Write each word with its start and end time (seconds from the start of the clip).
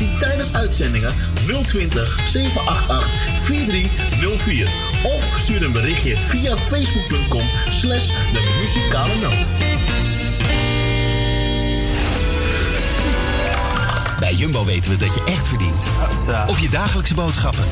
informatie 0.00 0.18
tijdens 0.18 0.54
uitzendingen 0.54 1.14
020 1.66 2.20
788 2.26 3.08
4304 3.42 4.68
of 5.02 5.38
stuur 5.38 5.62
een 5.62 5.72
berichtje 5.72 6.16
via 6.16 6.56
facebook.com 6.56 7.46
slash 7.70 8.06
de 8.06 8.58
muzikale 8.60 9.14
noot. 9.14 9.78
Bij 14.18 14.34
Jumbo 14.34 14.64
weten 14.64 14.90
we 14.90 14.96
dat 14.96 15.14
je 15.14 15.22
echt 15.24 15.46
verdient. 15.46 15.84
Op 16.46 16.58
je 16.58 16.68
dagelijkse 16.68 17.14
boodschappen. 17.14 17.64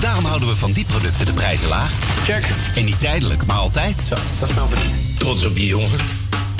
Daarom 0.00 0.24
houden 0.24 0.48
we 0.48 0.56
van 0.56 0.72
die 0.72 0.84
producten 0.84 1.26
de 1.26 1.32
prijzen 1.32 1.68
laag. 1.68 1.92
Check. 2.24 2.46
En 2.74 2.84
niet 2.84 3.00
tijdelijk, 3.00 3.46
maar 3.46 3.56
altijd. 3.56 3.96
Zo, 4.08 4.14
dat 4.38 4.48
is 4.48 4.54
wel 4.54 4.68
verdiend. 4.68 4.94
Trots 5.18 5.44
op 5.44 5.56
je 5.56 5.66
jongen. 5.66 6.23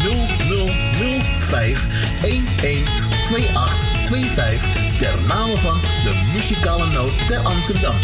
0005 0.00 1.86
112825 2.22 4.98
ter 4.98 5.22
name 5.26 5.56
van 5.56 5.80
de 5.80 6.28
muzikale 6.32 6.86
noot 6.86 7.26
ter 7.26 7.38
Amsterdam. 7.38 7.96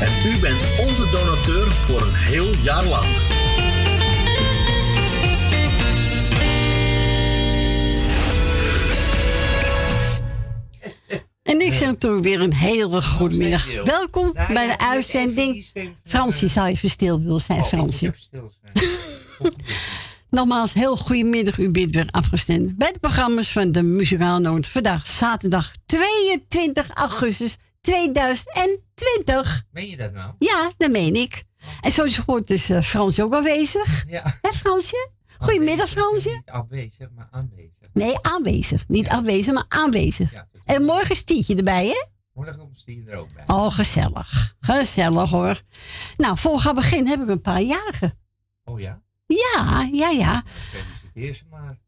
En 0.00 0.12
u 0.26 0.38
bent 0.38 0.60
onze 0.78 1.08
donateur 1.10 1.70
voor 1.72 2.02
een 2.02 2.14
heel 2.14 2.54
jaar 2.62 2.84
lang. 2.84 3.06
En 11.42 11.60
ik 11.60 11.72
zeg 11.72 11.94
toch 11.98 12.20
weer 12.20 12.40
een 12.40 12.54
hele 12.54 13.02
goede 13.02 13.36
middag. 13.36 13.62
Stil. 13.62 13.84
Welkom 13.84 14.30
Nou, 14.34 14.52
bij 14.52 14.66
de 14.66 14.78
uitzending. 14.78 15.70
even 15.74 15.96
Fransje, 16.04 16.48
zou 16.48 16.68
je 16.68 16.76
verstil 16.76 17.20
willen 17.22 17.40
zijn, 17.40 17.60
Oh, 17.60 17.68
Nogmaals, 20.30 20.72
heel 20.72 20.96
goedemiddag. 20.96 21.58
U 21.58 21.70
bent 21.70 21.94
weer 21.94 22.08
afgestemd 22.10 22.76
bij 22.76 22.92
de 22.92 22.98
programma's 22.98 23.52
van 23.52 23.72
de 23.72 23.82
Muzikale 23.82 24.40
Noot. 24.40 24.66
Vandaag 24.66 25.06
zaterdag 25.06 25.70
22 25.86 26.90
augustus 26.90 27.58
2020. 27.80 29.64
Meen 29.70 29.88
je 29.88 29.96
dat 29.96 30.12
nou? 30.12 30.34
Ja, 30.38 30.70
dat 30.76 30.90
meen 30.90 31.14
ik. 31.14 31.44
En 31.80 31.92
zoals 31.92 32.16
je 32.16 32.22
hoort 32.26 32.50
is 32.50 32.70
eh, 32.70 32.80
Frans 32.80 33.20
ook 33.20 33.34
aanwezig. 33.34 34.04
Ja. 34.08 34.38
Hè 34.40 34.52
Fransje? 34.52 35.10
Goedemiddag 35.38 35.88
Fransje. 35.88 36.30
Niet 36.30 36.50
afwezig, 36.50 37.08
maar 37.14 37.28
aanwezig. 37.30 37.88
Nee, 37.92 38.18
aanwezig. 38.20 38.88
Niet 38.88 39.08
afwezig, 39.08 39.54
maar 39.54 39.64
aanwezig. 39.68 40.32
En 40.64 40.82
morgen 40.82 41.10
is 41.10 41.24
Tietje 41.24 41.56
erbij, 41.56 41.86
hè? 41.86 42.04
Morgen 42.32 42.58
komt 42.58 42.84
die 42.84 43.04
er 43.06 43.16
ook 43.16 43.34
bij. 43.34 43.56
Oh, 43.56 43.74
gezellig. 43.74 44.54
Gezellig 44.60 45.30
hoor. 45.30 45.62
Nou, 46.16 46.38
voor 46.38 46.52
we 46.52 46.58
gaan 46.58 46.74
beginnen 46.74 47.10
heb 47.10 47.22
ik 47.22 47.28
een 47.28 47.40
paar 47.40 47.62
jarigen. 47.62 48.18
Oh 48.64 48.80
ja? 48.80 49.02
Ja, 49.36 49.88
ja, 49.92 50.08
ja. 50.08 50.44
Maar. 51.50 51.78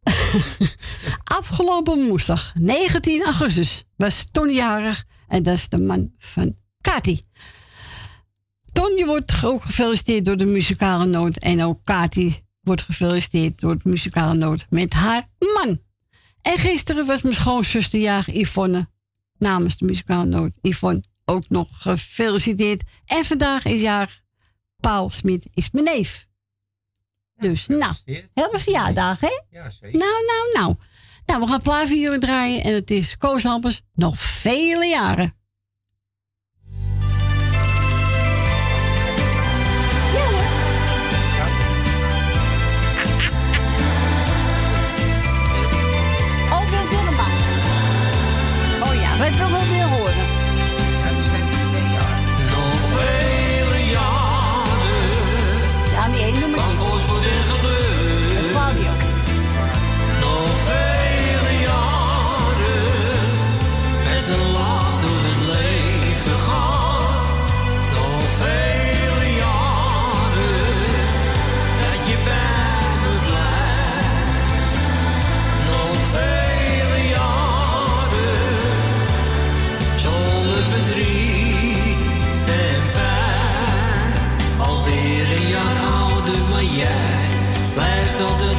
Afgelopen 1.39 2.07
woensdag, 2.07 2.53
19 2.55 3.25
augustus, 3.25 3.85
was 3.97 4.29
Ton 4.33 4.53
jarig. 4.53 5.05
En 5.29 5.43
dat 5.43 5.55
is 5.55 5.69
de 5.69 5.79
man 5.79 6.13
van 6.19 6.57
Kati. 6.81 7.21
Ton 8.73 9.05
wordt 9.05 9.45
ook 9.45 9.63
gefeliciteerd 9.63 10.25
door 10.25 10.37
de 10.37 10.45
muzikale 10.45 11.07
noot. 11.07 11.37
En 11.37 11.63
ook 11.63 11.81
Kati 11.85 12.45
wordt 12.61 12.83
gefeliciteerd 12.83 13.61
door 13.61 13.77
de 13.77 13.89
muzikale 13.89 14.35
noot 14.35 14.67
met 14.71 14.93
haar 14.93 15.29
man. 15.39 15.81
En 16.43 16.59
gisteren 16.59 17.07
was 17.07 17.23
mijn 17.23 17.35
schoonzuster 17.35 18.01
jarig 18.01 18.35
Yvonne. 18.35 18.89
Namens 19.39 19.77
de 19.77 19.85
muzikale 19.85 20.25
noot. 20.25 20.59
Yvonne 20.61 21.03
ook 21.25 21.49
nog 21.49 21.69
gefeliciteerd. 21.73 22.83
En 23.05 23.25
vandaag 23.25 23.65
is 23.65 23.81
jaar 23.81 24.23
Paul 24.81 25.11
Smit 25.11 25.49
is 25.55 25.71
mijn 25.71 25.85
neef. 25.85 26.31
Dus, 27.43 27.67
nou, 27.67 27.93
heel 28.35 28.51
verjaardag, 28.53 29.21
hè? 29.21 29.41
Ja, 29.51 29.71
zeker. 29.71 29.99
Nou, 29.99 30.13
nou, 30.27 30.53
nou. 30.53 30.77
Nou, 31.27 31.41
we 31.41 31.47
gaan 31.47 31.63
plaat 31.63 31.89
voor 31.89 31.97
jullie 31.97 32.19
draaien. 32.19 32.65
En 32.65 32.75
het 32.75 32.91
is 32.91 33.17
Koos 33.17 33.43
Hampers 33.43 33.83
nog 33.95 34.19
vele 34.19 34.87
jaren. 34.87 35.35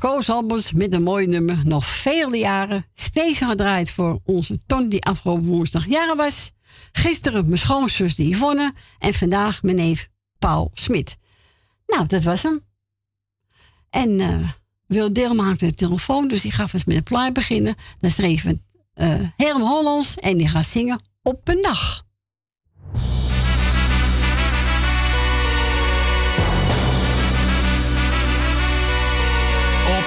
Koos 0.00 0.30
Albers 0.30 0.72
met 0.72 0.92
een 0.92 1.02
mooi 1.02 1.26
nummer. 1.26 1.58
Nog 1.64 1.86
vele 1.86 2.36
jaren. 2.36 2.86
Speciaal 2.94 3.50
gedraaid 3.50 3.90
voor 3.90 4.20
onze 4.24 4.58
Ton 4.66 4.88
die 4.88 5.04
afgelopen 5.04 5.44
woensdag 5.44 5.86
jaren 5.86 6.16
was. 6.16 6.52
Gisteren 6.92 7.46
mijn 7.46 7.58
schoonzus 7.58 8.14
die 8.14 8.34
Yvonne. 8.34 8.72
En 8.98 9.14
vandaag 9.14 9.62
mijn 9.62 9.76
neef 9.76 10.08
Paul 10.38 10.70
Smit. 10.74 11.16
Nou, 11.86 12.06
dat 12.06 12.22
was 12.22 12.42
hem. 12.42 12.64
En 13.90 14.20
eh 14.20 14.48
Wil 14.86 15.12
Dilma 15.12 15.44
hangt 15.44 15.60
de 15.60 15.74
telefoon. 15.74 16.28
Dus 16.28 16.42
die 16.42 16.52
gaat 16.52 16.74
eens 16.74 16.84
met 16.84 16.96
een 16.96 17.02
plaat 17.02 17.32
beginnen. 17.32 17.74
Dan 17.98 18.10
schreef 18.10 18.42
het 18.42 18.66
eh 18.94 19.20
Herm 19.36 19.60
Hollands. 19.60 20.16
En 20.16 20.36
die 20.36 20.48
gaat 20.48 20.66
zingen 20.66 21.00
op 21.22 21.48
een 21.48 21.62
dag. 21.62 22.04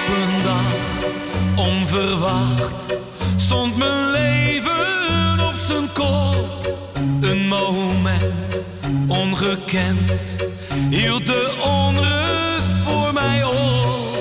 Op 0.04 0.10
een 0.10 0.42
dag, 0.42 1.66
onverwacht, 1.66 2.98
stond 3.36 3.76
mijn 3.76 4.10
leven 4.10 5.46
op 5.46 5.54
zijn 5.66 5.92
kop. 5.92 6.76
Een 7.20 7.48
moment, 7.48 8.62
ongekend, 9.08 10.36
hield 10.90 11.26
de 11.26 11.54
onrust 11.62 12.72
voor 12.84 13.12
mij 13.12 13.44
op. 13.44 14.16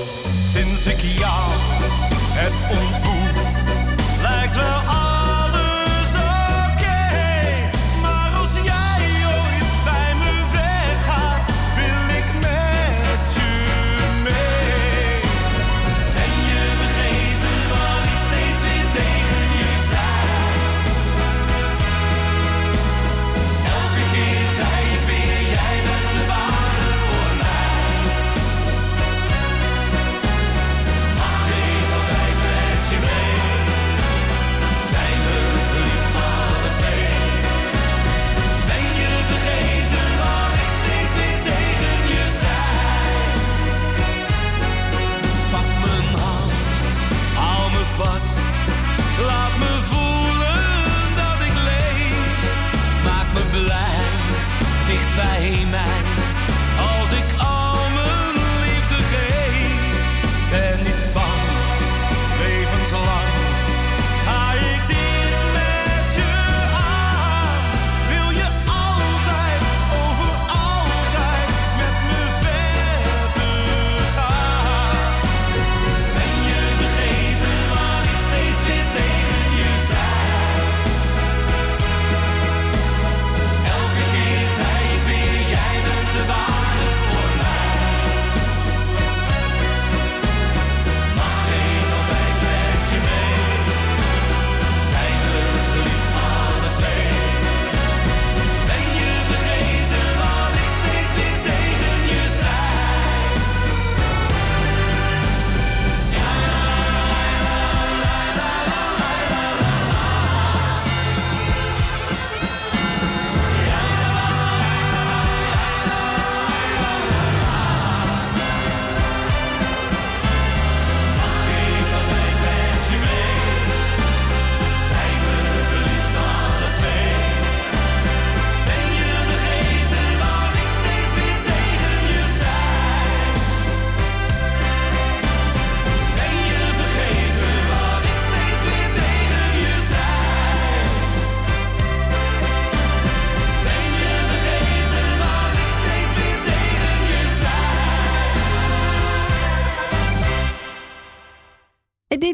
Sinds 0.54 0.86
ik 0.86 1.00
jou 1.20 1.52
heb 2.34 2.54
ontmoet, 2.70 3.62
lijkt 4.22 4.56
wel 4.56 4.93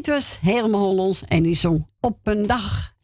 Was 0.06 0.38
helemaal 0.42 0.80
Hollands 0.80 1.24
en 1.24 1.42
die 1.42 1.54
zong 1.54 1.86
op 2.00 2.18
een 2.22 2.46
dag. 2.46 2.94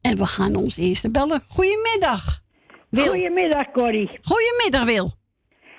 En 0.00 0.16
we 0.16 0.26
gaan 0.26 0.56
ons 0.56 0.76
eerste 0.76 1.10
bellen. 1.10 1.42
Goedemiddag. 1.48 2.42
Wil. 2.90 3.04
Goedemiddag, 3.04 3.70
Corrie. 3.70 4.08
Goedemiddag, 4.22 4.84
Wil. 4.84 5.12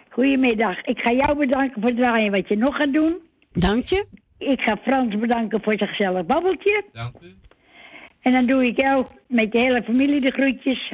Goedemiddag. 0.10 0.82
Ik 0.82 1.00
ga 1.00 1.12
jou 1.12 1.38
bedanken 1.38 1.82
voor 1.82 1.90
het 1.90 2.00
draaien 2.00 2.32
wat 2.32 2.48
je 2.48 2.58
nog 2.58 2.76
gaat 2.76 2.94
doen. 2.94 3.18
Dank 3.52 3.84
je. 3.84 4.06
Ik 4.38 4.62
ga 4.62 4.78
Frans 4.84 5.18
bedanken 5.18 5.62
voor 5.62 5.78
zijn 5.78 5.90
gezellig 5.90 6.26
babbeltje. 6.26 6.84
Dank 6.92 7.16
u. 7.22 7.36
En 8.22 8.32
dan 8.32 8.46
doe 8.46 8.66
ik 8.66 8.82
jou 8.82 9.06
met 9.28 9.54
je 9.54 9.60
hele 9.60 9.84
familie 9.84 10.22
de 10.22 10.32
groetjes. 10.32 10.94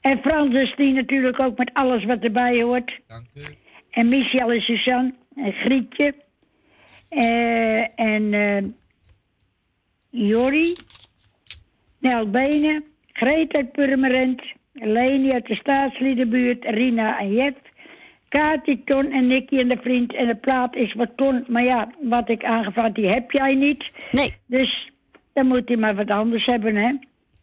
En 0.00 0.18
Frans 0.18 0.54
is 0.54 0.74
die 0.76 0.92
natuurlijk 0.92 1.42
ook 1.42 1.58
met 1.58 1.70
alles 1.72 2.04
wat 2.04 2.18
erbij 2.18 2.62
hoort. 2.62 3.00
Dank 3.06 3.26
u. 3.34 3.44
En 3.90 4.08
Michel 4.08 4.52
en 4.52 4.60
Suzanne. 4.60 5.14
En 5.34 5.52
Grietje. 5.52 6.14
Uh, 7.10 8.00
en 8.00 8.22
uh, 8.32 8.62
Jorrie. 10.10 10.76
Nel 11.98 12.30
Benen. 12.30 12.84
Greet 13.12 13.56
uit 13.56 13.72
Purmerend. 13.72 14.42
Leni 14.72 15.30
uit 15.30 15.46
de 15.46 15.54
staatsliedenbuurt. 15.54 16.64
Rina 16.64 17.18
en 17.18 17.32
Jet. 17.32 17.56
Kati, 18.28 18.84
Ton 18.84 19.10
en 19.10 19.26
Nicky 19.26 19.58
en 19.58 19.68
de 19.68 19.78
vriend. 19.80 20.14
En 20.14 20.26
de 20.26 20.36
plaat 20.36 20.74
is 20.74 20.94
wat 20.94 21.10
Ton. 21.16 21.44
Maar 21.48 21.64
ja, 21.64 21.90
wat 22.00 22.28
ik 22.28 22.44
aangevraagd, 22.44 22.94
die 22.94 23.08
heb 23.08 23.30
jij 23.30 23.54
niet. 23.54 23.90
Nee. 24.10 24.34
Dus 24.46 24.90
dan 25.32 25.46
moet 25.46 25.68
hij 25.68 25.76
maar 25.76 25.94
wat 25.94 26.10
anders 26.10 26.44
hebben, 26.44 26.76
hè? 26.76 26.92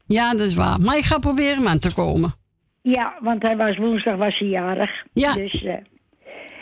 Ja, 0.05 0.31
dat 0.31 0.47
is 0.47 0.53
waar. 0.53 0.79
Maar 0.79 0.97
ik 0.97 1.03
ga 1.03 1.17
proberen 1.17 1.57
hem 1.57 1.67
aan 1.67 1.79
te 1.79 1.93
komen. 1.93 2.33
Ja, 2.81 3.13
want 3.21 3.43
hij 3.43 3.57
was 3.57 3.77
woensdag 3.77 4.15
was 4.15 4.37
hij 4.37 4.47
jarig. 4.47 5.05
Ja. 5.13 5.33
Dus, 5.33 5.63
uh, 5.63 5.73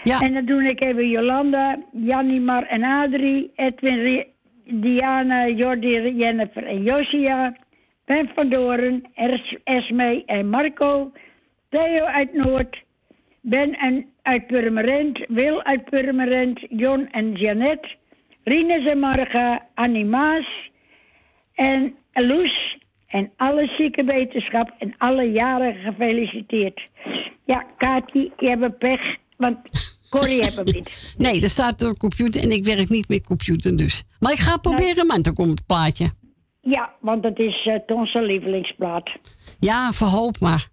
ja. 0.03 0.19
En 0.19 0.33
dan 0.33 0.45
doe 0.45 0.63
ik 0.63 0.83
even 0.83 1.09
Jolanda, 1.09 1.77
Janimar 1.91 2.63
en 2.63 2.83
Adrie, 2.83 3.51
Edwin, 3.55 4.25
Diana, 4.65 5.47
Jordi, 5.47 6.15
Jennifer 6.15 6.65
en 6.65 6.83
Josia, 6.83 7.55
Ben 8.05 8.29
van 8.35 8.49
Doren, 8.49 9.03
Esme 9.63 10.23
en 10.25 10.49
Marco, 10.49 11.11
Theo 11.69 12.05
uit 12.05 12.33
Noord, 12.33 12.83
Ben 13.41 13.73
en 13.77 14.05
uit 14.21 14.47
Purmerend, 14.47 15.25
Wil 15.27 15.63
uit 15.63 15.89
Purmerend, 15.89 16.59
Jon 16.69 17.07
en 17.11 17.33
Janet, 17.33 17.97
Rines 18.43 18.85
en 18.85 18.99
Marga, 18.99 19.67
Annie 19.73 20.09
en 21.55 21.95
Loes 22.13 22.77
en 23.07 23.31
alle 23.37 23.67
zieke 23.67 24.03
wetenschap 24.03 24.75
en 24.77 24.95
alle 24.97 25.31
jaren 25.31 25.75
gefeliciteerd. 25.75 26.87
Ja, 27.45 27.65
Kati, 27.77 28.31
je 28.37 28.49
hebt 28.49 28.77
pech, 28.77 29.17
want 29.41 29.57
Corrie 30.09 30.43
heeft 30.43 30.55
hem 30.55 30.65
niet. 30.65 30.89
Nee, 31.17 31.41
er 31.41 31.49
staat 31.49 31.81
een 31.81 31.97
computer 31.97 32.41
en 32.41 32.51
ik 32.51 32.63
werk 32.63 32.89
niet 32.89 33.09
met 33.09 33.27
computer 33.27 33.77
dus. 33.77 34.03
Maar 34.19 34.31
ik 34.31 34.39
ga 34.39 34.57
proberen 34.57 34.97
hem 34.97 35.11
aan 35.11 35.21
te 35.21 35.33
komen, 35.33 35.55
het 35.55 35.65
plaatje. 35.65 36.09
Ja, 36.61 36.93
want 36.99 37.23
dat 37.23 37.39
is 37.39 37.65
uh, 37.65 37.75
Tonse 37.75 38.21
lievelingsplaat. 38.21 39.09
Ja, 39.59 39.91
verhoop 39.91 40.39
maar. 40.39 40.67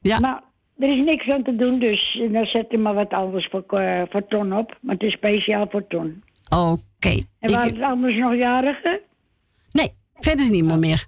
Ja. 0.00 0.18
Maar 0.18 0.42
er 0.78 0.88
is 0.88 1.04
niks 1.04 1.28
aan 1.28 1.42
te 1.42 1.56
doen, 1.56 1.78
dus 1.78 2.20
eh, 2.20 2.32
dan 2.32 2.46
zet 2.46 2.72
er 2.72 2.80
maar 2.80 2.94
wat 2.94 3.10
anders 3.10 3.48
voor, 3.50 3.64
uh, 3.70 4.02
voor 4.10 4.26
Ton 4.26 4.52
op. 4.52 4.78
Maar 4.80 4.94
het 4.94 5.04
is 5.04 5.12
speciaal 5.12 5.66
voor 5.70 5.86
Ton. 5.86 6.22
Oké. 6.48 7.22
En 7.40 7.52
waren 7.52 7.74
het 7.74 7.82
anders 7.82 8.16
nog 8.16 8.34
jarigen? 8.34 9.00
Nee, 9.72 9.92
verder 10.14 10.44
is 10.44 10.50
niemand 10.50 10.80
meer. 10.80 11.06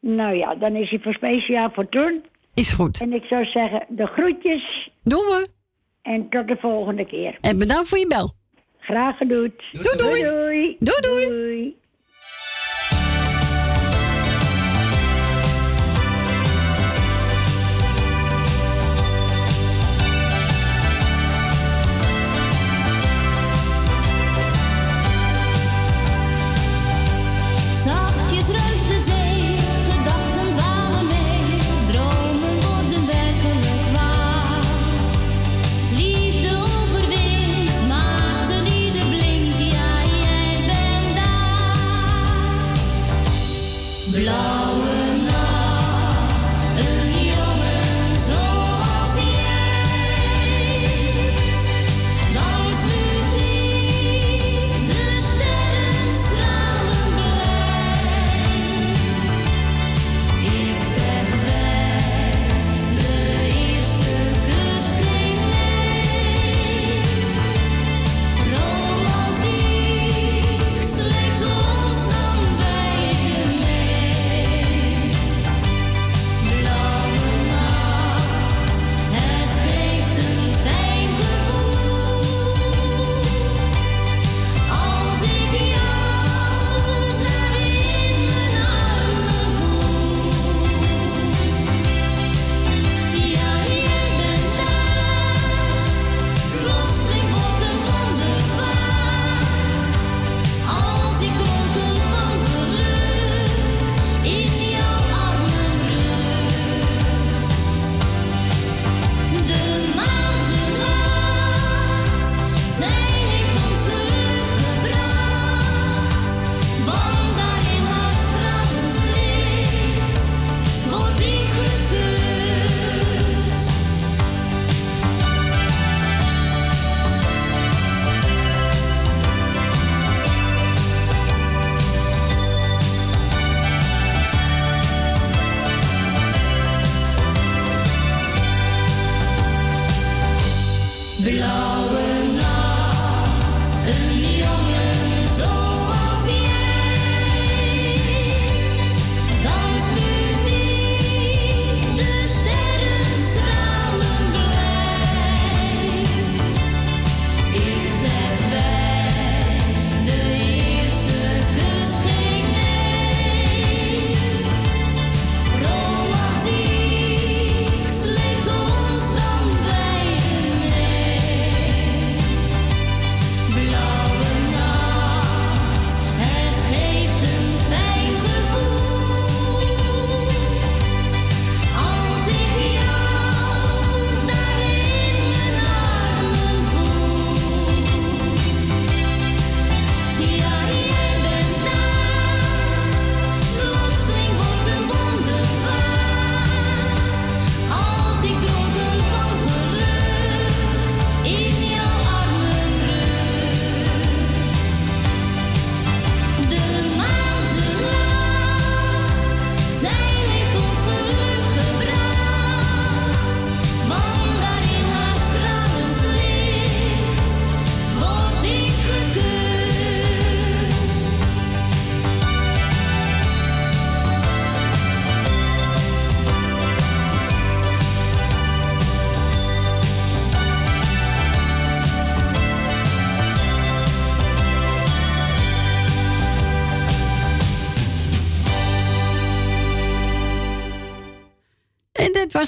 Nou 0.00 0.36
ja, 0.36 0.54
dan 0.54 0.76
is 0.76 0.90
hij 0.90 0.98
voor 0.98 1.14
speciaal 1.14 1.70
voor 1.72 1.88
Ton. 1.88 2.24
Is 2.54 2.72
goed. 2.72 3.00
En 3.00 3.12
ik 3.12 3.24
zou 3.24 3.44
zeggen, 3.44 3.86
de 3.88 4.06
groetjes. 4.06 4.90
Doen 5.02 5.18
we. 5.18 5.48
En 6.02 6.28
tot 6.28 6.48
de 6.48 6.56
volgende 6.60 7.06
keer. 7.06 7.36
En 7.40 7.58
bedankt 7.58 7.88
voor 7.88 7.98
je 7.98 8.06
bel. 8.06 8.32
Graag 8.78 9.16
gedaan. 9.16 9.52
Doei 9.72 9.96
doei. 9.96 10.22
Doei 10.22 11.00
doei. 11.00 11.00
doei. 11.00 11.26
doei. 11.26 11.80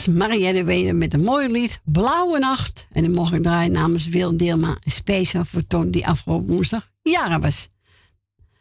Was 0.06 0.14
Marielle 0.14 0.64
Weder 0.64 0.96
met 0.96 1.14
een 1.14 1.22
mooi 1.22 1.48
lied 1.48 1.80
Blauwe 1.84 2.38
Nacht. 2.38 2.86
En 2.92 3.02
dan 3.02 3.12
mocht 3.12 3.32
ik 3.32 3.42
draaien 3.42 3.72
namens 3.72 4.08
Wil 4.08 4.36
Deelma 4.36 4.76
speciaal 4.84 5.44
voor 5.44 5.66
Ton 5.66 5.90
die 5.90 6.06
afgelopen 6.06 6.46
woensdag 6.46 6.90
jaren 7.02 7.40
was. 7.40 7.68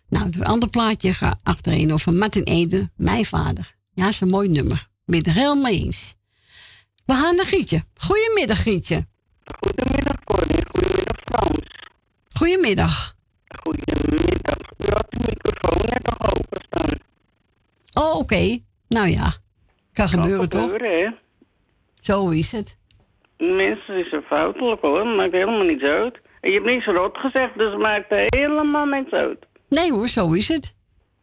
Nou, 0.09 0.25
het 0.25 0.43
andere 0.43 0.71
plaatje 0.71 1.13
ga 1.13 1.39
achterin 1.43 1.93
over 1.93 2.13
Martin 2.13 2.43
Ede, 2.43 2.89
mijn 2.95 3.25
vader. 3.25 3.75
Ja, 3.93 4.07
is 4.07 4.21
een 4.21 4.29
mooi 4.29 4.49
nummer. 4.49 4.87
Ben 5.05 5.17
het 5.17 5.31
helemaal 5.31 5.71
eens. 5.71 6.15
We 7.05 7.13
gaan 7.13 7.35
naar 7.35 7.45
Gietje. 7.45 7.83
Goedemiddag, 7.95 8.61
Gietje. 8.61 9.07
Goedemiddag, 9.59 10.23
Connie. 10.23 10.65
Goedemiddag, 10.71 11.17
Frans. 11.23 11.59
Goedemiddag. 12.33 13.15
Goedemiddag. 13.63 14.57
U 14.77 14.85
had 14.93 15.05
de 15.09 15.19
microfoon 15.19 15.83
net 15.89 16.03
nog 16.03 16.35
openstaan. 16.37 16.99
Oh, 17.93 18.19
oké. 18.19 18.59
Nou 18.87 19.07
ja. 19.07 19.33
Kan 19.93 20.09
gebeuren, 20.09 20.49
toch? 20.49 20.71
Hè? 20.71 21.21
Zo 22.03 22.29
is 22.29 22.51
het. 22.51 22.77
Mensen 23.37 23.95
is 23.95 24.09
zo 24.09 24.21
foutelijk 24.21 24.81
hoor, 24.81 25.07
maakt 25.07 25.31
helemaal 25.31 25.63
niets 25.63 25.83
uit. 25.83 26.19
En 26.41 26.49
je 26.49 26.55
hebt 26.55 26.69
niets 26.69 26.85
rot 26.85 27.17
gezegd, 27.17 27.57
dus 27.57 27.75
maakt 27.75 28.05
helemaal 28.09 28.85
niets 28.85 29.11
uit. 29.11 29.45
Nee 29.69 29.91
hoor, 29.91 30.07
zo 30.07 30.31
is 30.31 30.47
het. 30.47 30.75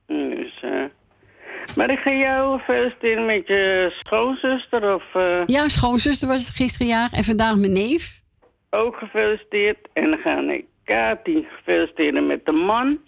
Dus, 0.07 0.62
uh, 0.64 0.85
maar 1.77 1.90
ik 1.90 1.99
ga 1.99 2.11
jou 2.11 2.61
feliciteren 2.61 3.27
met 3.27 3.47
je 3.47 3.95
schoonzuster 3.99 4.95
of... 4.95 5.05
Uh... 5.16 5.43
Ja, 5.47 5.69
schoonzuster 5.69 6.29
was 6.29 6.47
het 6.47 6.57
gisteren 6.57 6.87
jaar 6.87 7.09
en 7.12 7.25
vandaag 7.25 7.57
mijn 7.57 7.73
neef. 7.73 8.21
Ook 8.71 8.97
gefeliciteerd. 8.97 9.88
En 9.93 10.11
dan 10.11 10.19
ga 10.19 10.38
ik 10.38 10.64
Kati 10.85 11.47
feliciteren 11.64 12.27
met 12.27 12.47
de 12.47 12.53
man. 12.53 12.99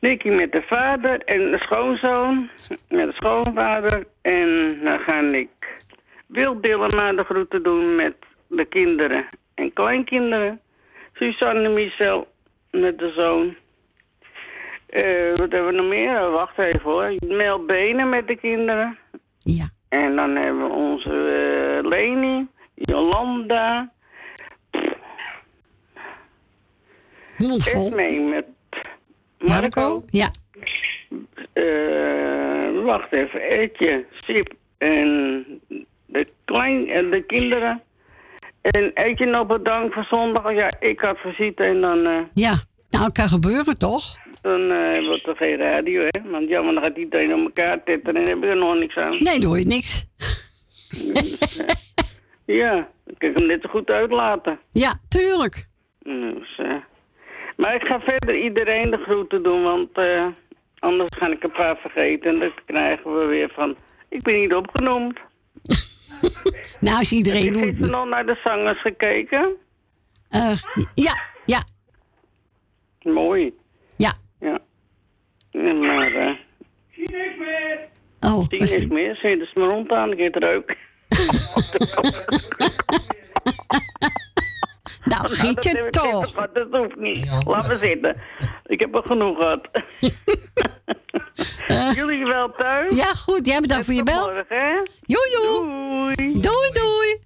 Nicky 0.00 0.28
met 0.28 0.52
de 0.52 0.62
vader 0.62 1.20
en 1.20 1.50
de 1.50 1.58
schoonzoon 1.58 2.50
met 2.88 3.06
de 3.06 3.14
schoonvader. 3.14 4.06
En 4.22 4.78
dan 4.82 4.98
ga 4.98 5.20
ik 5.20 5.48
Wil 6.34 6.60
Dillema 6.60 7.12
de 7.12 7.24
groeten 7.24 7.62
doen 7.62 7.96
met 7.96 8.14
de 8.46 8.64
kinderen 8.64 9.28
en 9.54 9.72
kleinkinderen. 9.72 10.60
Suzanne 11.12 11.68
Michel 11.68 12.28
met 12.70 12.98
de 12.98 13.12
zoon. 13.12 13.56
Uh, 14.90 15.28
wat 15.28 15.52
hebben 15.52 15.66
we 15.66 15.72
nog 15.72 15.86
meer? 15.86 16.30
Wacht 16.30 16.58
even 16.58 16.80
hoor. 16.80 17.14
Mel 17.26 17.64
Benen 17.64 18.08
met 18.08 18.26
de 18.26 18.36
kinderen. 18.36 18.98
Ja. 19.42 19.70
En 19.88 20.16
dan 20.16 20.36
hebben 20.36 20.68
we 20.68 20.74
onze 20.74 21.10
uh, 21.82 21.88
Leni, 21.90 22.46
Jolanda. 22.74 23.92
Mee 27.94 28.20
met 28.20 28.46
Marco? 29.38 30.02
Ja. 30.10 30.30
Uh, 31.54 32.84
wacht 32.84 33.12
even. 33.12 33.40
Etje, 33.40 34.04
Sip 34.10 34.54
en 34.78 35.44
de, 36.14 36.28
klein, 36.44 36.88
en 36.88 37.10
de 37.10 37.22
kinderen. 37.22 37.82
En 38.60 38.92
Etje 38.94 39.26
nog 39.26 39.46
bedankt 39.46 39.94
voor 39.94 40.04
zondag. 40.04 40.54
Ja, 40.54 40.70
ik 40.80 41.00
had 41.00 41.18
visite 41.18 41.62
en 41.62 41.80
dan... 41.80 41.98
Uh, 41.98 42.18
ja, 42.34 42.62
nou 42.90 43.12
kan 43.12 43.28
gebeuren 43.28 43.78
toch? 43.78 44.16
Dan 44.42 44.60
uh, 44.60 45.06
wordt 45.06 45.26
er 45.26 45.36
geen 45.36 45.56
radio, 45.56 46.02
hè. 46.08 46.30
Want 46.30 46.48
ja, 46.48 46.62
maar 46.62 46.74
dan 46.74 46.82
gaat 46.82 46.96
iedereen 46.96 47.34
op 47.34 47.40
elkaar 47.40 47.82
tetten 47.84 48.16
en 48.16 48.20
dan 48.20 48.28
heb 48.28 48.42
je 48.42 48.48
er 48.48 48.56
nog 48.56 48.78
niks 48.78 48.96
aan. 48.96 49.18
Nee, 49.18 49.40
dan 49.40 49.44
hoor 49.48 49.58
je 49.58 49.66
niks. 49.66 50.06
Dus, 50.88 51.36
ja, 52.60 52.72
dan 53.04 53.14
kan 53.18 53.28
ik 53.28 53.36
hem 53.36 53.46
net 53.46 53.62
zo 53.62 53.68
goed 53.68 53.90
uitlaten. 53.90 54.58
Ja, 54.72 54.94
tuurlijk. 55.08 55.66
Dus, 56.02 56.60
maar 57.56 57.74
ik 57.74 57.84
ga 57.84 58.00
verder 58.00 58.38
iedereen 58.38 58.90
de 58.90 59.02
groeten 59.06 59.42
doen, 59.42 59.62
want 59.62 59.90
anders 60.78 61.16
ga 61.18 61.30
ik 61.30 61.42
een 61.42 61.52
paar 61.52 61.76
vergeten. 61.76 62.30
En 62.30 62.38
dan 62.38 62.52
krijgen 62.66 63.18
we 63.18 63.24
weer 63.24 63.50
van, 63.54 63.76
ik 64.08 64.22
ben 64.22 64.40
niet 64.40 64.54
opgenoemd. 64.54 65.18
nou, 66.80 66.98
als 66.98 67.12
iedereen... 67.12 67.58
Heb 67.58 67.78
je 67.78 67.86
nog 67.86 68.08
naar 68.08 68.26
de 68.26 68.38
zangers 68.44 68.80
gekeken? 68.80 69.56
Uh, 70.30 70.56
ja, 70.94 71.20
ja. 71.46 71.64
Mooi. 73.02 73.52
Ja. 73.96 74.12
Ja. 74.40 74.58
maar... 75.72 76.12
Uh, 76.12 76.30
Zie 76.90 77.10
niks 77.10 77.36
meer. 77.38 77.78
Oh, 78.20 78.46
Zie 78.48 78.58
niks 78.58 78.86
meer. 78.86 79.16
Zet 79.16 79.50
de 79.54 79.60
rond 79.60 79.92
aan, 79.92 80.12
ik 80.12 80.18
het 80.18 80.42
er 80.42 80.54
ook. 80.54 80.74
Nou, 85.04 85.28
giet 85.28 85.64
je 85.64 85.86
toch. 85.90 86.32
Dat 86.32 86.66
hoeft 86.70 86.96
niet. 86.96 87.30
Laat 87.46 87.66
me 87.66 87.78
zitten. 87.78 88.16
Ik 88.66 88.80
heb 88.80 88.94
er 88.94 89.02
genoeg 89.04 89.36
gehad. 89.36 89.68
Jullie 91.96 92.24
wel 92.24 92.52
thuis? 92.52 92.96
Ja, 92.96 93.06
goed. 93.06 93.46
Jij 93.46 93.60
bedankt 93.60 93.84
voor 93.84 93.94
je 93.94 94.02
bel. 94.02 94.32
Morgen? 94.32 94.90
Doei, 95.00 95.30
doei. 95.32 96.40
Doei, 96.40 96.70
doei. 96.72 97.18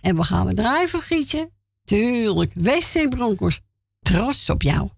En 0.00 0.16
we 0.16 0.22
gaan 0.22 0.46
we 0.46 0.54
draaien 0.54 0.88
voor 0.88 1.00
Gietje. 1.00 1.50
Tuurlijk. 1.84 2.50
Wees 2.54 3.06
Broncos. 3.08 3.60
Trots 4.00 4.50
op 4.50 4.62
jou. 4.62 4.88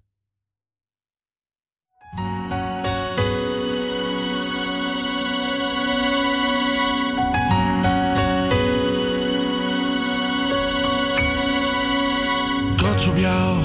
Trots 12.83 13.07
op 13.07 13.17
jou. 13.17 13.59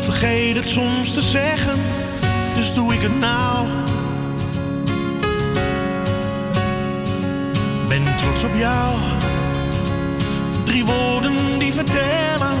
Vergeet 0.00 0.56
het 0.56 0.68
soms 0.68 1.14
te 1.14 1.22
zeggen, 1.22 1.78
dus 2.54 2.74
doe 2.74 2.94
ik 2.94 3.00
het 3.02 3.18
nou. 3.18 3.66
Ben 7.88 8.02
trots 8.16 8.44
op 8.44 8.54
jou. 8.54 8.94
Drie 10.64 10.84
woorden 10.84 11.58
die 11.58 11.72
vertellen 11.72 12.58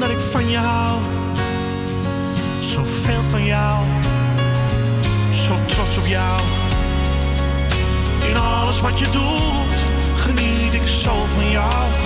dat 0.00 0.10
ik 0.10 0.18
van 0.18 0.48
je 0.48 0.58
hou. 0.58 1.00
Zoveel 2.60 3.22
van 3.22 3.44
jou, 3.44 3.84
zo 5.46 5.54
trots 5.66 5.98
op 5.98 6.06
jou. 6.06 6.40
In 8.28 8.36
alles 8.36 8.80
wat 8.80 8.98
je 8.98 9.06
doet, 9.10 9.76
geniet 10.16 10.74
ik 10.74 10.86
zo 10.86 11.24
van 11.26 11.50
jou. 11.50 12.05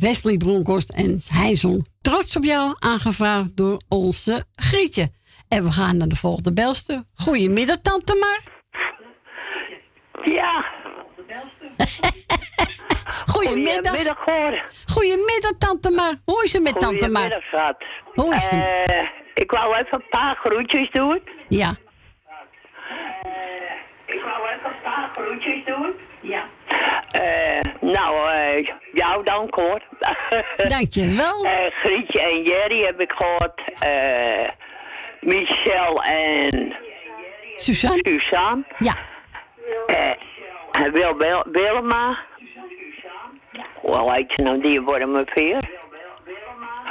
Wesley 0.00 0.36
Bronkhorst 0.36 0.90
en 0.90 1.20
hij 1.32 1.54
zong 1.54 1.86
Trots 2.00 2.36
op 2.36 2.44
jou, 2.44 2.76
aangevraagd 2.78 3.56
door 3.56 3.80
onze 3.88 4.44
Grietje. 4.54 5.10
En 5.48 5.64
we 5.64 5.72
gaan 5.72 5.96
naar 5.96 6.08
de 6.08 6.16
volgende 6.16 6.52
belster. 6.52 7.02
Goedemiddag, 7.14 7.76
tante 7.82 8.14
Mar. 8.20 8.40
Ja. 10.34 10.64
Goedemiddag. 13.32 13.94
Goedemiddag, 13.94 14.24
hoor. 14.24 14.64
Goedemiddag, 14.86 15.52
tante 15.58 15.90
Mar. 15.90 16.14
Hoe 16.24 16.44
is 16.44 16.52
het 16.52 16.62
met 16.62 16.80
tante 16.80 17.08
Mar? 17.08 17.22
Goedemiddag, 17.22 17.42
schat. 17.42 17.84
Hoe 18.14 18.34
is 18.34 18.48
het? 18.48 18.88
Uh, 18.90 19.08
ik 19.34 19.50
wou 19.50 19.74
even 19.74 19.94
een 19.94 20.08
paar 20.10 20.36
groetjes 20.36 20.90
doen. 20.90 21.22
Ja. 21.48 21.76
Ik 24.06 24.22
wou 24.22 24.48
even 24.48 24.70
een 24.70 24.82
paar 24.82 25.10
groetjes 25.16 25.64
doen. 25.64 25.94
Ja. 26.20 26.48
Uh, 27.16 27.60
nou, 27.80 28.14
uh, 28.16 28.68
jou 28.92 29.24
dank 29.24 29.54
hoor. 29.54 29.82
Dankjewel. 30.68 31.44
uh, 31.44 31.52
Grietje 31.70 32.20
en 32.20 32.42
Jerry 32.42 32.82
heb 32.82 33.00
ik 33.00 33.12
gehoord. 33.16 33.60
Uh, 33.86 34.48
Michel 35.20 36.02
en... 36.02 36.76
Suzanne. 37.54 38.00
Suzanne. 38.02 38.64
Ja. 38.78 38.94
Uh, 39.86 40.92
Wil, 40.92 41.44
Wilma. 41.52 42.18
Hoe 43.74 44.12
heet 44.12 44.32
ze 44.36 44.42
nou, 44.42 44.60
die 44.60 44.80
worden 44.80 45.12
me 45.12 45.22
veer? 45.26 45.70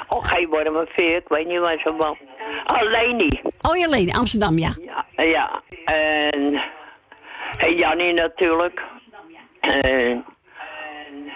Oh, 0.07 0.25
geen 0.25 0.47
worden 0.47 0.73
me 0.73 0.87
veer, 0.95 1.15
ik 1.15 1.27
weet 1.27 1.47
niet 1.47 1.59
waar 1.59 1.79
ze 1.83 1.91
woont. 1.91 2.17
Oh, 2.65 2.81
Leni. 2.81 3.41
Oh, 3.69 3.77
ja, 3.77 3.87
Leni, 3.87 4.11
Amsterdam, 4.11 4.57
ja. 4.57 4.75
Ja, 5.15 5.23
ja. 5.23 5.61
En, 5.85 6.61
en 7.57 7.75
Jannie 7.75 8.13
natuurlijk. 8.13 8.81
En, 9.67 10.25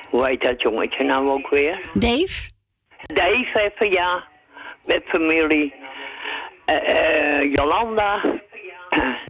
hoe 0.09 0.27
heet 0.27 0.41
dat 0.41 0.61
jongetje 0.61 1.03
nou 1.03 1.29
ook 1.29 1.49
weer? 1.49 1.89
Dave. 1.93 2.49
Dave 3.01 3.71
even, 3.71 3.91
ja. 3.91 4.23
Met 4.85 5.01
familie. 5.05 5.73
Uh, 6.71 6.89
uh, 6.89 7.53
Jolanda. 7.53 8.21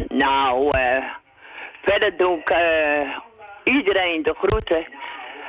nou, 0.07 0.77
uh, 0.77 1.03
verder 1.81 2.17
doe 2.17 2.37
ik 2.37 2.55
iedereen 3.63 4.23
de 4.23 4.35
groeten. 4.41 4.85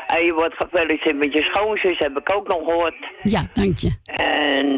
En 0.06 0.24
je 0.24 0.32
wordt 0.32 0.54
gefeliciteerd 0.56 1.16
met 1.16 1.32
je 1.32 1.42
schoonzus, 1.42 1.98
heb 1.98 2.18
ik 2.18 2.34
ook 2.34 2.48
nog 2.48 2.64
gehoord. 2.64 2.94
Ja, 3.22 3.46
dank 3.52 3.78
je. 3.78 3.96
En 4.04 4.74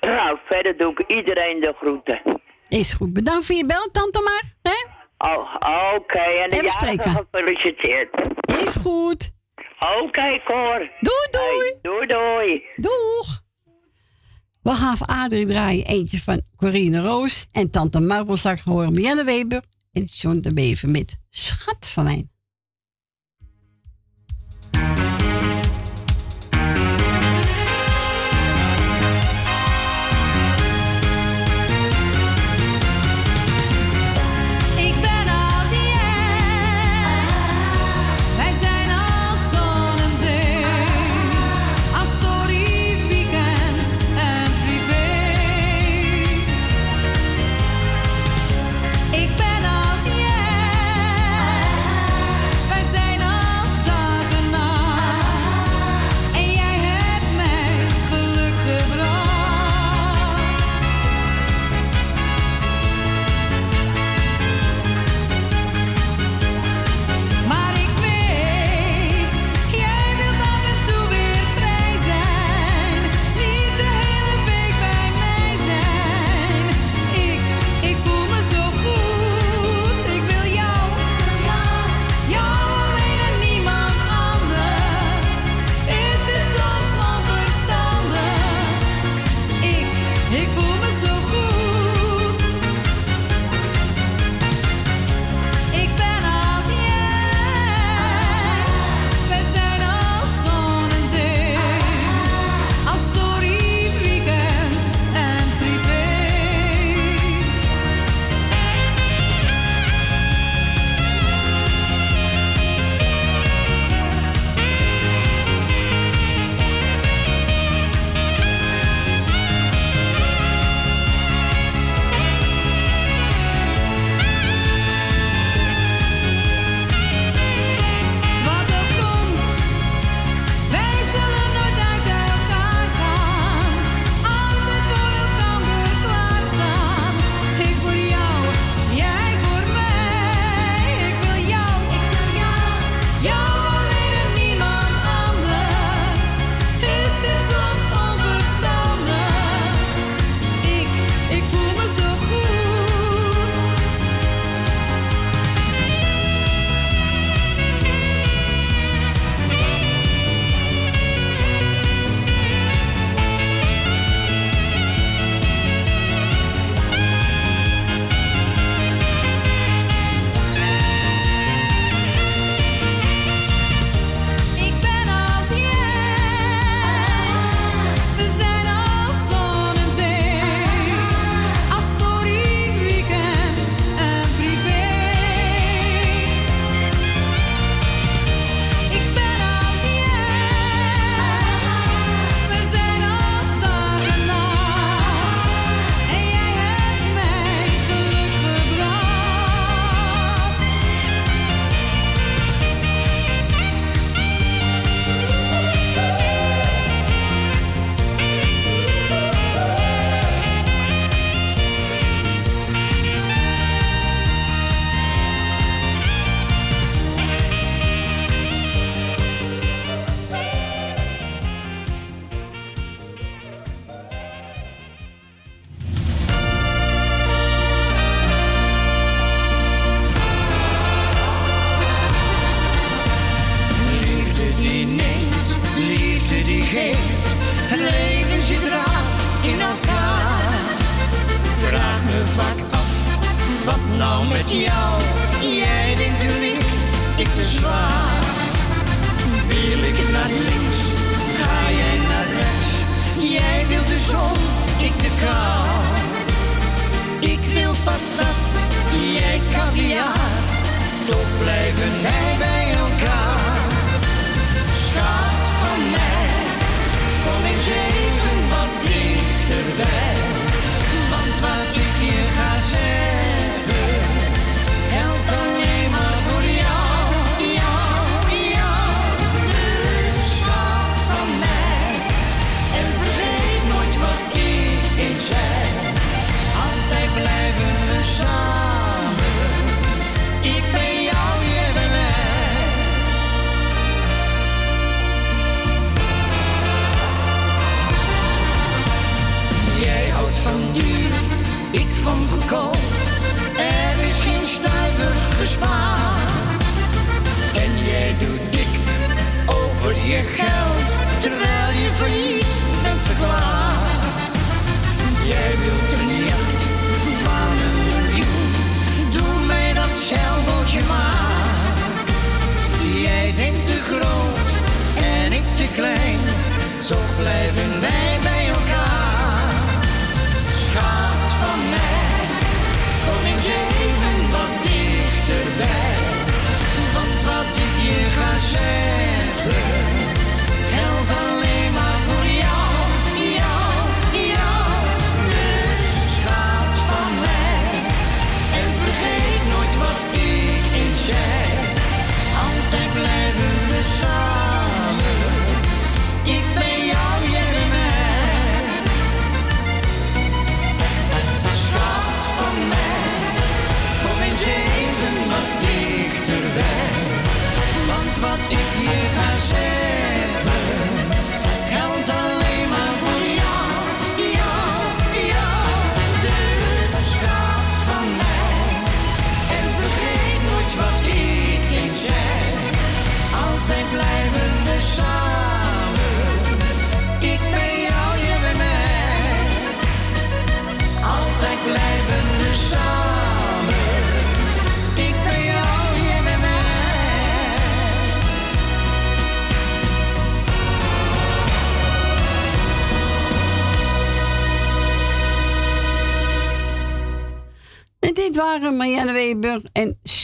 nou, 0.00 0.38
verder 0.44 0.76
doe 0.76 0.92
ik 0.92 1.04
iedereen 1.06 1.60
de 1.60 1.74
groeten. 1.78 2.20
Is 2.68 2.92
goed. 2.92 3.12
Bedankt 3.12 3.46
voor 3.46 3.54
je 3.54 3.66
bel, 3.66 3.88
tante 3.92 4.20
maar. 4.24 4.72
Hè? 4.72 4.93
Oh, 5.24 5.54
oké. 5.54 5.94
Okay. 5.94 6.42
En 6.42 6.50
de 6.50 6.70
jaren 6.78 7.00
gefeliciteerd. 7.00 8.08
Is 8.44 8.76
goed. 8.76 9.32
Oké, 9.78 10.02
okay, 10.02 10.42
Cor. 10.44 10.90
Doei, 11.00 11.28
doei. 11.30 11.58
Hey, 11.58 11.78
doei, 11.82 12.06
doei. 12.06 12.64
Doeg. 12.76 13.42
We 14.62 14.70
gaan 14.70 14.96
Adrie 15.06 15.46
draaien 15.46 15.86
eentje 15.86 16.18
van 16.18 16.42
Corine 16.56 17.00
Roos. 17.00 17.46
En 17.52 17.70
tante 17.70 18.00
Marvel 18.00 18.36
straks 18.36 18.62
horen 18.62 18.92
Marianne 18.92 19.24
Weber 19.24 19.62
en 19.92 20.04
John 20.04 20.40
de 20.40 20.54
Bever 20.54 20.88
met 20.88 21.16
Schat 21.30 21.86
van 21.86 22.04
mij. 22.04 22.28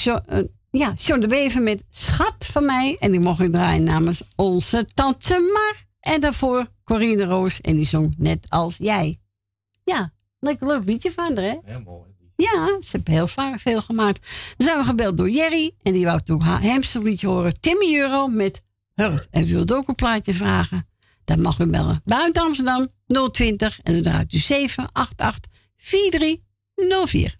Eh, 0.06 0.38
ja, 0.70 0.92
John 0.96 1.20
de 1.20 1.26
weven 1.26 1.62
met 1.62 1.84
Schat 1.90 2.46
van 2.46 2.64
mij. 2.64 2.96
En 2.98 3.10
die 3.10 3.20
mocht 3.20 3.40
ik 3.40 3.52
draaien 3.52 3.84
namens 3.84 4.22
onze 4.36 4.86
tante 4.94 5.50
Mar. 5.52 5.86
En 6.00 6.20
daarvoor 6.20 6.66
Corine 6.84 7.24
Roos. 7.24 7.60
En 7.60 7.76
die 7.76 7.86
zong 7.86 8.14
Net 8.18 8.46
als 8.48 8.76
jij. 8.76 9.18
Ja, 9.84 10.12
lekker 10.38 10.66
leuk 10.66 10.84
liedje 10.84 11.12
van 11.12 11.36
hè? 11.36 11.54
Heel 11.64 11.80
mooi. 11.84 12.08
Ja, 12.36 12.78
ze 12.80 12.88
hebben 12.90 13.14
heel 13.14 13.26
vaak 13.26 13.60
veel 13.60 13.82
gemaakt. 13.82 14.20
Dan 14.56 14.66
zijn 14.66 14.78
we 14.78 14.84
gebeld 14.84 15.16
door 15.16 15.30
Jerry. 15.30 15.74
En 15.82 15.92
die 15.92 16.04
wou 16.04 16.22
toen 16.22 16.40
haar 16.40 16.66
hamsterliedje 16.66 17.28
horen. 17.28 17.60
Timmy 17.60 17.96
Euro 17.96 18.26
met 18.26 18.62
Hurt. 18.94 19.28
En 19.30 19.48
u 19.48 19.52
wilt 19.52 19.72
ook 19.72 19.88
een 19.88 19.94
plaatje 19.94 20.34
vragen? 20.34 20.88
Dan 21.24 21.40
mag 21.40 21.58
u 21.58 21.66
bellen. 21.66 22.00
Buiten 22.04 22.42
Amsterdam 22.42 22.88
020 23.32 23.80
en 23.82 23.92
dan 23.92 24.02
draait 24.02 24.32
u 24.32 24.38
788 24.38 25.50
4304. 25.76 27.39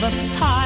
The 0.00 0.06
up. 0.40 0.57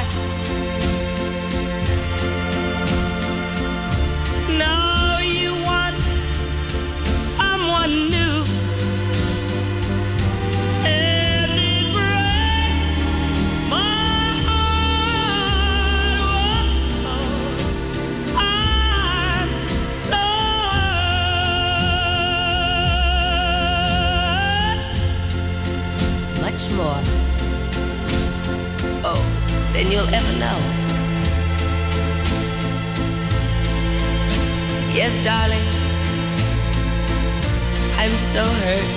Yes, 35.02 35.18
darling, 35.24 35.66
I'm 37.98 38.16
so 38.32 38.44
hurt. 38.62 38.88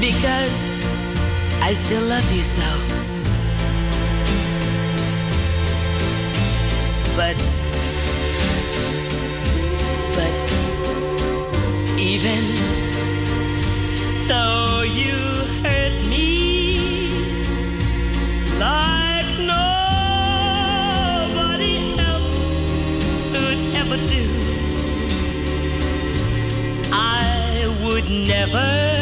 because 0.00 0.56
I 1.62 1.74
still 1.74 2.02
love 2.02 2.32
you 2.32 2.40
so. 2.40 2.62
But, 7.14 7.36
but, 10.16 10.32
even 12.00 12.42
though 14.28 14.82
you 14.82 15.12
hurt. 15.62 15.75
do. 24.06 24.24
I 26.92 27.66
would 27.82 28.10
never. 28.10 28.95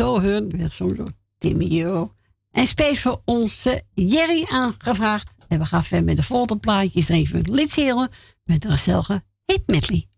zo 0.00 0.20
Heurberg 0.20 0.74
zo 0.74 0.94
door 0.94 1.12
Timmy 1.38 1.80
Euro. 1.80 2.14
En 2.50 2.66
spees 2.66 3.00
voor 3.00 3.22
onze 3.24 3.82
Jerry 3.94 4.46
aangevraagd. 4.48 5.28
En 5.48 5.58
we 5.58 5.64
gaan 5.64 5.82
verder 5.82 6.06
met 6.06 6.16
de 6.16 6.22
volgende 6.22 6.56
plaatjes. 6.56 7.08
Er 7.08 7.14
even 7.14 7.42
Litsheren 7.50 8.08
met 8.44 8.64
Racelge 8.64 9.22
Hit 9.46 9.62
Medley. 9.66 10.08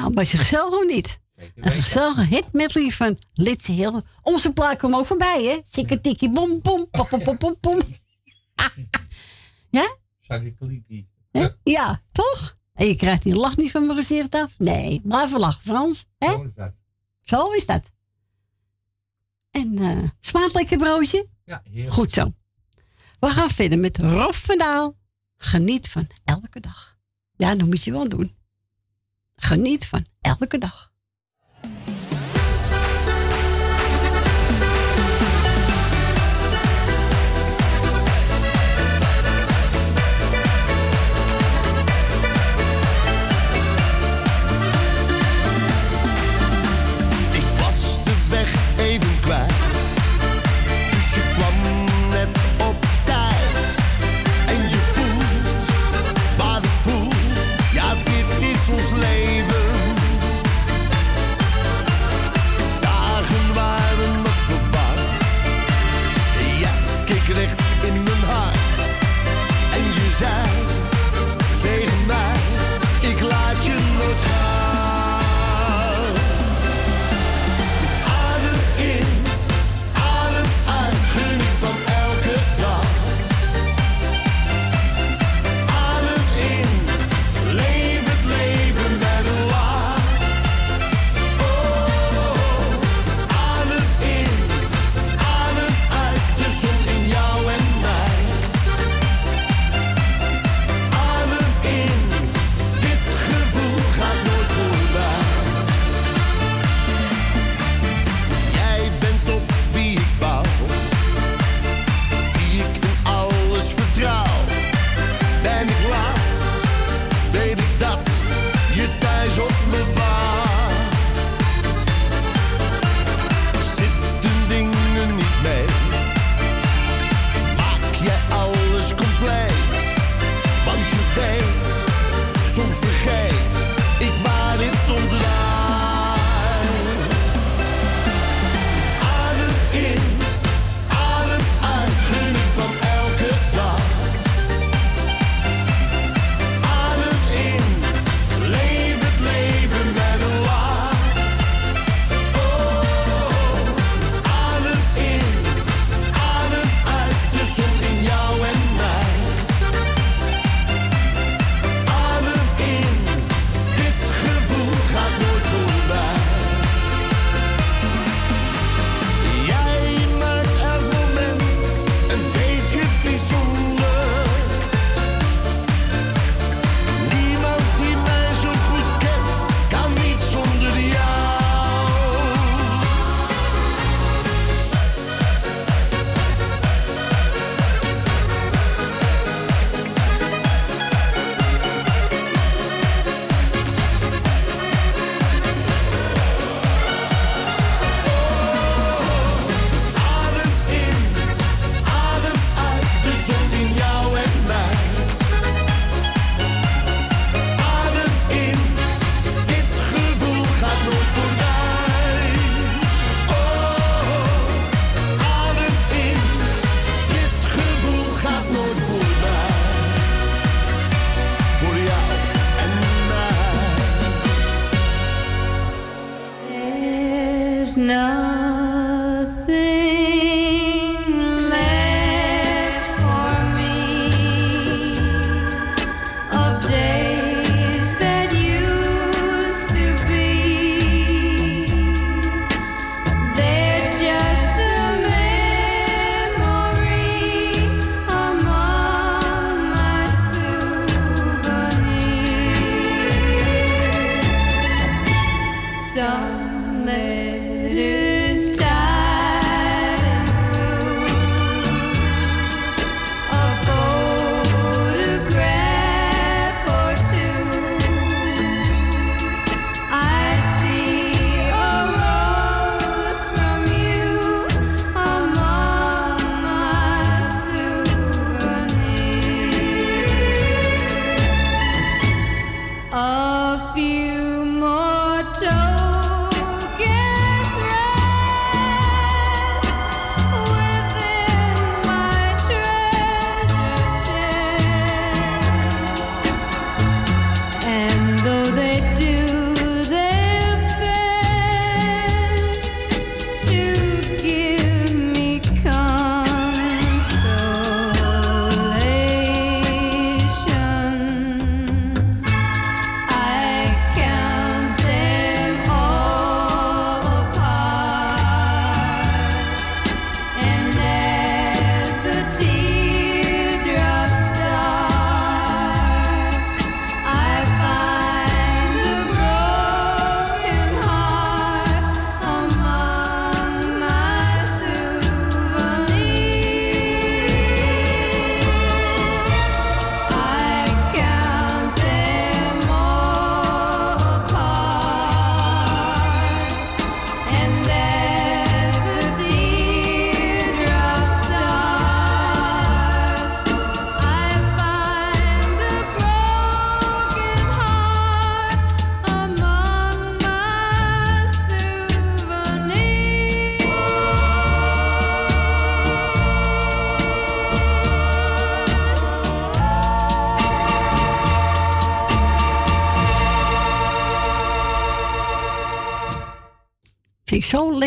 Nou, 0.08 0.20
maar 0.20 0.24
ze 0.24 0.38
gezellig 0.38 0.78
of 0.78 0.86
niet? 0.86 1.20
Een 1.54 1.82
gezellige 1.82 2.24
hit 2.24 2.52
medley 2.52 2.90
van 2.90 3.18
Litse 3.34 3.72
Hill. 3.72 4.02
Onze 4.22 4.52
plaat 4.52 4.78
kwam 4.78 4.94
ook 4.94 5.06
voorbij, 5.06 5.44
hè? 5.44 5.60
Sikke 5.64 6.00
tikkie 6.00 6.30
bom 6.30 6.60
bom 6.60 6.90
pom 6.90 7.06
pom 7.24 7.38
pom 7.38 7.60
pom. 7.60 7.80
ja? 9.70 9.96
Ja? 11.30 11.56
ja, 11.62 12.02
toch? 12.12 12.56
En 12.74 12.86
je 12.86 12.96
krijgt 12.96 13.22
die 13.22 13.34
lach 13.34 13.56
niet 13.56 13.70
van 13.70 13.86
mijn 13.86 13.98
gezicht 13.98 14.34
af? 14.34 14.54
Nee, 14.58 15.00
blijf 15.04 15.32
lachen, 15.32 15.62
Frans. 15.62 16.06
Hè? 16.18 16.28
Zo 16.30 16.42
is 16.42 16.54
dat. 16.54 16.72
Zo 17.22 17.50
is 17.50 17.66
dat. 17.66 17.82
En 19.50 19.72
uh, 20.32 20.52
lekker 20.52 20.78
broodje? 20.78 21.28
Ja, 21.44 21.62
heerlijk. 21.64 21.92
Goed 21.92 22.12
zo. 22.12 22.32
We 23.20 23.28
gaan 23.28 23.50
verder 23.50 23.78
met 23.78 23.98
Rob 23.98 24.32
van 24.32 24.58
Daal. 24.58 24.96
Geniet 25.36 25.88
van 25.88 26.06
elke 26.24 26.60
dag. 26.60 26.98
Ja, 27.36 27.54
dat 27.54 27.66
moet 27.66 27.84
je 27.84 27.92
wel 27.92 28.08
doen. 28.08 28.37
Geniet 29.40 29.86
van 29.86 30.06
elke 30.20 30.58
dag. 30.58 30.87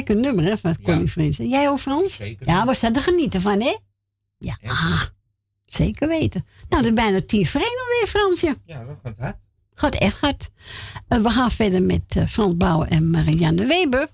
Lekker 0.05 0.15
nummer, 0.15 0.43
hè, 0.43 0.57
van 0.57 0.81
Connie 0.81 1.07
Frans. 1.07 1.37
Jij 1.37 1.69
ook, 1.69 1.79
Frans? 1.79 2.15
Zeker. 2.15 2.47
Ja, 2.47 2.65
we 2.65 2.73
staan 2.73 2.95
er 2.95 3.01
genieten 3.01 3.41
van, 3.41 3.61
hè? 3.61 3.77
Ja, 4.37 4.57
ah, 4.63 5.03
zeker 5.65 6.07
weten. 6.07 6.45
Nou, 6.69 6.85
er 6.85 6.93
bijna 6.93 7.21
tien 7.25 7.45
vreemden 7.45 7.79
alweer, 7.79 8.07
Fransje. 8.07 8.57
Ja, 8.65 8.85
dat 8.85 8.97
gaat 9.03 9.17
hard. 9.17 9.37
Gaat 9.73 9.95
echt 9.95 10.19
hard. 10.19 10.49
Uh, 11.09 11.21
we 11.21 11.29
gaan 11.29 11.51
verder 11.51 11.81
met 11.81 12.15
uh, 12.17 12.27
Frans 12.27 12.57
Bouwen 12.57 12.89
en 12.89 13.09
Marianne 13.09 13.65
Weber. 13.65 14.09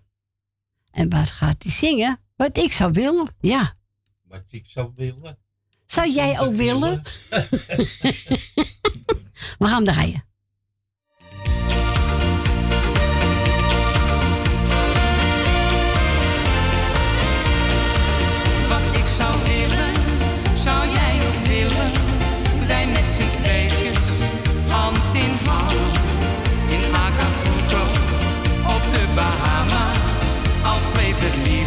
En 0.91 1.09
wat 1.09 1.29
gaat 1.29 1.63
hij 1.63 1.71
zingen? 1.71 2.19
Wat 2.35 2.57
ik 2.57 2.71
zou 2.71 2.91
willen, 2.91 3.35
ja. 3.39 3.75
Wat 4.23 4.43
ik 4.49 4.65
zou 4.65 4.91
willen. 4.95 5.37
Zou 5.85 6.09
jij 6.09 6.39
ook 6.39 6.51
willen? 6.51 7.01
we 9.59 9.67
gaan 9.67 9.83
draaien. 9.83 10.25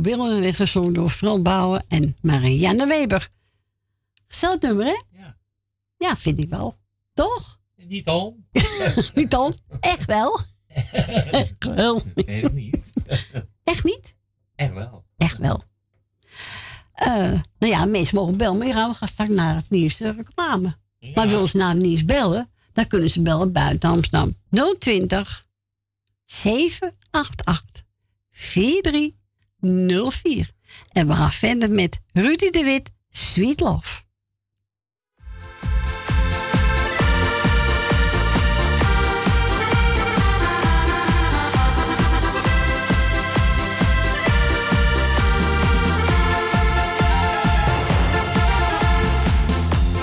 willen 0.04 0.40
werd 0.40 0.56
gezongen 0.56 0.92
door 0.92 1.08
Frans 1.08 1.42
Bouwen 1.42 1.84
en 1.88 2.16
Marianne 2.20 2.86
Weber. 2.86 3.30
Gezellig 4.26 4.60
nummer, 4.60 4.86
hè? 4.86 5.18
Ja. 5.18 5.36
Ja, 5.96 6.16
vind 6.16 6.38
ik 6.38 6.48
wel. 6.48 6.78
Toch? 7.14 7.60
Niet 7.76 8.06
al. 8.06 8.38
niet 9.14 9.34
al? 9.34 9.54
Echt 9.80 10.04
wel? 10.04 10.40
Echt 11.30 11.64
wel. 11.64 12.02
Nee, 12.14 12.42
nog 12.42 12.52
niet. 12.52 12.92
Echt 13.64 13.84
niet? 13.84 14.14
Echt 14.54 14.72
wel. 14.72 15.04
Echt 15.16 15.38
wel. 15.38 15.62
Uh, 17.02 17.40
nou 17.58 17.72
ja, 17.72 17.84
mensen 17.84 18.16
mogen 18.16 18.36
bellen, 18.36 18.58
maar 18.58 18.72
gaan 18.72 18.90
we 18.90 18.96
gaan 18.96 19.08
straks 19.08 19.30
naar 19.30 19.54
het 19.54 19.70
nieuws 19.70 19.96
de 19.96 20.12
reclame. 20.12 20.76
Ja. 20.98 21.10
Maar 21.14 21.28
willen 21.28 21.48
ze 21.48 21.56
naar 21.56 21.68
het 21.68 21.82
nieuws 21.82 22.04
bellen, 22.04 22.50
dan 22.72 22.86
kunnen 22.86 23.10
ze 23.10 23.22
bellen 23.22 23.52
buiten 23.52 23.90
Amsterdam. 23.90 24.34
020 24.78 25.46
788 26.24 27.84
43 28.30 29.12
04. 29.64 30.50
En 30.92 31.06
we 31.06 31.14
gaan 31.14 31.32
verder 31.32 31.70
met 31.70 32.00
Rudy 32.12 32.50
de 32.50 32.64
Wit, 32.64 32.90
Sweet 33.10 33.60
Love. 33.60 34.02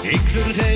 Ik 0.01 0.19
vergeet 0.19 0.70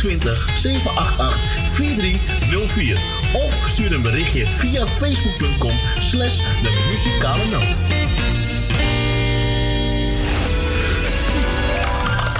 020 0.00 0.48
788 0.54 1.38
4304 1.72 2.98
of 3.32 3.68
stuur 3.68 3.92
een 3.92 4.02
berichtje 4.02 4.46
via 4.46 4.86
facebook.com 4.86 5.72
slash 5.98 6.36
de 6.36 6.86
muzikale 6.90 7.44
noot. 7.46 7.76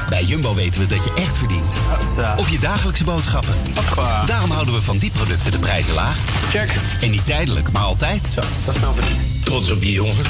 Bij 0.09 0.25
Jumbo 0.25 0.55
weten 0.55 0.81
we 0.81 0.87
dat 0.87 1.05
je 1.05 1.13
echt 1.15 1.37
verdient. 1.37 1.75
Op 2.37 2.49
je 2.49 2.59
dagelijkse 2.59 3.05
boodschappen. 3.05 3.55
Daarom 4.27 4.51
houden 4.51 4.75
we 4.75 4.83
van 4.83 4.99
die 4.99 5.11
producten 5.11 5.51
de 5.51 5.59
prijzen 5.59 5.95
laag. 5.95 6.17
Check. 6.51 6.71
En 7.01 7.11
niet 7.11 7.27
tijdelijk, 7.27 7.73
maar 7.73 7.83
altijd. 7.83 8.23
Zo, 8.35 8.41
dat 8.65 8.75
is 8.75 8.81
verdiend. 8.93 9.21
Trots 9.45 9.71
op 9.71 9.83
je 9.83 9.93
jongen. 9.93 10.25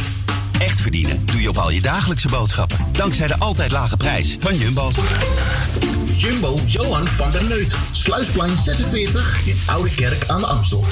Echt 0.58 0.80
verdienen 0.80 1.26
doe 1.26 1.40
je 1.40 1.48
op 1.48 1.58
al 1.58 1.70
je 1.70 1.80
dagelijkse 1.80 2.28
boodschappen. 2.28 2.78
Dankzij 2.92 3.26
de 3.26 3.38
altijd 3.38 3.70
lage 3.70 3.96
prijs 3.96 4.36
van 4.40 4.56
Jumbo. 4.56 4.90
Jumbo 6.20 6.58
Johan 6.66 7.08
van 7.08 7.30
der 7.30 7.44
Neut. 7.44 7.74
Sluisplein 7.90 8.58
46 8.58 9.40
in 9.44 9.56
Oude 9.66 9.94
Kerk 9.94 10.28
aan 10.28 10.40
de 10.40 10.46
Amstel. 10.46 10.84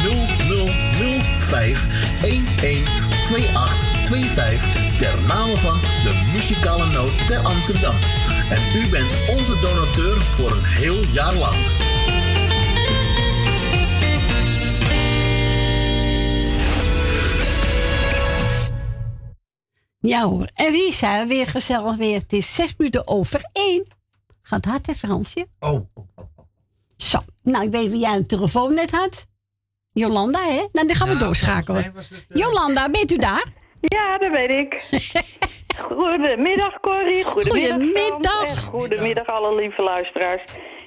0005 0.00 1.86
112825 2.20 4.98
ter 4.98 5.22
name 5.22 5.56
van 5.56 5.80
de 5.80 6.28
muzikale 6.32 6.86
noot 6.86 7.26
ter 7.26 7.38
Amsterdam. 7.38 7.96
En 8.50 8.62
u 8.76 8.88
bent 8.88 9.10
onze 9.28 9.58
donateur 9.60 10.20
voor 10.20 10.50
een 10.50 10.64
heel 10.64 11.04
jaar 11.12 11.34
lang. 11.34 11.56
Ja 20.00 20.28
hoor, 20.28 20.50
en 20.54 20.72
wie 20.72 20.94
zijn 20.94 21.28
we 21.28 21.34
weer 21.34 21.46
gezellig 21.46 21.96
weer? 21.96 22.18
Het 22.18 22.32
is 22.32 22.54
zes 22.54 22.74
minuten 22.76 23.08
over 23.08 23.48
één. 23.52 23.86
Gaat 24.42 24.64
hard 24.64 24.86
hè 24.86 24.94
Fransje? 24.94 25.46
Oh. 25.58 25.80
Zo, 26.96 27.18
nou 27.42 27.64
ik 27.64 27.70
weet 27.70 27.90
wie 27.90 28.00
jij 28.00 28.16
een 28.16 28.26
telefoon 28.26 28.74
net 28.74 28.90
had. 28.90 29.28
Jolanda 29.92 30.38
hè? 30.38 30.66
Nou 30.72 30.86
dan 30.86 30.94
gaan 30.96 31.08
we 31.08 31.12
Ja, 31.14 31.18
doorschakelen. 31.18 31.84
eh, 31.84 31.90
Jolanda, 32.28 32.88
bent 32.90 33.12
u 33.12 33.16
daar? 33.16 33.44
Ja, 33.80 34.18
dat 34.18 34.30
weet 34.30 34.50
ik. 34.50 34.82
Goedemiddag 35.88 36.80
Corrie, 36.80 37.24
goedemiddag 37.24 37.78
Goedemiddag. 37.78 38.64
Goedemiddag 38.64 39.26
alle 39.26 39.54
lieve 39.54 39.82
luisteraars. 39.82 40.42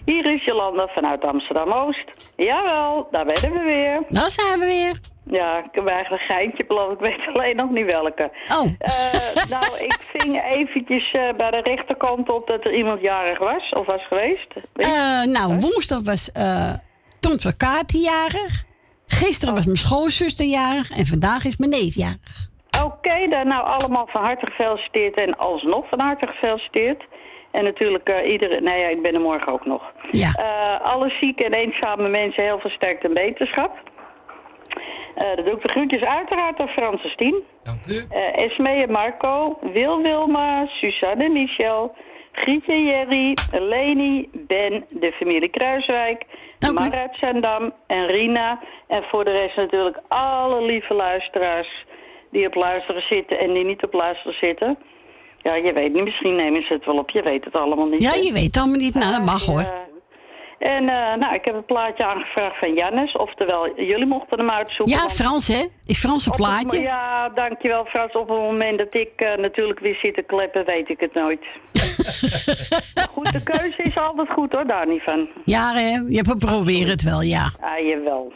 Hier 0.05 0.25
is 0.33 0.43
Jolanda 0.45 0.87
vanuit 0.87 1.23
Amsterdam-Oost. 1.23 2.31
Jawel, 2.35 3.07
daar 3.11 3.25
ben 3.25 3.51
we 3.53 3.61
weer. 3.63 4.03
Daar 4.09 4.29
zijn 4.29 4.59
we 4.59 4.65
weer. 4.65 4.99
Ja, 5.39 5.57
ik 5.57 5.69
heb 5.71 5.87
eigenlijk 5.87 6.21
een 6.21 6.35
geintje 6.35 6.65
beloofd, 6.65 6.93
ik 6.93 6.99
weet 6.99 7.27
alleen 7.33 7.55
nog 7.55 7.69
niet 7.69 7.85
welke. 7.85 8.31
Oh. 8.51 8.65
Eh, 8.79 9.45
nou, 9.49 9.65
ik 9.87 9.97
ving 10.17 10.43
eventjes 10.43 11.11
eh, 11.13 11.21
bij 11.37 11.51
de 11.51 11.61
rechterkant 11.63 12.29
op 12.29 12.47
dat 12.47 12.65
er 12.65 12.73
iemand 12.73 13.01
jarig 13.01 13.39
was, 13.39 13.69
of 13.69 13.85
was 13.85 14.07
geweest. 14.07 14.47
Eh, 14.73 15.21
nou, 15.23 15.59
woensdag 15.59 16.01
was 16.03 16.29
uh, 16.37 16.73
Tom 17.19 17.39
Verkaati 17.39 17.99
jarig. 17.99 18.63
Gisteren 19.13 19.55
was 19.55 19.65
mijn 19.65 19.77
schoonzuster 19.77 20.45
jarig. 20.45 20.91
En 20.91 21.05
vandaag 21.05 21.45
is 21.45 21.57
mijn 21.57 21.71
neef 21.71 21.95
jarig. 21.95 22.49
Oké, 22.83 23.27
dan 23.29 23.47
nou 23.47 23.65
allemaal 23.65 24.07
van 24.07 24.23
harte 24.23 24.45
gefeliciteerd 24.45 25.15
en 25.15 25.37
alsnog 25.37 25.87
van 25.89 25.99
harte 25.99 26.27
gefeliciteerd. 26.27 27.03
En 27.51 27.63
natuurlijk 27.63 28.09
uh, 28.09 28.31
iedereen, 28.31 28.63
nee 28.63 28.79
ja, 28.79 28.87
ik 28.87 29.01
ben 29.01 29.13
er 29.13 29.21
morgen 29.21 29.53
ook 29.53 29.65
nog. 29.65 29.91
Ja. 30.11 30.31
Uh, 30.39 30.91
alle 30.91 31.09
zieke 31.19 31.43
en 31.43 31.53
eenzame 31.53 32.09
mensen 32.09 32.43
heel 32.43 32.59
veel 32.59 32.69
sterkte 32.69 33.07
en 33.07 33.13
beterschap. 33.13 33.91
Uh, 35.17 35.35
dat 35.35 35.45
doe 35.45 35.55
ik 35.55 35.61
de 35.61 35.69
groetjes 35.69 36.01
uiteraard 36.01 36.61
aan 36.61 36.67
Francis 36.67 37.15
Tien. 37.15 37.43
Dank 37.63 37.85
u. 37.87 37.93
Uh, 37.93 38.37
Esme 38.37 38.69
en 38.69 38.91
Marco, 38.91 39.57
Wil 39.73 40.01
Wilma, 40.01 40.65
Suzanne 40.67 41.23
en 41.23 41.31
Michel, 41.31 41.95
Grietje 42.31 42.73
en 42.73 42.85
Jerry, 42.85 43.37
Leni, 43.51 44.29
Ben, 44.47 44.85
de 44.89 45.11
familie 45.11 45.49
Kruiswijk, 45.49 46.25
Mar 46.71 46.91
uit 46.91 47.15
Zandam 47.19 47.73
en 47.87 48.05
Rina. 48.05 48.59
En 48.87 49.03
voor 49.03 49.25
de 49.25 49.31
rest 49.31 49.55
natuurlijk 49.55 49.99
alle 50.07 50.65
lieve 50.65 50.93
luisteraars 50.93 51.85
die 52.31 52.47
op 52.47 52.55
luisteren 52.55 53.01
zitten 53.01 53.39
en 53.39 53.53
die 53.53 53.65
niet 53.65 53.83
op 53.83 53.93
luisteren 53.93 54.37
zitten. 54.37 54.77
Ja, 55.37 55.55
je 55.55 55.73
weet 55.73 55.93
niet, 55.93 56.03
misschien 56.03 56.35
nemen 56.35 56.63
ze 56.63 56.73
het 56.73 56.85
wel 56.85 56.97
op, 56.97 57.09
je 57.09 57.21
weet 57.21 57.45
het 57.45 57.53
allemaal 57.55 57.87
niet. 57.87 58.01
Ja, 58.01 58.13
je 58.13 58.33
weet 58.33 58.45
het 58.45 58.57
allemaal 58.57 58.77
niet. 58.77 58.93
Nou, 58.93 59.11
dat 59.11 59.25
mag 59.25 59.45
hoor. 59.45 59.91
En 60.63 60.83
uh, 60.83 61.13
nou, 61.15 61.33
ik 61.33 61.45
heb 61.45 61.55
een 61.55 61.65
plaatje 61.65 62.05
aangevraagd 62.05 62.59
van 62.59 62.73
Jannes. 62.73 63.15
Oftewel, 63.15 63.81
jullie 63.81 64.05
mochten 64.05 64.39
hem 64.39 64.49
uitzoeken. 64.49 64.95
Ja, 64.95 65.09
Frans 65.09 65.47
hè? 65.47 65.63
Is 65.85 65.99
Frans 65.99 66.25
een 66.25 66.31
op 66.31 66.37
het 66.37 66.47
plaatje? 66.47 66.79
ja, 66.79 67.29
dankjewel 67.29 67.85
Frans. 67.85 68.13
Op 68.13 68.27
het 68.29 68.37
moment 68.37 68.77
dat 68.77 68.93
ik 68.93 69.11
eh, 69.15 69.37
natuurlijk 69.37 69.79
weer 69.79 69.95
zit 69.95 70.13
te 70.15 70.21
kleppen, 70.21 70.65
weet 70.65 70.89
ik 70.89 70.99
het 70.99 71.13
nooit. 71.13 71.39
Goed, 73.13 73.31
de 73.31 73.43
keuze 73.43 73.83
is 73.83 73.97
altijd 73.97 74.29
goed 74.29 74.53
hoor, 74.53 74.67
daar 74.67 74.87
niet 74.87 75.03
van. 75.03 75.27
Ja, 75.45 75.73
hè? 75.73 75.99
Je 76.07 76.35
probeert 76.39 76.89
het 76.89 77.01
wel, 77.01 77.21
ja. 77.21 77.51
Ah, 77.59 77.87
jawel. 77.87 78.33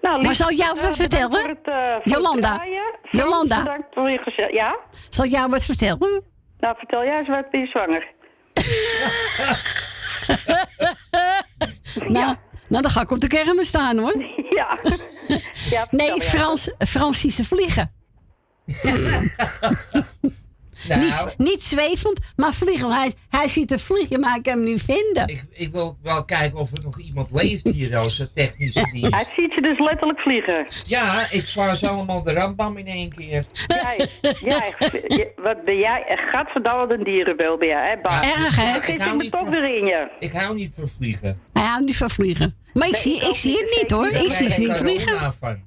Nou, 0.00 0.22
maar 0.22 0.34
zal 0.34 0.50
ik 0.50 0.56
jou 0.56 0.74
wat 0.74 0.84
eh, 0.84 0.92
vertellen? 0.92 1.58
eh, 1.62 1.94
Jolanda. 2.02 2.64
Jolanda. 3.10 3.58
Bedankt 3.58 3.86
voor 3.94 4.10
je. 4.10 4.48
Ja? 4.52 4.76
Zal 5.08 5.24
ik 5.24 5.30
jou 5.30 5.50
wat 5.50 5.64
vertellen? 5.64 6.22
Nou, 6.58 6.74
vertel 6.78 7.04
jij 7.04 7.18
eens 7.18 7.28
wat, 7.28 7.50
ben 7.50 7.60
je 7.60 7.66
zwanger? 7.66 8.06
Nou, 11.94 12.36
nou, 12.68 12.82
dan 12.82 12.90
ga 12.90 13.00
ik 13.00 13.10
op 13.10 13.20
de 13.20 13.26
kermis 13.26 13.68
staan 13.68 13.98
hoor. 13.98 14.24
Ja. 14.50 14.78
ja 15.70 15.86
nee. 15.90 16.20
Frans, 16.22 16.70
Frans 16.78 17.20
ziet 17.20 17.32
ze 17.32 17.44
vliegen. 17.44 17.92
Nou. 20.88 21.00
niet, 21.00 21.34
niet 21.36 21.62
zwevend, 21.62 22.24
maar 22.36 22.52
vliegen. 22.54 22.90
Hij, 22.92 23.12
hij 23.28 23.48
ziet 23.48 23.72
er 23.72 23.80
vliegen, 23.80 24.20
maar 24.20 24.36
ik 24.36 24.42
kan 24.42 24.52
hem 24.52 24.64
niet 24.64 24.82
vinden. 24.82 25.28
Ik, 25.28 25.44
ik 25.52 25.72
wil 25.72 25.98
wel 26.02 26.24
kijken 26.24 26.58
of 26.58 26.72
er 26.72 26.82
nog 26.82 26.98
iemand 27.00 27.28
leeft 27.32 27.68
hier 27.68 27.96
als 28.02 28.18
een 28.18 28.28
technische 28.34 28.88
dienst. 28.92 29.14
Hij 29.14 29.24
ziet 29.36 29.54
je 29.54 29.62
dus 29.62 29.78
letterlijk 29.78 30.20
vliegen. 30.20 30.66
Ja, 30.86 31.26
ik 31.30 31.46
sla 31.46 31.74
ze 31.74 31.88
allemaal 31.88 32.22
de 32.22 32.32
rambam 32.32 32.76
in 32.76 32.86
één 32.86 33.10
keer. 33.12 33.44
Jij, 34.40 34.74
wat 35.36 35.64
ben 35.64 35.78
jij? 35.78 36.18
Gadverdamme 36.32 36.94
een 36.94 37.04
dierenbel 37.04 37.58
ben 37.58 37.68
jij, 37.68 37.88
hè, 37.90 37.96
Bart? 38.02 38.24
Erg, 38.24 38.56
hè? 38.56 38.92
Ik 38.92 39.00
hou 39.00 39.28
toch 39.28 39.40
van- 39.40 39.50
weer 39.50 39.76
in 39.76 39.86
je. 39.86 40.08
Ik 40.18 40.32
hou 40.32 40.54
niet 40.54 40.72
van 40.74 40.88
vliegen. 40.88 41.40
Hij 41.52 41.62
houdt 41.64 41.84
niet 41.86 41.96
van 41.96 42.10
vliegen. 42.10 42.56
Maar 42.72 42.86
ik, 42.86 42.92
Nee, 42.92 43.02
zie, 43.02 43.28
ik 43.28 43.34
zie 43.34 43.56
het 43.56 43.76
niet 43.80 43.90
hoor. 43.90 44.08
Ik 44.08 44.30
zie 44.32 44.50
ze 44.50 44.60
niet 44.60 44.76
vliegen. 44.76 45.32
van. 45.32 45.60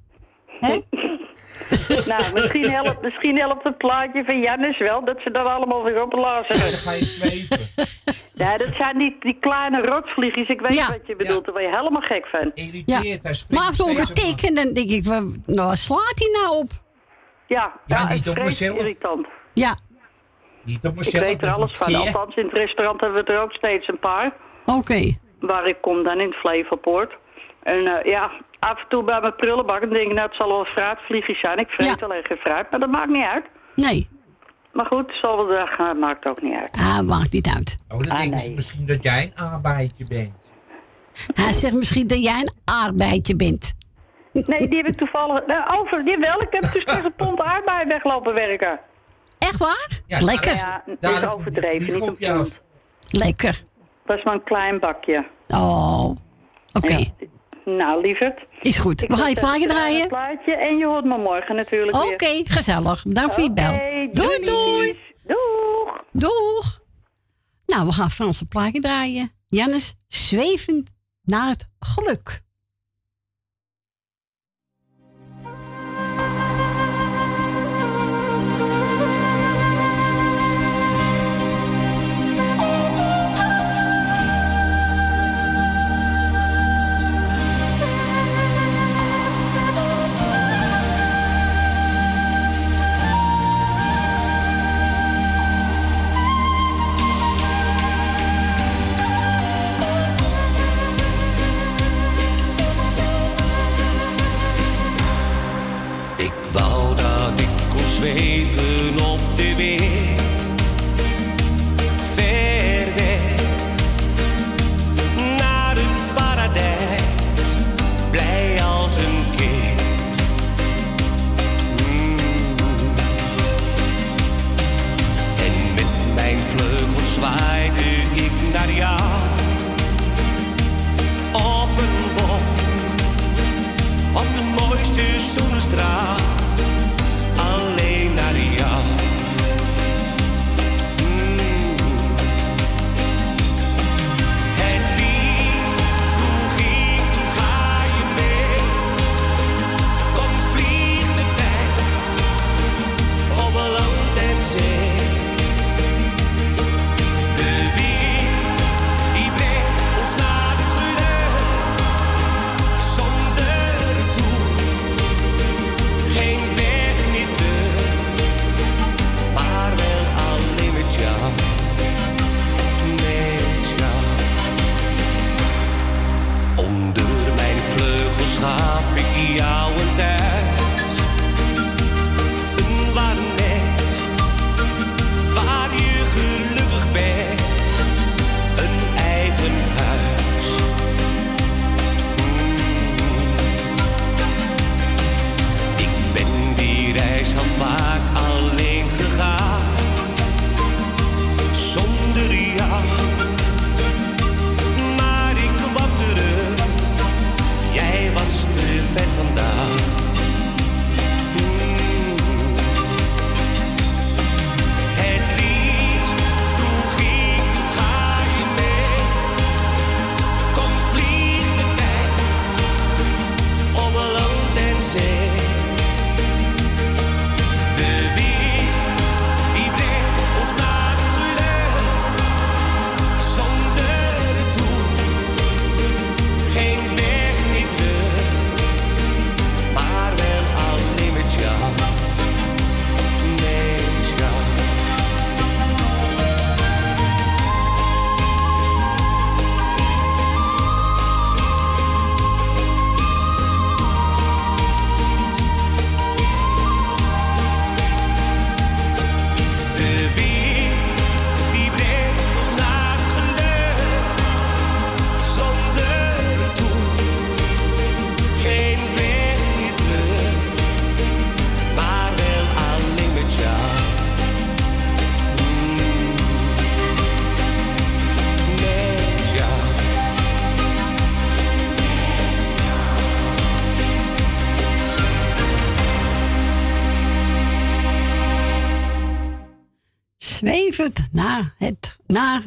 Hè? 0.59 0.79
Nou, 2.11 2.23
misschien 2.33 2.69
helpt, 2.71 3.01
misschien 3.01 3.37
helpt 3.37 3.63
het 3.63 3.77
plaatje 3.77 4.23
van 4.25 4.39
Jannes 4.39 4.77
wel, 4.77 5.05
dat 5.05 5.17
ze 5.23 5.31
dan 5.31 5.45
allemaal 5.53 5.83
weer 5.83 6.01
opblazen. 6.01 6.59
Dan 6.59 6.69
ga 6.69 6.91
je 6.91 7.05
zweven. 7.05 7.57
Ja, 8.35 8.57
dat 8.57 8.67
zijn 8.77 8.97
die, 8.97 9.15
die 9.19 9.37
kleine 9.39 9.81
rotvliegjes. 9.81 10.47
Ik 10.47 10.61
weet 10.61 10.73
Ja. 10.73 10.87
wat 10.87 10.99
je 11.07 11.15
bedoelt, 11.15 11.45
daar 11.45 11.53
word 11.53 11.65
je 11.65 11.75
helemaal 11.77 12.01
gek 12.01 12.25
van. 12.25 12.51
Irriteert, 12.53 13.23
hij 13.23 13.33
Maar 13.49 13.71
toe 13.75 13.89
ook 13.89 13.97
een 13.97 14.05
steeds 14.05 14.31
op- 14.31 14.37
tik 14.37 14.49
en 14.49 14.55
dan 14.55 14.73
denk 14.73 14.89
ik, 14.89 15.03
nou, 15.05 15.33
waar 15.45 15.77
slaat 15.77 16.13
hij 16.15 16.41
nou 16.41 16.57
op? 16.57 16.69
Ja, 17.47 17.73
Ja, 17.85 17.97
ja, 17.97 18.07
niet 18.13 18.25
het 18.25 18.27
op 18.29 18.37
is 18.37 18.43
mezelf. 18.43 18.77
irritant. 18.77 19.27
Ja, 19.53 19.77
Niet 20.63 20.85
op 20.85 20.91
Ik 20.91 20.97
mezelf. 20.97 21.23
weet 21.25 21.41
er 21.41 21.47
dat 21.47 21.55
alles 21.55 21.73
van. 21.73 21.95
Althans, 21.95 22.35
in 22.35 22.45
het 22.45 22.53
restaurant 22.53 23.01
hebben 23.01 23.25
we 23.25 23.31
er 23.33 23.41
ook 23.41 23.53
steeds 23.53 23.87
een 23.87 23.99
paar. 23.99 24.33
oké. 24.65 25.17
Waar 25.39 25.67
ik 25.67 25.77
kom 25.81 26.03
dan 26.03 26.19
in 26.19 26.27
het 26.27 26.35
Flevopoort. 26.37 27.13
En 27.63 27.85
eh, 27.99 28.11
ja, 28.11 28.31
af 28.63 28.79
en 28.81 28.85
toe 28.89 29.03
bij 29.03 29.21
mijn 29.21 29.35
prullenbak 29.35 29.79
dan 29.81 29.89
denk 29.89 30.07
ik, 30.07 30.13
nou, 30.13 30.27
het 30.27 30.35
zal 30.35 30.47
wel 30.47 30.59
een 30.59 30.67
fruitvliegjes 30.67 31.39
zijn. 31.39 31.57
Ik 31.57 31.69
vreet 31.69 31.99
Ja. 31.99 32.05
alleen 32.05 32.23
geen 32.23 32.37
fruit, 32.37 32.71
maar 32.71 32.79
dat 32.79 32.91
maakt 32.91 33.09
niet 33.09 33.25
uit. 33.25 33.45
Nee, 33.75 34.09
Maar 34.73 34.85
goed, 34.85 35.11
zal 35.21 35.37
wel 35.37 35.47
dag 35.57 35.75
gaan, 35.75 35.99
maakt 35.99 36.25
ook 36.25 36.41
niet 36.41 36.53
uit. 36.55 36.71
ah, 36.71 36.99
maakt 36.99 37.31
niet 37.31 37.47
uit. 37.55 37.77
Oh, 37.89 37.99
dan 37.99 38.09
Ah, 38.09 38.17
denken 38.17 38.39
ze 38.39 38.45
nee. 38.47 38.55
misschien 38.55 38.85
dat 38.85 39.03
jij 39.03 39.31
een 39.35 39.43
arbeidje 39.45 40.05
bent. 40.07 40.31
Hij 41.33 41.53
zegt 41.53 41.73
misschien 41.73 42.07
dat 42.07 42.23
jij 42.23 42.39
een 42.39 42.53
arbeidje 42.65 43.35
bent. 43.35 43.73
Nee, 44.31 44.67
die 44.67 44.77
heb 44.77 44.87
ik 44.87 44.95
toevallig... 44.95 45.45
Nou, 45.47 45.79
over, 45.79 46.03
die 46.05 46.17
wel. 46.17 46.41
Ik 46.41 46.47
heb 46.51 46.61
dus 46.71 46.83
tegen 46.85 47.13
pond 47.15 47.41
aardbei 47.41 47.87
weglopen 47.87 48.33
werken. 48.33 48.79
Echt 49.37 49.57
waar? 49.57 49.99
Ja, 50.07 50.19
Lekker, 50.21 50.55
Ja, 50.55 50.83
is 50.99 51.25
overdreven, 51.25 51.93
niet 51.93 52.09
op 52.09 52.19
je 52.19 52.51
lekker. 53.09 53.63
Dat 54.05 54.17
is 54.17 54.23
maar 54.23 54.33
een 54.33 54.43
klein 54.43 54.79
bakje. 54.79 55.25
Oh, 55.47 56.09
oké. 56.73 56.95
Ja. 56.97 57.03
Nou, 57.65 58.01
lieverd. 58.01 58.45
Is 58.59 58.77
goed. 58.77 59.01
Ik 59.01 59.09
We 59.09 59.17
gaan 59.17 59.29
je 59.29 59.35
plaatje 59.35 59.61
het, 59.61 59.69
draaien. 59.69 60.07
plaatje 60.07 60.55
en 60.55 60.77
je 60.77 60.85
hoort 60.85 61.05
me 61.05 61.17
morgen 61.17 61.55
natuurlijk 61.55 62.03
Oké, 62.03 62.41
gezellig. 62.43 63.03
Bedankt 63.03 63.33
voor 63.33 63.43
je 63.43 63.53
bel. 63.53 63.71
Doei, 64.11 64.45
doei. 64.45 64.99
Doeg. 65.27 66.01
Doeg. 66.11 66.81
Nou, 67.65 67.85
we 67.87 67.93
gaan 67.93 68.11
Franse 68.11 68.47
plaatje 68.47 68.79
draaien. 68.81 69.31
Jannes, 69.49 69.95
zwevend 70.07 70.91
naar 71.23 71.49
het 71.49 71.65
geluk. 71.79 72.41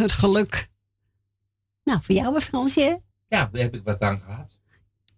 Het 0.07 0.18
geluk. 0.18 0.68
Nou, 1.84 1.98
voor 2.02 2.14
jou, 2.14 2.40
Fransje? 2.40 3.00
Ja, 3.28 3.48
daar 3.52 3.62
heb 3.62 3.74
ik 3.74 3.80
wat 3.84 4.00
aan 4.00 4.20
gehad. 4.20 4.59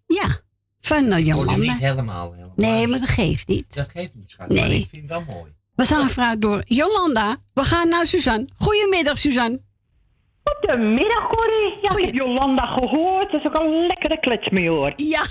Ja, 0.05 0.41
van 0.79 1.03
uh, 1.03 1.25
Jolanda. 1.25 1.55
niet 1.55 1.79
helemaal, 1.79 2.31
helemaal. 2.31 2.53
Nee, 2.55 2.87
maar 2.87 2.99
dat 2.99 3.09
geeft 3.09 3.47
niet. 3.47 3.75
Dat 3.75 3.89
geeft 3.89 4.15
niet, 4.15 4.31
schat. 4.31 4.47
Nee. 4.47 4.59
Maar 4.59 4.69
ik 4.71 4.87
vind 4.91 5.01
het 5.01 5.11
wel 5.11 5.35
mooi. 5.35 5.51
We 5.75 5.85
zijn 5.85 6.03
gevraagd 6.03 6.41
door 6.41 6.61
Jolanda. 6.65 7.37
We 7.53 7.63
gaan 7.63 7.89
naar 7.89 8.07
Suzanne. 8.07 8.47
Goedemiddag, 8.57 9.17
Suzanne. 9.17 9.61
Goedemiddag, 10.43 11.27
Corrie. 11.27 11.77
Ja, 11.81 11.97
ik 11.97 12.05
heb 12.05 12.15
Jolanda 12.15 12.65
gehoord. 12.65 13.31
Dat 13.31 13.41
is 13.41 13.47
ook 13.47 13.59
een 13.59 13.87
lekkere 13.87 14.19
klets 14.19 14.49
mee, 14.49 14.69
hoor. 14.69 14.93
Ja. 14.95 15.25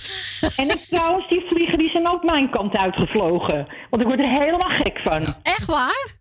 En 0.57 0.71
ik, 0.71 0.79
trouwens, 0.79 1.29
die 1.29 1.45
vliegen 1.49 1.79
die 1.79 1.91
zijn 1.91 2.09
ook 2.09 2.25
mijn 2.25 2.51
kant 2.51 2.77
uitgevlogen. 2.77 3.67
Want 3.91 4.03
ik 4.03 4.09
word 4.09 4.21
er 4.21 4.29
helemaal 4.29 4.71
gek 4.71 5.01
van. 5.05 5.35
Echt 5.43 5.65
waar? 5.67 6.17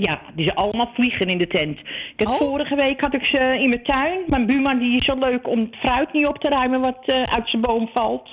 Ja, 0.00 0.20
die 0.34 0.44
zijn 0.44 0.56
allemaal 0.56 0.90
vliegen 0.94 1.26
in 1.26 1.38
de 1.38 1.46
tent. 1.46 1.78
Ik 2.16 2.28
Oh. 2.28 2.34
Vorige 2.34 2.74
week 2.76 3.00
had 3.00 3.14
ik 3.14 3.24
ze 3.24 3.38
in 3.38 3.68
mijn 3.68 3.82
tuin. 3.82 4.20
Mijn 4.26 4.46
buurman 4.46 4.78
die 4.78 4.96
is 4.96 5.04
zo 5.04 5.18
leuk 5.18 5.48
om 5.48 5.58
het 5.60 5.76
fruit 5.76 6.12
niet 6.12 6.26
op 6.26 6.38
te 6.38 6.48
ruimen 6.48 6.80
wat 6.80 6.98
eh, 7.04 7.22
uit 7.22 7.48
zijn 7.48 7.62
boom 7.62 7.90
valt. 7.94 8.28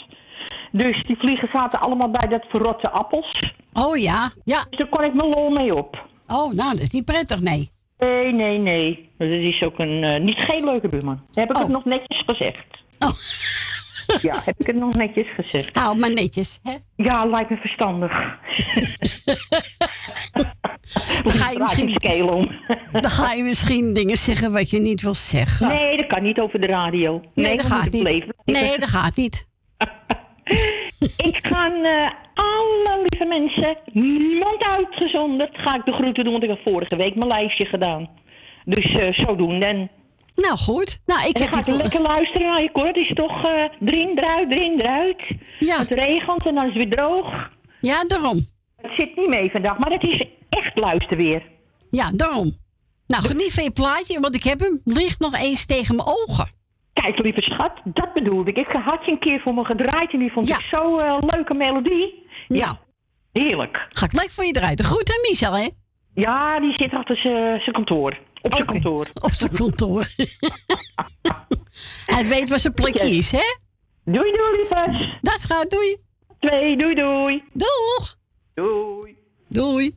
Dus 0.71 1.03
die 1.03 1.17
vliegen 1.17 1.49
zaten 1.53 1.79
allemaal 1.79 2.09
bij 2.11 2.29
dat 2.29 2.45
verrotte 2.49 2.89
appels. 2.91 3.51
Oh 3.73 3.97
ja, 3.97 4.31
ja. 4.43 4.65
Dus 4.69 4.77
daar 4.77 4.87
kon 4.89 5.03
ik 5.03 5.13
mijn 5.13 5.29
lol 5.29 5.49
mee 5.49 5.75
op. 5.75 6.07
Oh, 6.27 6.51
nou, 6.53 6.71
dat 6.73 6.81
is 6.81 6.91
niet 6.91 7.05
prettig, 7.05 7.39
nee. 7.41 7.69
Nee, 7.97 8.31
nee, 8.33 8.57
nee. 8.57 9.09
Dat 9.17 9.27
is 9.29 9.63
ook 9.63 9.79
een 9.79 10.03
eh, 10.03 10.19
niet 10.21 10.37
geen 10.37 10.63
leuke 10.63 10.87
buurman. 10.87 11.25
Heb 11.33 11.49
ik 11.49 11.57
het 11.57 11.67
nog 11.67 11.85
netjes 11.85 12.23
gezegd. 12.25 12.65
Oh. 12.99 13.09
Ja, 14.21 14.41
heb 14.45 14.55
ik 14.59 14.67
het 14.67 14.75
nog 14.75 14.93
netjes 14.93 15.27
gezegd. 15.35 15.77
Hou 15.77 15.99
maar 15.99 16.13
netjes, 16.13 16.59
hè? 16.63 16.73
Ja, 16.95 17.25
lijkt 17.25 17.49
me 17.49 17.57
verstandig. 17.57 18.11
Dan 21.23 21.33
ga 21.33 21.51
je 21.51 21.59
misschien, 21.59 22.29
om. 22.29 22.51
dan 23.01 23.11
ga 23.11 23.33
je 23.33 23.43
misschien 23.43 23.93
dingen 23.93 24.17
zeggen 24.17 24.51
wat 24.51 24.69
je 24.69 24.79
niet 24.79 25.01
wil 25.01 25.13
zeggen. 25.13 25.67
Nee, 25.67 25.97
dat 25.97 26.07
kan 26.07 26.23
niet 26.23 26.39
over 26.39 26.61
de 26.61 26.67
radio. 26.67 27.21
Nee, 27.33 27.57
dat 27.57 27.65
gaat 27.65 27.91
niet. 27.91 28.01
blijven. 28.01 28.35
Nee, 28.45 28.79
dat 28.79 28.89
gaat 28.89 29.15
niet. 29.15 29.47
Ik 31.17 31.39
ga 31.41 31.65
eh, 31.67 32.11
alle 32.33 33.05
lieve 33.09 33.25
mensen, 33.25 33.77
niemand 33.91 34.63
uitgezonderd, 34.77 35.49
ga 35.53 35.75
ik 35.75 35.85
de 35.85 35.93
groeten 35.93 36.23
doen, 36.23 36.31
want 36.31 36.43
ik 36.43 36.49
heb 36.49 36.61
vorige 36.65 36.95
week 36.95 37.15
mijn 37.15 37.27
lijstje 37.27 37.65
gedaan. 37.65 38.09
Dus 38.65 38.85
eh 38.85 39.13
zo 39.13 39.35
doen 39.35 39.59
dan. 39.59 39.89
Nou 40.35 40.57
goed. 40.57 40.99
Nou, 41.05 41.27
ik 41.27 41.35
en 41.35 41.41
heb 41.41 41.51
dan 41.51 41.63
ga 41.63 41.65
die- 41.65 41.75
ik 41.75 41.81
lekker 41.81 42.01
luisteren 42.01 42.47
naar 42.47 42.61
je 42.61 42.71
koor. 42.71 42.85
Het 42.87 42.95
is 42.95 43.11
toch 43.13 43.45
eh 43.47 43.63
erin, 43.85 44.11
eruit, 44.15 44.51
erin, 44.51 44.79
eruit. 44.79 45.21
Ja. 45.59 45.77
Het 45.79 45.89
regent 45.89 46.45
en 46.45 46.55
dan 46.55 46.67
is 46.67 46.73
het 46.73 46.83
weer 46.83 46.89
droog. 46.95 47.49
Ja, 47.79 48.03
daarom. 48.07 48.47
Het 48.81 48.91
zit 48.97 49.15
niet 49.15 49.27
mee 49.27 49.51
vandaag, 49.51 49.77
maar 49.77 49.91
het 49.91 50.03
is 50.03 50.27
echt 50.49 50.79
luisterweer. 50.79 51.43
Ja, 51.89 52.11
daarom. 52.13 52.57
Nou, 53.07 53.23
geniet 53.23 53.53
van 53.53 53.63
je 53.63 53.71
plaatje, 53.71 54.19
want 54.19 54.35
ik 54.35 54.43
heb 54.43 54.59
hem. 54.59 54.81
Ligt 54.83 55.19
nog 55.19 55.35
eens 55.35 55.65
tegen 55.65 55.95
mijn 55.95 56.07
ogen. 56.07 56.47
Kijk, 56.93 57.19
lieve 57.19 57.41
schat, 57.41 57.71
dat 57.83 58.13
bedoelde 58.13 58.49
ik. 58.51 58.57
Ik 58.57 58.71
had 58.85 59.05
je 59.05 59.11
een 59.11 59.19
keer 59.19 59.39
voor 59.41 59.53
me 59.53 59.65
gedraaid 59.65 60.13
en 60.13 60.19
die 60.19 60.31
vond 60.31 60.49
ik 60.49 60.61
zo 60.71 60.97
eh, 60.97 61.17
leuke 61.19 61.53
melodie. 61.55 62.25
Ja. 62.47 62.79
Heerlijk. 63.31 63.85
Ga 63.89 64.05
ik 64.05 64.11
gelijk 64.11 64.29
voor 64.31 64.45
je 64.45 64.55
eruit. 64.57 64.77
De 64.77 64.83
groet 64.83 65.09
aan 65.11 65.29
Michel, 65.29 65.53
hè? 65.53 65.67
Ja, 66.13 66.59
die 66.59 66.73
zit 66.75 66.91
achter 66.91 67.17
zijn 67.17 67.71
kantoor. 67.71 68.19
Op 68.41 68.53
zijn 68.53 68.65
kantoor. 68.65 69.07
Op 69.27 69.31
zijn 69.31 69.51
kantoor. 69.51 70.07
Hij 72.05 72.25
weet 72.25 72.49
waar 72.49 72.59
zijn 72.59 72.73
plekje 72.73 73.09
is, 73.09 73.31
hè? 73.31 73.57
Doei, 74.05 74.31
doei, 74.31 74.57
lieverd. 74.57 75.17
Dat 75.21 75.43
gaat, 75.45 75.69
doei. 75.69 75.97
Twee, 76.39 76.77
doei, 76.77 76.95
doei. 76.95 77.43
Doeg. 77.53 78.17
Doei. 78.53 79.17
Doei. 79.47 79.93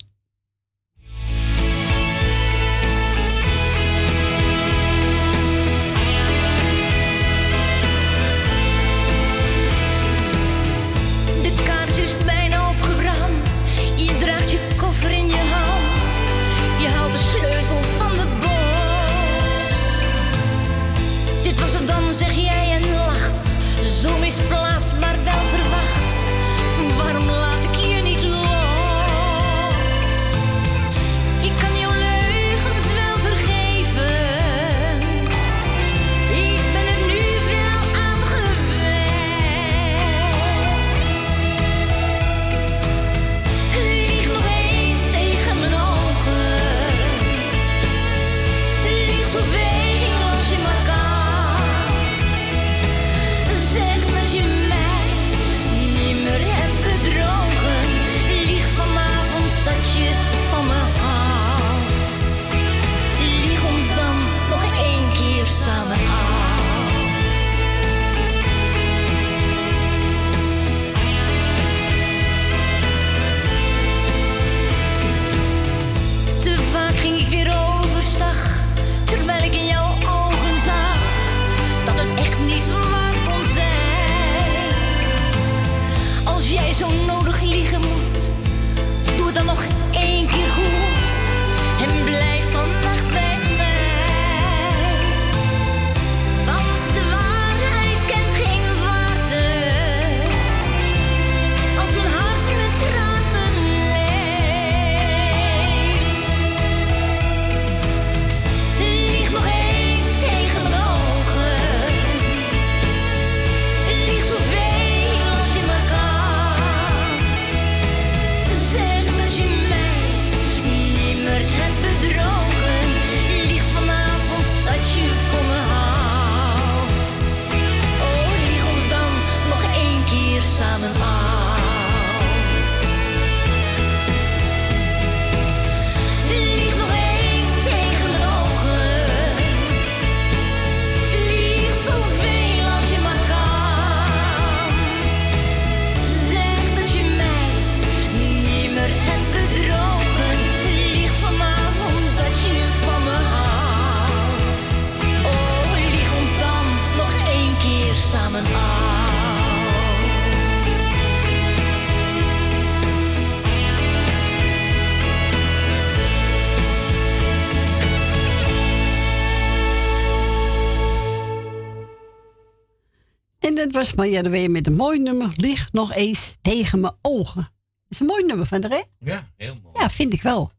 Dat 173.56 173.72
was 173.72 173.94
Marja 173.94 174.22
de 174.22 174.30
Weer 174.30 174.50
met 174.50 174.66
een 174.66 174.76
mooi 174.76 174.98
nummer. 174.98 175.32
Ligt 175.36 175.72
nog 175.72 175.94
eens 175.94 176.38
tegen 176.42 176.80
mijn 176.80 176.94
ogen. 177.02 177.42
Dat 177.42 177.88
is 177.88 178.00
een 178.00 178.06
mooi 178.06 178.24
nummer 178.24 178.46
van 178.46 178.60
de 178.60 178.68
hè? 178.68 178.82
Ja, 178.98 179.30
heel 179.36 179.54
mooi. 179.62 179.78
Ja, 179.78 179.90
vind 179.90 180.12
ik 180.12 180.22
wel. 180.22 180.52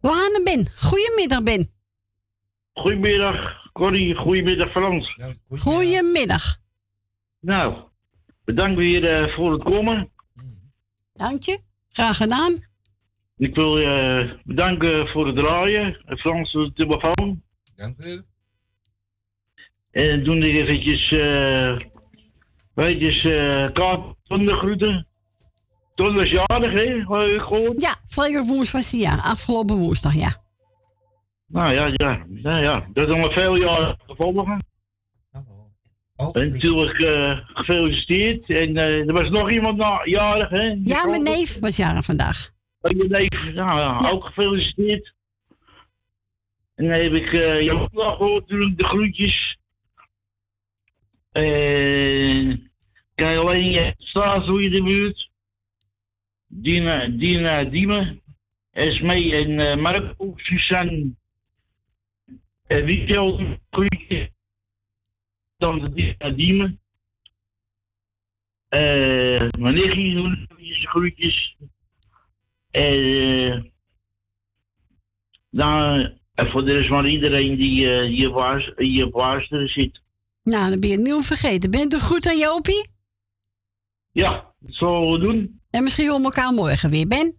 We 0.00 0.08
gaan 0.08 0.44
Ben. 0.44 0.66
Goedemiddag, 0.76 1.42
Ben. 1.42 1.70
Goedemiddag, 2.72 3.70
Corrie. 3.72 4.14
Goedemiddag, 4.14 4.70
Frans. 4.70 5.16
Goedemiddag. 5.48 6.56
Nou, 7.40 7.76
bedankt 8.44 8.78
weer 8.78 9.22
uh, 9.22 9.34
voor 9.34 9.52
het 9.52 9.62
komen. 9.62 10.10
Dank 11.12 11.42
je. 11.42 11.60
Graag 11.88 12.16
gedaan. 12.16 12.52
Ik 13.36 13.54
wil 13.54 13.78
je 13.78 14.24
uh, 14.24 14.40
bedanken 14.44 15.08
voor 15.08 15.26
het 15.26 15.36
draaien. 15.36 16.02
Frans, 16.06 16.52
de 16.52 16.72
telefoon. 16.74 17.42
Dank 17.76 18.04
u. 18.04 18.22
En 19.90 20.24
doen 20.24 20.42
ik 20.42 20.54
eventjes, 20.54 21.10
uh, 21.10 21.80
weet 22.74 23.00
je, 23.00 23.22
uh, 23.24 23.72
kaart 23.72 24.00
van 24.24 24.46
de 24.46 24.54
groeten. 24.54 25.06
Toen 25.94 26.14
was 26.14 26.30
jarig, 26.30 26.72
hè? 26.72 27.00
Gewoon. 27.40 27.74
Ja, 27.76 27.94
vorige 28.06 28.44
woensdag 28.44 28.80
was 28.80 28.90
hij, 28.90 29.00
ja. 29.00 29.14
Afgelopen 29.16 29.76
woensdag, 29.76 30.14
ja. 30.14 30.42
Nou 31.46 31.74
ja, 31.74 31.86
ja. 31.92 32.24
Nou 32.26 32.62
ja, 32.62 32.86
dat 32.92 33.08
is 33.08 33.16
nog 33.16 33.32
veel 33.32 33.56
jaren 33.56 33.98
gevolgen. 34.06 34.64
Oh, 36.16 36.36
en 36.36 36.50
natuurlijk 36.50 36.98
uh, 36.98 37.38
gefeliciteerd. 37.44 38.50
En 38.50 38.76
uh, 38.76 39.08
er 39.08 39.12
was 39.12 39.30
nog 39.30 39.50
iemand 39.50 39.76
na, 39.76 40.00
jarig, 40.04 40.48
hè? 40.48 40.76
Ja, 40.84 41.06
mijn 41.06 41.22
neef 41.22 41.58
was 41.58 41.76
jarig 41.76 42.04
vandaag. 42.04 42.50
Oh, 42.80 42.90
je 42.90 43.08
neef, 43.08 43.54
nou 43.54 43.78
ja, 43.78 43.98
ja. 44.00 44.10
ook 44.10 44.24
gefeliciteerd. 44.24 45.14
En 46.74 46.84
dan 46.84 47.00
heb 47.00 47.12
ik 47.12 47.32
uh, 47.32 47.82
gehoord, 47.90 48.40
natuurlijk, 48.40 48.78
de 48.78 48.84
groetjes. 48.84 49.58
En 51.34 52.70
kijk 53.14 53.38
alleen 53.38 53.70
je 53.70 53.94
staat 53.98 54.46
je 54.46 54.70
de 54.70 54.82
buurt. 54.82 55.30
Dina, 56.46 57.08
Dina 57.08 57.64
Diemen, 57.64 58.22
Esmee 58.70 59.34
en 59.34 59.50
uh, 59.50 59.82
Marco, 59.82 60.32
Suzanne 60.36 61.14
en 62.66 62.84
Michel, 62.84 63.58
groetjes. 63.70 64.28
Dan 65.56 65.78
de 65.78 65.92
Dina 65.92 66.30
Diemen. 66.30 66.80
Uh, 68.70 69.48
mijn 69.58 69.74
nichtje, 69.74 70.46
groetjes. 70.86 71.56
En 72.70 73.00
uh, 73.00 73.62
dan, 75.50 76.12
en 76.34 76.50
voor 76.50 76.64
de 76.64 76.72
rest 76.72 76.90
maar 76.90 77.08
iedereen 77.08 77.56
die 77.56 77.86
uh, 77.86 78.08
hier, 78.08 78.30
waars, 78.30 78.72
hier 78.76 79.06
op 79.12 79.46
zit. 79.68 80.02
Nou, 80.44 80.70
dan 80.70 80.80
ben 80.80 80.88
je 80.88 80.96
het 80.96 81.04
niet 81.04 81.24
vergeten. 81.24 81.70
Bent 81.70 81.94
u 81.94 82.00
goed 82.00 82.26
aan 82.26 82.38
Jopie? 82.38 82.88
Ja, 84.10 84.54
dat 84.58 84.74
zullen 84.74 85.10
we 85.10 85.18
doen. 85.18 85.60
En 85.70 85.82
misschien 85.82 86.12
om 86.12 86.24
elkaar 86.24 86.52
morgen 86.52 86.90
weer, 86.90 87.06
Ben? 87.06 87.38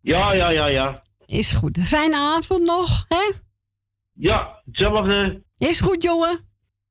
Ja, 0.00 0.32
ja, 0.32 0.50
ja, 0.50 0.66
ja. 0.66 1.02
Is 1.26 1.52
goed. 1.52 1.78
Fijne 1.82 2.16
avond 2.16 2.62
nog, 2.64 3.04
hè? 3.08 3.32
Ja, 4.12 4.62
hetzelfde. 4.64 5.42
Is 5.56 5.80
goed, 5.80 6.02
jongen. 6.02 6.48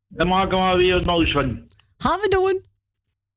Dan 0.07 0.27
maken 0.27 0.69
we 0.69 0.77
weer 0.77 0.93
wat 0.93 1.05
moois 1.05 1.31
van. 1.31 1.69
Gaan 1.97 2.19
we 2.19 2.27
doen. 2.29 2.63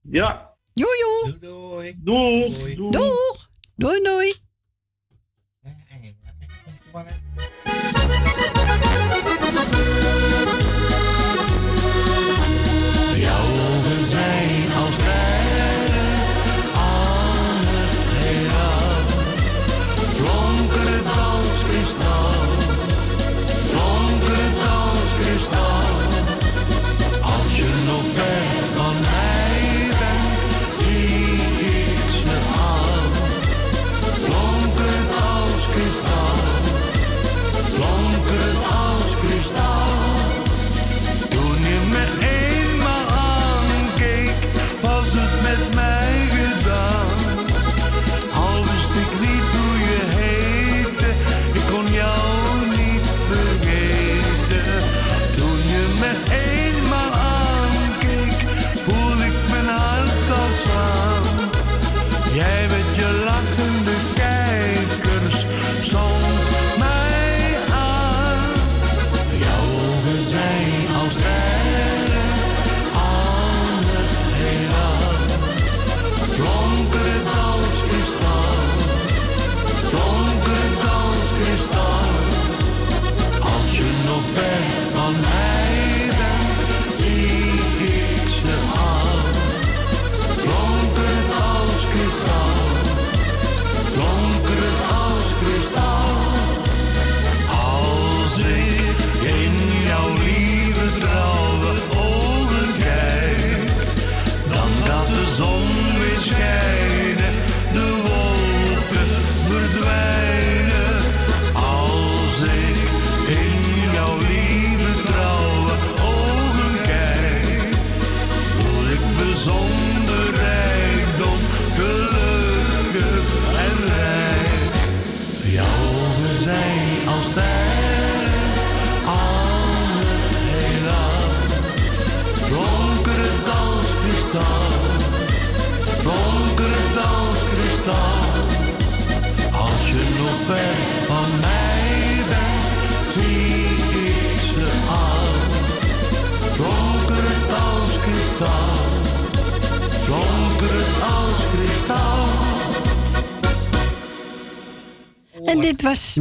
Ja. 0.01 0.57
Joe, 0.73 1.37
Doei. 1.41 1.95
Doei. 1.99 2.55
Doei. 2.55 2.75
Doei. 2.75 2.91
Doeg. 2.91 3.49
Doei, 3.77 4.03
doei. 4.03 4.35
Jouw 10.47 10.76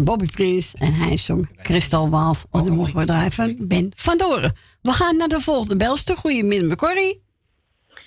Bobby 0.03 0.25
Prins 0.25 0.75
en 0.77 0.93
hij 0.93 1.17
zong 1.17 1.49
Kristal 1.61 2.09
Waals 2.09 2.45
op 2.51 2.63
de 2.63 2.71
moederbedrijf 2.71 3.35
van 3.35 3.55
Ben 3.59 3.91
van 3.95 4.17
Doren. 4.17 4.55
We 4.81 4.91
gaan 4.91 5.17
naar 5.17 5.27
de 5.27 5.39
volgende 5.41 5.75
belster. 5.75 6.17
Goedemiddag, 6.17 6.77
Corrie. 6.77 7.23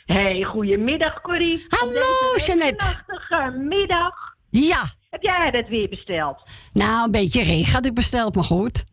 Hey, 0.06 0.42
goedemiddag 0.42 1.20
Corrie. 1.20 1.66
Hallo, 1.68 2.36
Jeannette. 2.46 3.02
Middag. 3.58 4.14
Ja. 4.50 4.84
Heb 5.10 5.22
jij 5.22 5.50
dat 5.50 5.68
weer 5.68 5.88
besteld? 5.88 6.42
Nou, 6.72 7.04
een 7.04 7.10
beetje 7.10 7.42
regen 7.42 7.72
had 7.72 7.86
ik 7.86 7.94
besteld, 7.94 8.34
maar 8.34 8.44
goed. 8.44 8.84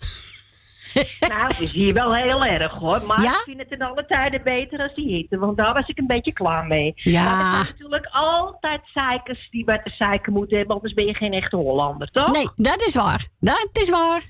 nou, 1.19 1.47
het 1.47 1.59
is 1.59 1.71
hier 1.71 1.93
wel 1.93 2.13
heel 2.15 2.45
erg 2.45 2.71
hoor. 2.73 3.03
Maar 3.05 3.21
Ja? 3.21 3.29
ik 3.31 3.41
vind 3.45 3.59
het 3.59 3.71
in 3.71 3.81
alle 3.81 4.05
tijden 4.05 4.43
beter 4.43 4.79
als 4.79 4.93
die 4.93 5.07
hitte. 5.15 5.37
Want 5.37 5.57
daar 5.57 5.73
was 5.73 5.87
ik 5.87 5.97
een 5.97 6.07
beetje 6.07 6.33
klaar 6.33 6.65
mee. 6.65 6.91
Ja. 6.95 7.23
Maar 7.23 7.59
er 7.59 7.65
zijn 7.65 7.75
natuurlijk 7.77 8.07
altijd 8.11 8.81
zeikers 8.93 9.47
die 9.51 9.65
wat 9.65 9.83
te 9.83 9.91
zeiken 9.97 10.33
moeten 10.33 10.57
hebben. 10.57 10.75
Anders 10.75 10.93
ben 10.93 11.05
je 11.05 11.13
geen 11.13 11.33
echte 11.33 11.55
Hollander, 11.55 12.11
toch? 12.11 12.31
Nee, 12.33 12.47
dat 12.55 12.81
is 12.81 12.95
waar. 12.95 13.27
Dat 13.39 13.69
is 13.73 13.89
waar. 13.89 14.23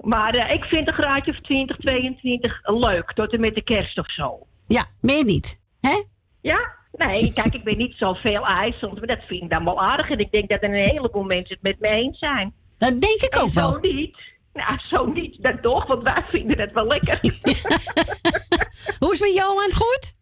Maar 0.00 0.34
eh, 0.34 0.54
ik 0.54 0.64
vind 0.64 0.88
een 0.88 0.94
graadje 0.96 1.30
of 1.30 1.40
20, 1.40 1.76
22 1.76 2.60
leuk. 2.62 3.12
Tot 3.12 3.32
en 3.32 3.40
met 3.40 3.54
de 3.54 3.62
kerst 3.62 3.98
of 3.98 4.10
zo. 4.10 4.46
Ja, 4.66 4.84
meer 5.00 5.24
niet. 5.24 5.60
Hè? 5.80 6.02
Ja? 6.40 6.72
Nee, 6.92 7.32
kijk, 7.32 7.54
ik 7.54 7.64
ben 7.64 7.76
niet 7.76 7.94
zoveel 7.96 8.46
eisend. 8.46 8.98
Maar 8.98 9.06
dat 9.06 9.24
vind 9.26 9.42
ik 9.42 9.50
dan 9.50 9.64
wel 9.64 9.80
aardig. 9.82 10.10
En 10.10 10.18
ik 10.18 10.32
denk 10.32 10.48
dat 10.48 10.62
er 10.62 10.68
een 10.68 10.88
heleboel 10.90 11.22
mensen 11.22 11.54
het 11.54 11.62
met 11.62 11.80
me 11.80 11.88
eens 11.88 12.18
zijn. 12.18 12.54
Dat 12.78 13.00
denk 13.00 13.20
ik 13.22 13.38
ook 13.42 13.52
wel. 13.52 13.72
Zo 13.72 13.78
niet. 13.80 14.16
Nou, 14.54 14.78
zo 14.78 15.06
niet. 15.06 15.42
Dat 15.42 15.62
toch, 15.62 15.86
want 15.86 16.02
wij 16.02 16.24
vinden 16.28 16.60
het 16.60 16.72
wel 16.72 16.86
lekker. 16.86 17.18
Hoe 19.00 19.12
is 19.12 19.18
het 19.18 19.20
met 19.20 19.34
Johan? 19.34 19.72
Goed? 19.74 20.14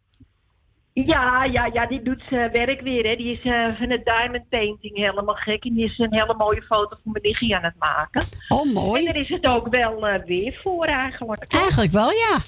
Ja, 0.93 1.45
ja, 1.45 1.71
ja, 1.73 1.87
die 1.87 2.03
doet 2.03 2.23
zijn 2.29 2.53
werk 2.53 2.81
weer. 2.81 3.05
Hè. 3.05 3.17
Die 3.17 3.39
is 3.39 3.45
uh, 3.45 3.79
van 3.79 3.91
het 3.91 4.05
diamond 4.05 4.49
painting 4.49 4.97
helemaal 4.97 5.35
gek. 5.35 5.65
En 5.65 5.75
die 5.75 5.85
is 5.85 5.99
een 5.99 6.15
hele 6.15 6.35
mooie 6.35 6.63
foto 6.63 6.97
van 7.03 7.13
mijn 7.13 7.25
nichtje 7.25 7.57
aan 7.57 7.65
het 7.65 7.79
maken. 7.79 8.23
Oh, 8.49 8.75
mooi. 8.75 9.07
En 9.07 9.13
daar 9.13 9.23
is 9.23 9.29
het 9.29 9.47
ook 9.47 9.75
wel 9.75 10.09
uh, 10.09 10.25
weer 10.25 10.61
voor 10.63 10.85
eigenlijk. 10.85 11.53
Eigenlijk 11.55 11.93
wel, 11.93 12.11
ja. 12.11 12.39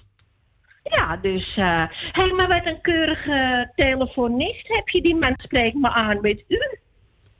Ja, 0.83 1.17
dus... 1.17 1.55
Hé, 1.55 1.63
uh, 1.63 1.89
hey, 2.13 2.33
maar 2.33 2.49
wat 2.49 2.67
een 2.67 2.81
keurige 2.81 3.73
telefonist 3.75 4.69
heb 4.69 4.89
je. 4.89 5.03
Die 5.03 5.17
man 5.17 5.35
spreekt 5.37 5.77
me 5.77 5.89
aan 5.89 6.21
met 6.21 6.45
u. 6.49 6.59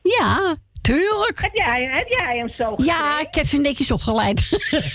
Ja, 0.03 0.57
tuurlijk. 0.85 1.41
Heb 1.41 1.55
jij, 1.55 1.89
heb 1.93 2.09
jij 2.09 2.37
hem 2.37 2.49
zo 2.49 2.71
gekregen? 2.71 2.95
Ja, 2.95 3.21
ik 3.21 3.35
heb 3.35 3.47
ze 3.47 3.61
netjes 3.61 3.91
opgeleid. 3.91 4.49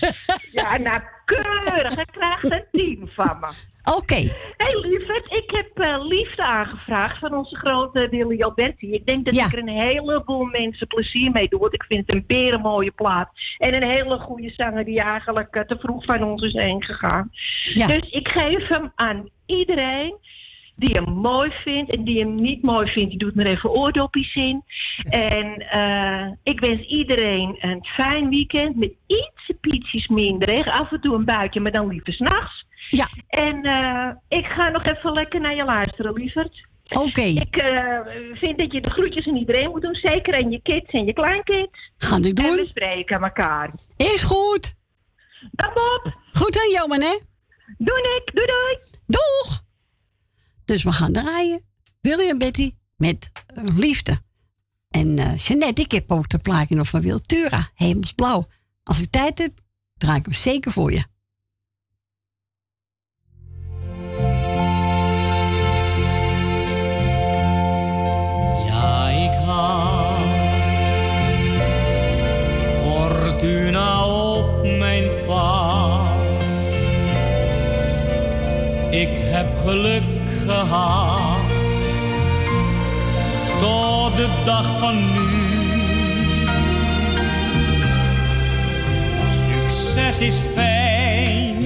ja, 0.51 0.77
nou, 0.77 0.99
keurig. 1.25 1.95
Hij 1.95 2.05
krijgt 2.11 2.51
een 2.51 2.65
team 2.71 3.07
van 3.07 3.39
me. 3.39 3.47
Oké. 3.83 3.97
Okay. 3.97 4.23
Hé 4.57 4.65
hey, 4.65 4.79
lieverd, 4.79 5.31
ik 5.31 5.51
heb 5.51 5.79
uh, 5.79 6.05
liefde 6.07 6.43
aangevraagd 6.43 7.19
van 7.19 7.33
onze 7.33 7.55
grote 7.55 8.07
Willy 8.09 8.41
Alberti. 8.41 8.87
Ik 8.87 9.05
denk 9.05 9.25
dat 9.25 9.35
ja. 9.35 9.45
ik 9.45 9.53
er 9.53 9.59
een 9.59 9.67
heleboel 9.67 10.43
mensen 10.43 10.87
plezier 10.87 11.31
mee 11.31 11.47
doe. 11.47 11.59
Want 11.59 11.73
ik 11.73 11.83
vind 11.83 12.03
het 12.05 12.15
een 12.15 12.23
beren 12.27 12.61
mooie 12.61 12.91
plaat. 12.91 13.29
En 13.57 13.73
een 13.73 13.89
hele 13.89 14.19
goede 14.19 14.53
zanger 14.55 14.85
die 14.85 15.01
eigenlijk 15.01 15.55
uh, 15.55 15.61
te 15.61 15.77
vroeg 15.79 16.05
van 16.05 16.23
ons 16.23 16.41
is 16.41 16.53
heen 16.53 16.83
gegaan. 16.83 17.31
Ja. 17.73 17.87
Dus 17.87 18.09
ik 18.09 18.27
geef 18.27 18.67
hem 18.67 18.91
aan 18.95 19.29
iedereen 19.45 20.15
die 20.79 20.99
hem 21.01 21.13
mooi 21.13 21.51
vindt 21.51 21.95
en 21.95 22.03
die 22.03 22.19
hem 22.19 22.35
niet 22.35 22.61
mooi 22.61 22.91
vindt, 22.91 23.09
die 23.09 23.19
doet 23.19 23.35
maar 23.35 23.45
even 23.45 23.69
oordopjes 23.69 24.35
in. 24.35 24.63
En 25.09 25.67
uh, 25.73 26.27
ik 26.43 26.59
wens 26.59 26.87
iedereen 26.87 27.55
een 27.59 27.85
fijn 27.85 28.29
weekend 28.29 28.75
met 28.75 28.91
iets 29.07 29.51
pietjes 29.61 30.07
minder. 30.07 30.71
Af 30.71 30.91
en 30.91 31.01
toe 31.01 31.15
een 31.15 31.25
buitje, 31.25 31.59
maar 31.59 31.71
dan 31.71 31.87
liever 31.87 32.13
s'nachts. 32.13 32.65
Ja. 32.89 33.09
En 33.27 33.65
uh, 33.65 34.09
ik 34.27 34.45
ga 34.45 34.69
nog 34.69 34.83
even 34.83 35.11
lekker 35.11 35.41
naar 35.41 35.55
je 35.55 35.63
luisteren, 35.63 36.13
lieverd. 36.13 36.67
Oké. 36.89 36.99
Okay. 36.99 37.29
Ik 37.29 37.55
uh, 37.71 37.99
vind 38.33 38.57
dat 38.57 38.73
je 38.73 38.81
de 38.81 38.91
groetjes 38.91 39.27
aan 39.27 39.35
iedereen 39.35 39.69
moet 39.69 39.81
doen. 39.81 39.95
Zeker 39.95 40.35
aan 40.35 40.51
je 40.51 40.61
kids 40.61 40.91
en 40.91 41.05
je 41.05 41.13
kleinkids. 41.13 41.91
Gaan 41.97 42.25
ik 42.25 42.35
doen. 42.35 42.45
En 42.45 42.55
we 42.55 42.65
spreken 42.65 43.21
elkaar. 43.21 43.73
Is 43.97 44.23
goed. 44.23 44.75
Dag 45.51 45.73
Bob. 45.73 46.13
Goed 46.31 46.59
aan 46.59 46.71
Johan, 46.71 47.01
hè? 47.01 47.19
Doei 47.77 48.01
ik. 48.01 48.31
Doei 48.33 48.47
doei. 48.47 48.77
Doeg. 49.05 49.67
Dus 50.69 50.83
we 50.83 50.91
gaan 50.91 51.13
draaien. 51.13 51.61
William 52.01 52.37
Betty 52.37 52.73
met 52.95 53.29
liefde. 53.55 54.21
En 54.89 55.07
uh, 55.07 55.37
Jeannette, 55.37 55.81
ik 55.81 55.91
heb 55.91 56.11
ook 56.11 56.29
de 56.29 56.37
plaatje 56.37 56.75
nog 56.75 56.87
van 56.87 57.01
Wiltura, 57.01 57.69
hemelsblauw. 57.73 58.47
Als 58.83 58.99
ik 58.99 59.09
tijd 59.09 59.37
heb, 59.37 59.51
draai 59.97 60.19
ik 60.19 60.25
hem 60.25 60.33
zeker 60.33 60.71
voor 60.71 60.91
je. 60.91 61.03
Ja, 68.67 69.09
ik 69.09 69.45
had 69.45 70.21
Fortuna 72.81 74.05
op 74.05 74.63
mijn 74.63 75.25
pad. 75.25 76.07
Ik 78.91 79.09
heb 79.11 79.59
geluk 79.59 80.18
gehad 80.49 81.39
tot 83.59 84.15
de 84.15 84.27
dag 84.45 84.65
van 84.79 84.95
nu. 85.13 85.27
Succes 89.29 90.19
is 90.21 90.35
fijn, 90.55 91.57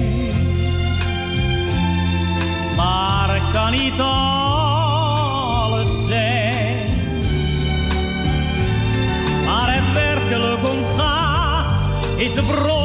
maar 2.76 3.40
kan 3.52 3.70
niet 3.70 4.00
alles 4.00 5.88
zijn. 6.06 6.86
Waar 9.44 9.74
het 9.74 9.92
werkelijk 9.92 10.68
om 10.68 10.84
gaat, 10.96 11.88
is 12.16 12.32
de 12.32 12.42
bron 12.42 12.83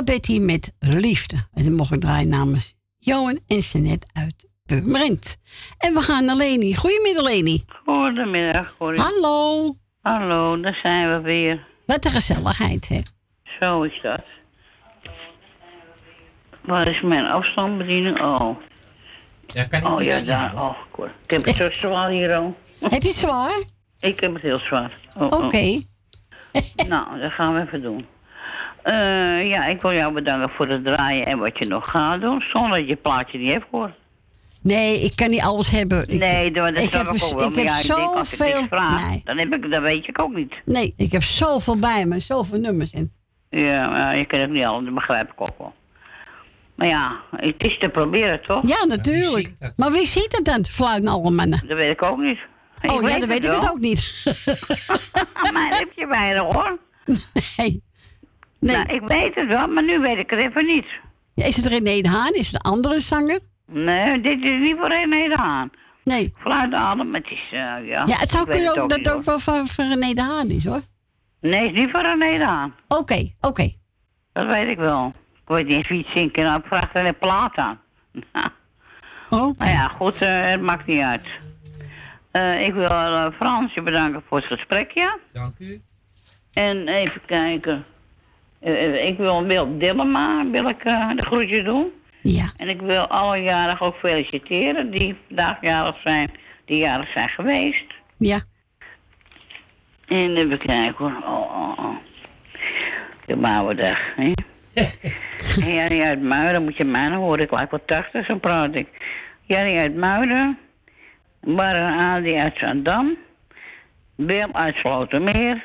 Wilja 0.00 0.18
Betty 0.18 0.38
met 0.38 0.72
Liefde. 0.78 1.36
En 1.54 1.64
dan 1.64 1.74
mogen 1.74 2.00
draaien 2.00 2.28
namens 2.28 2.74
Johan 2.98 3.38
en 3.46 3.62
Senet 3.62 4.10
uit 4.12 4.48
Purmerend. 4.66 5.36
En 5.78 5.94
we 5.94 6.00
gaan 6.00 6.24
naar 6.24 6.36
Leni. 6.36 6.74
Goedemiddag, 6.74 7.24
Leni. 7.24 7.64
Goedemiddag. 7.84 8.74
Goedemiddag. 8.78 9.10
Hallo. 9.10 9.74
Hallo, 10.02 10.60
daar 10.60 10.78
zijn 10.82 11.12
we 11.12 11.20
weer. 11.20 11.66
Wat 11.86 12.04
een 12.04 12.10
gezelligheid, 12.10 12.88
hè? 12.88 13.00
Zo 13.60 13.82
is 13.82 14.00
dat. 14.02 14.24
Waar 16.60 16.88
is 16.88 17.00
mijn 17.00 17.26
afstandsbediening? 17.26 18.20
Oh. 18.20 18.56
Ja, 19.46 19.64
kan 19.64 19.80
ik 19.80 19.88
oh 19.88 20.02
ja, 20.02 20.16
zien, 20.16 20.26
daar. 20.26 20.62
Oh. 20.62 20.76
Ik 21.24 21.30
heb 21.30 21.44
het 21.44 21.56
zo 21.56 21.68
zwaar 21.70 22.10
hier 22.10 22.34
al. 22.36 22.56
Heb 22.80 23.02
je 23.02 23.08
het 23.08 23.16
zwaar? 23.16 23.62
Ik 23.98 24.20
heb 24.20 24.32
het 24.32 24.42
heel 24.42 24.56
zwaar. 24.56 24.98
Oh, 25.16 25.44
Oké. 25.44 25.80
oh. 26.52 26.88
nou, 26.88 27.20
dat 27.20 27.32
gaan 27.32 27.54
we 27.54 27.60
even 27.60 27.82
doen. 27.82 28.06
Eh, 28.82 29.48
ja, 29.48 29.66
ik 29.66 29.80
wil 29.82 29.92
jou 29.92 30.12
bedanken 30.12 30.50
voor 30.50 30.68
het 30.68 30.84
draaien 30.84 31.26
en 31.26 31.38
wat 31.38 31.58
je 31.58 31.66
nog 31.66 31.90
gaat 31.90 32.20
doen. 32.20 32.42
Zonder 32.52 32.78
dat 32.78 32.88
je 32.88 32.96
plaatje 32.96 33.38
niet 33.38 33.52
hebt 33.52 33.64
gehoord. 33.70 33.92
Nee, 34.62 35.00
ik 35.00 35.16
kan 35.16 35.30
niet 35.30 35.40
alles 35.40 35.70
hebben. 35.70 36.08
Ik, 36.08 36.18
nee, 36.18 36.50
dat, 36.50 36.64
dat 36.74 36.82
ik 36.82 36.88
snap 36.88 37.06
heb, 37.06 37.14
ik 37.14 37.22
ook 37.24 37.38
wel. 37.38 37.48
ik 37.48 37.54
Maar 37.54 37.64
heb 37.64 37.74
ja, 37.74 37.80
ik 37.80 37.86
denk 37.86 38.16
als 38.16 38.32
ik 38.32 38.36
zoveel. 38.38 38.54
niks 38.56 38.68
vraag, 38.68 39.08
Nee. 39.08 39.20
dan 39.24 39.38
heb 39.38 39.52
ik, 39.54 39.72
dat 39.72 39.82
weet 39.82 40.08
ik 40.08 40.22
ook 40.22 40.34
niet. 40.34 40.54
nee, 40.64 40.94
ik 40.96 41.12
heb 41.12 41.22
zoveel 41.22 41.76
bij 41.78 42.04
me, 42.06 42.20
zoveel 42.20 42.58
nummers 42.58 42.92
in. 42.92 43.12
Ja, 43.50 43.88
maar 43.88 44.16
je 44.16 44.24
kunt 44.26 44.42
het 44.42 44.50
niet 44.50 44.64
alles, 44.64 44.84
dat 44.84 44.94
begrijp 44.94 45.30
ik 45.32 45.40
ook 45.40 45.58
wel. 45.58 45.74
Maar 46.74 46.88
ja, 46.88 47.20
het 47.36 47.64
is 47.64 47.78
te 47.78 47.88
proberen, 47.88 48.42
toch? 48.42 48.68
Ja, 48.68 48.84
natuurlijk. 48.84 49.52
maar 49.76 49.92
wie 49.92 50.06
ziet 50.06 50.36
het 50.36 50.44
dan, 50.44 50.64
fluiten 50.66 51.10
alle 51.10 51.30
mannen? 51.30 51.62
Dat 51.66 51.76
weet 51.76 51.92
ik 51.92 52.02
ook 52.02 52.18
niet. 52.18 52.38
Ik 52.80 52.90
oh 52.90 53.00
ja, 53.00 53.06
weet 53.06 53.20
dan 53.20 53.28
weet 53.28 53.44
ik 53.44 53.52
het 53.52 53.70
ook 53.70 53.78
niet. 53.78 54.22
maar 55.52 55.68
heb 55.78 55.88
je 55.96 56.06
bijna 56.06 56.42
hoor. 56.42 56.78
Nee. 57.56 57.82
Nou, 58.60 58.86
ik 58.94 59.02
weet 59.06 59.34
het 59.34 59.46
wel, 59.46 59.68
maar 59.68 59.84
nu 59.84 59.98
weet 59.98 60.18
ik 60.18 60.30
het 60.30 60.40
even 60.40 60.66
niet. 60.66 60.86
Ja, 61.34 61.46
is 61.46 61.56
het 61.56 61.66
René 61.66 62.00
de 62.00 62.08
Haan? 62.08 62.34
Is 62.34 62.46
het 62.46 62.54
een 62.54 62.72
andere 62.72 62.98
zanger? 62.98 63.40
Nee, 63.66 64.20
dit 64.20 64.44
is 64.44 64.58
niet 64.58 64.76
voor 64.78 64.88
René 64.88 65.28
de 65.28 65.36
Haan. 65.36 65.70
Nee. 66.04 66.32
Fluit 66.38 66.72
adem, 66.72 67.14
het 67.14 67.30
is, 67.30 67.44
eh, 67.50 67.58
ja. 67.58 68.04
Ja, 68.06 68.16
het 68.18 68.28
zou 68.28 68.50
kunnen 68.50 68.82
ook, 68.82 68.88
dat 68.88 69.10
ook 69.10 69.24
wel 69.24 69.38
van, 69.38 69.66
van 69.66 69.88
René 69.88 70.12
de 70.12 70.22
Haan 70.22 70.48
is, 70.50 70.64
hoor. 70.64 70.80
Nee, 71.40 71.60
het 71.66 71.72
is 71.72 71.78
niet 71.78 71.90
voor 71.90 72.02
René 72.02 72.38
de 72.38 72.44
Haan. 72.44 72.74
Oké, 72.88 73.32
oké. 73.40 73.72
Dat 74.32 74.54
weet 74.54 74.68
ik 74.68 74.78
wel. 74.78 75.12
Ik 75.34 75.56
weet 75.56 75.66
niet 75.66 75.74
eens 75.76 75.88
wie 75.88 75.98
het 75.98 76.12
zingt. 76.14 76.36
Nou, 76.36 76.58
ik 76.58 76.66
vraag 76.66 76.94
er 76.94 77.06
een 77.06 77.18
plaat 77.18 77.56
aan. 77.56 77.80
Oh. 79.30 79.58
Nou 79.58 79.70
ja, 79.70 79.88
goed, 79.88 80.14
eh, 80.22 80.50
het 80.50 80.60
maakt 80.60 80.86
niet 80.86 81.04
uit. 81.04 81.26
Eh, 82.30 82.66
ik 82.66 82.74
wil 82.74 82.84
eh, 82.88 83.26
Frans 83.38 83.74
je 83.74 83.82
bedanken 83.82 84.22
voor 84.28 84.38
het 84.38 84.46
gesprek, 84.46 84.90
ja. 84.90 85.18
Dank 85.32 85.58
u. 85.58 85.80
En 86.52 86.88
even 86.88 87.20
kijken. 87.26 87.84
Eh, 88.60 88.84
eh, 88.84 89.06
ik 89.06 89.16
wil 89.16 89.44
Wil 89.44 89.78
Dillema 89.78 90.50
wil 90.50 90.68
ik, 90.68 90.84
eh, 90.84 91.10
de 91.16 91.22
groetjes 91.22 91.64
doen. 91.64 91.92
Ja. 92.22 92.44
En 92.56 92.68
ik 92.68 92.80
wil 92.80 93.06
alle 93.06 93.42
jarigen 93.42 93.86
ook 93.86 93.96
feliciteren 93.96 94.90
die 94.90 95.16
vandaag 95.26 95.60
jarig 95.60 96.00
zijn, 96.02 96.30
die 96.64 96.78
jarig 96.78 97.10
zijn 97.12 97.28
geweest. 97.28 97.94
Ja. 98.16 98.40
En 100.06 100.36
even 100.36 100.58
kijken 100.58 100.94
hoor. 100.96 101.22
Oh, 101.24 101.60
oh, 101.60 101.78
oh. 101.78 101.96
De 103.26 103.36
Mouwendag, 103.36 103.98
hè? 104.16 104.30
Jannie 105.74 106.04
uit 106.04 106.22
Muiden, 106.22 106.64
moet 106.64 106.76
je 106.76 106.84
mij 106.84 107.08
nou 107.08 107.20
horen, 107.20 107.44
ik 107.44 107.58
lijk 107.58 107.70
wel 107.70 107.84
80, 107.84 108.26
zo 108.26 108.38
praat 108.38 108.74
ik. 108.74 108.88
Jannie 109.42 109.78
uit 109.78 109.94
Muiden, 109.94 110.58
Bar 111.40 111.74
en 111.74 111.98
Adi 111.98 112.34
uit 112.34 112.58
Zandam, 112.58 113.16
Bill 114.16 114.48
uit 114.52 114.76
Slotermeer. 114.76 115.62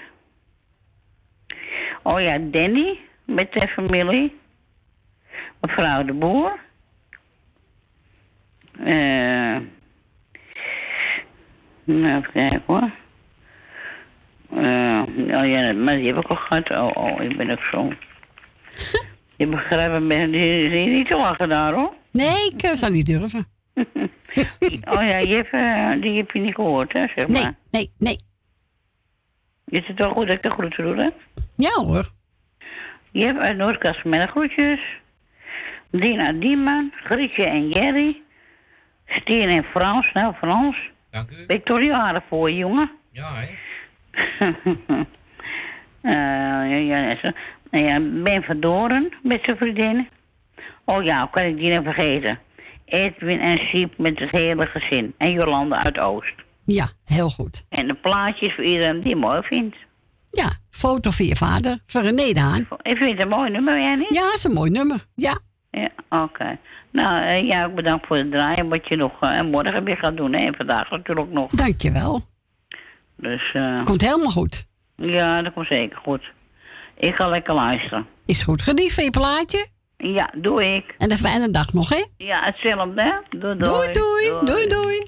Oh 2.07 2.21
ja, 2.21 2.37
Danny 2.37 2.99
met 3.23 3.53
de 3.53 3.67
familie. 3.67 4.35
Mevrouw 5.61 6.03
de 6.03 6.13
Boer. 6.13 6.59
Eh. 8.79 9.57
nou, 11.83 12.17
even 12.17 12.31
kijken 12.33 12.63
hoor. 12.65 12.89
Eh, 14.55 15.01
oh 15.39 15.47
ja, 15.47 15.73
maar 15.73 15.95
die 15.95 16.07
heb 16.13 16.17
ik 16.17 16.27
al 16.27 16.35
gehad. 16.35 16.69
Oh, 16.71 16.91
oh, 17.03 17.21
ik 17.23 17.37
ben 17.37 17.49
ook 17.49 17.63
zo. 17.71 17.93
Je 19.37 19.47
begrijpt 19.47 19.99
me, 20.03 20.29
die 20.29 20.69
zie 20.69 20.79
je 20.83 20.89
niet 20.89 21.09
te 21.09 21.15
lachen 21.15 21.49
daar 21.49 21.73
hoor. 21.73 21.93
Nee, 22.11 22.49
ik 22.53 22.61
eh, 22.61 22.73
zou 22.73 22.91
niet 22.91 23.05
durven. 23.05 23.45
Oh 24.97 25.03
ja, 25.03 25.17
je 25.17 25.45
hebt, 25.49 26.01
die 26.01 26.17
heb 26.17 26.31
je 26.31 26.39
niet 26.39 26.55
gehoord 26.55 26.93
hè, 26.93 27.07
zeg 27.15 27.27
Nee, 27.27 27.41
maar. 27.43 27.55
nee, 27.71 27.91
nee. 27.97 28.15
Is 29.65 29.87
het 29.87 29.99
wel 29.99 30.11
goed 30.11 30.27
dat 30.27 30.35
ik 30.35 30.43
de 30.43 30.49
groeten 30.49 30.83
doe 30.83 30.95
hè? 30.95 31.09
Ja 31.55 31.83
hoor. 31.83 32.09
Je 33.11 33.25
hebt 33.25 33.39
uit 33.39 33.57
Noordkast 33.57 34.03
met 34.03 34.21
de 34.21 34.27
groetjes. 34.27 34.79
Dina 35.89 36.31
Dieman, 36.31 36.91
Grietje 37.03 37.45
en 37.45 37.69
Jerry. 37.69 38.21
Stien 39.07 39.49
en 39.49 39.63
Frans, 39.63 40.11
nou 40.13 40.33
Frans. 40.33 40.77
Dank 41.11 41.31
u. 41.31 41.43
Victoria 41.47 42.23
voor 42.27 42.49
je, 42.49 42.57
jongen. 42.57 42.91
Ja, 43.11 43.31
hè. 43.33 44.53
Eh, 46.01 46.87
ja. 46.87 47.15
Nou 47.71 47.85
ja, 47.85 47.99
Ben 48.23 48.43
van 48.43 48.59
Doren 48.59 49.13
met 49.23 49.43
zijn 49.43 49.57
vriendin. 49.57 50.09
Oh 50.83 51.03
ja, 51.03 51.19
hoe 51.19 51.29
kan 51.29 51.43
ik 51.43 51.57
die 51.57 51.71
nou 51.71 51.83
vergeten? 51.83 52.39
Edwin 52.85 53.39
en 53.39 53.57
Siep 53.57 53.97
met 53.97 54.19
het 54.19 54.31
hele 54.31 54.65
gezin. 54.65 55.13
En 55.17 55.31
Jolanda 55.31 55.83
uit 55.83 55.99
Oost. 55.99 56.33
Ja, 56.65 56.89
heel 57.05 57.29
goed. 57.29 57.65
En 57.69 57.87
de 57.87 57.93
plaatjes 57.93 58.53
voor 58.55 58.63
iedereen 58.63 59.01
die 59.01 59.15
mooi 59.15 59.41
vindt. 59.41 59.75
Ja, 60.29 60.51
foto 60.69 61.11
van 61.11 61.25
je 61.25 61.35
vader, 61.35 61.79
van 61.85 62.01
René 62.01 62.33
de 62.33 62.39
Haan. 62.39 62.67
Ik 62.81 62.97
vind 62.97 63.11
het 63.11 63.21
een 63.21 63.27
mooi 63.37 63.49
nummer, 63.51 63.79
jij 63.79 63.95
niet? 63.95 64.13
Ja, 64.13 64.21
dat 64.21 64.33
is 64.33 64.43
een 64.43 64.53
mooi 64.53 64.71
nummer. 64.71 65.05
Ja. 65.15 65.37
Ja, 65.71 65.89
oké. 66.09 66.57
Nou, 66.91 67.23
eh, 67.23 67.47
ja, 67.47 67.65
ook 67.65 67.75
bedankt 67.75 68.07
voor 68.07 68.17
het 68.17 68.31
draaien. 68.31 68.69
Wat 68.69 68.87
je 68.87 68.95
nog 68.95 69.11
eh, 69.21 69.37
en 69.39 69.49
morgen 69.49 69.83
weer 69.83 69.97
gaat 69.97 70.17
doen. 70.17 70.33
Hè? 70.33 70.45
En 70.45 70.55
vandaag 70.55 70.89
natuurlijk 70.89 71.31
nog. 71.31 71.51
Dankjewel. 71.51 72.21
Dus, 73.17 73.51
eh 73.53 73.83
Komt 73.83 74.01
helemaal 74.01 74.31
goed. 74.31 74.67
ja, 74.95 75.41
dat 75.41 75.53
komt 75.53 75.67
zeker 75.67 75.97
goed. 75.97 76.31
Ik 76.97 77.15
ga 77.15 77.27
lekker 77.29 77.53
luisteren. 77.53 78.07
Is 78.25 78.43
goed. 78.43 78.61
Geniet 78.61 78.93
van 78.93 79.03
je 79.03 79.09
plaatje. 79.09 79.67
Ja, 79.97 80.31
doe 80.35 80.75
ik. 80.75 80.95
En 80.97 81.11
een 81.11 81.17
fijne 81.17 81.51
dag 81.51 81.73
nog, 81.73 81.89
hè? 81.89 82.05
Ja, 82.17 82.43
hetzelfde, 82.43 83.01
hè? 83.01 83.39
Doei, 83.39 83.57
Doei, 83.57 83.91
doei. 83.91 84.45
Doei, 84.45 84.67
doei. 84.67 85.07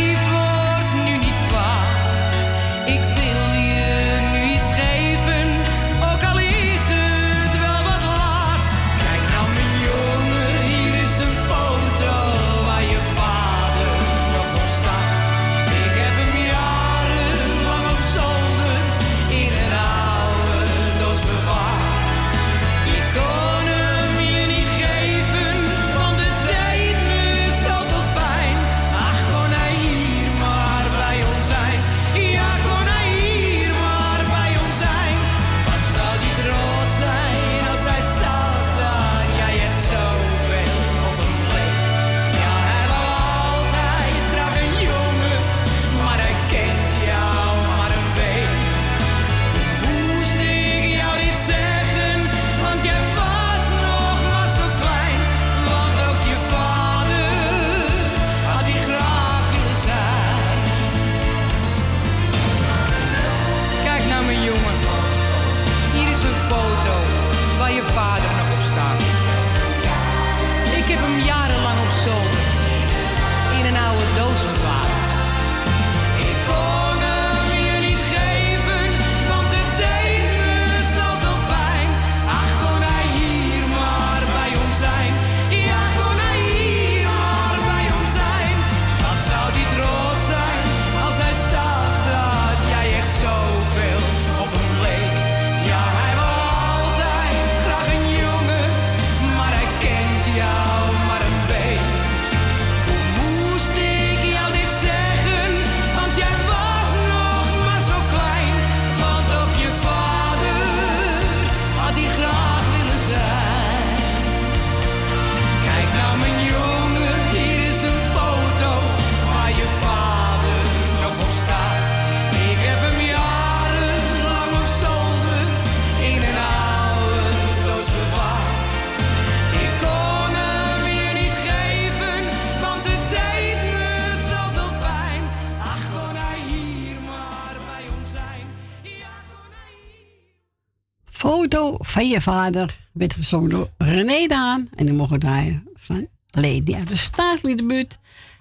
Foto 141.51 141.75
van 141.79 142.07
je 142.07 142.21
vader 142.21 142.87
werd 142.93 143.13
gezongen 143.13 143.49
door 143.49 143.69
René 143.77 144.27
Daan. 144.27 144.67
En 144.75 144.85
die 144.85 144.95
mogen 144.95 145.19
draaien 145.19 145.67
van 145.73 146.07
Lady 146.29 146.75
uit 146.75 146.87
de 146.87 146.95
staatsliedenbuurt. 146.95 147.97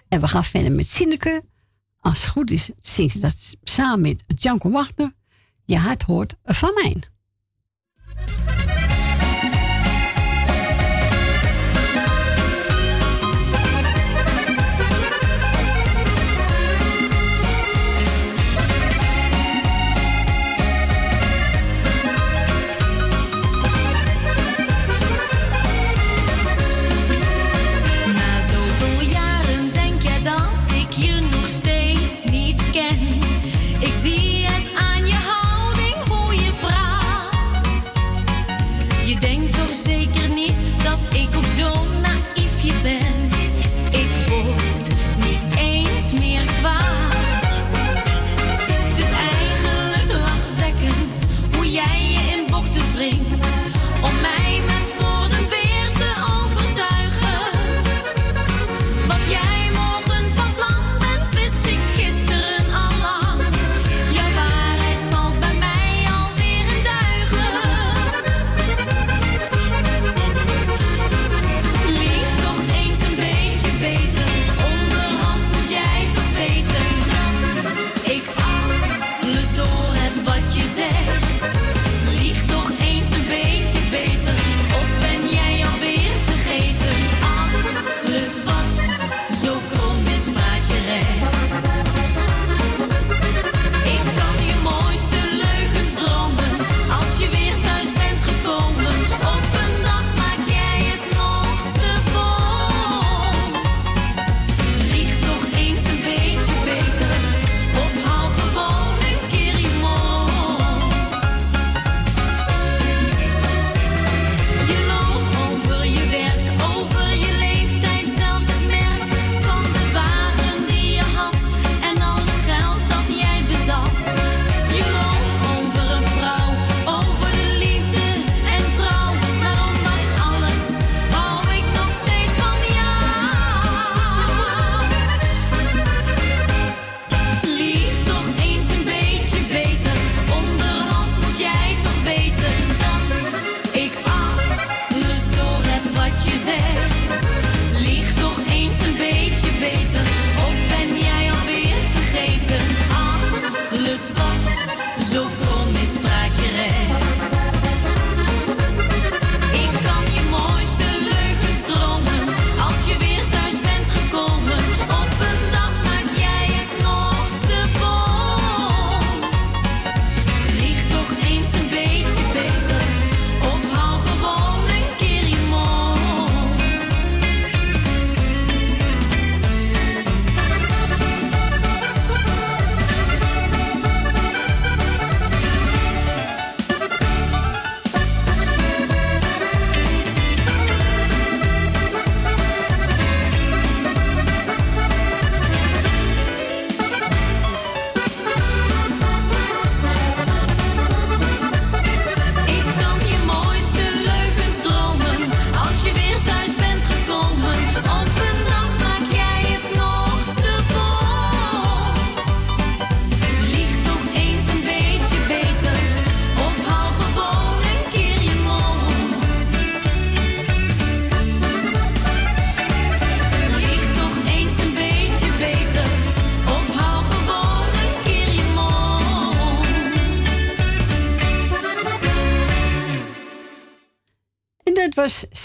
En 0.08 0.20
we 0.20 0.28
gaan 0.28 0.44
verder 0.44 0.72
met 0.72 0.86
Sineke. 0.86 1.42
Als 2.00 2.22
het 2.22 2.30
goed 2.30 2.50
is, 2.50 2.70
zingt 2.78 3.12
ze 3.12 3.20
dat 3.20 3.56
samen 3.62 4.00
met 4.00 4.42
Janko 4.42 4.70
Wagner. 4.70 5.14
Je 5.64 5.76
hart 5.76 6.02
hoort 6.02 6.34
van 6.44 6.70
mij. 6.74 6.96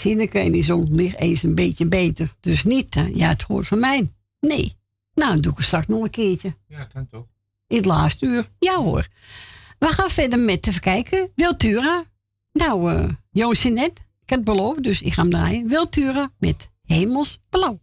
Sineke 0.06 0.38
en 0.38 0.52
die 0.52 0.62
zong 0.62 1.14
eens 1.16 1.42
een 1.42 1.54
beetje 1.54 1.86
beter. 1.86 2.34
Dus 2.40 2.64
niet, 2.64 3.04
ja, 3.14 3.28
het 3.28 3.42
hoort 3.42 3.66
van 3.66 3.78
mij. 3.78 4.12
Nee. 4.40 4.76
Nou, 5.14 5.32
dan 5.32 5.40
doe 5.40 5.52
ik 5.52 5.58
het 5.58 5.66
straks 5.66 5.86
nog 5.86 6.02
een 6.02 6.10
keertje. 6.10 6.54
Ja, 6.68 6.84
kan 6.84 7.06
toch. 7.06 7.26
In 7.66 7.76
het 7.76 7.86
laatste 7.86 8.26
uur. 8.26 8.48
Ja 8.58 8.76
hoor. 8.76 9.08
We 9.78 9.86
gaan 9.86 10.10
verder 10.10 10.38
met, 10.38 10.66
even 10.66 10.80
kijken, 10.80 11.30
Wiltura. 11.34 12.04
Nou, 12.52 12.92
uh, 12.92 13.08
Joost 13.30 13.64
net, 13.64 13.90
ik 14.22 14.28
heb 14.30 14.38
het 14.38 14.44
beloofd, 14.44 14.82
dus 14.82 15.02
ik 15.02 15.12
ga 15.12 15.22
hem 15.22 15.30
draaien. 15.30 15.68
Wiltura 15.68 16.30
met 16.38 16.68
Hemels 16.84 17.40
Blauw. 17.48 17.64
Blauw, 17.64 17.80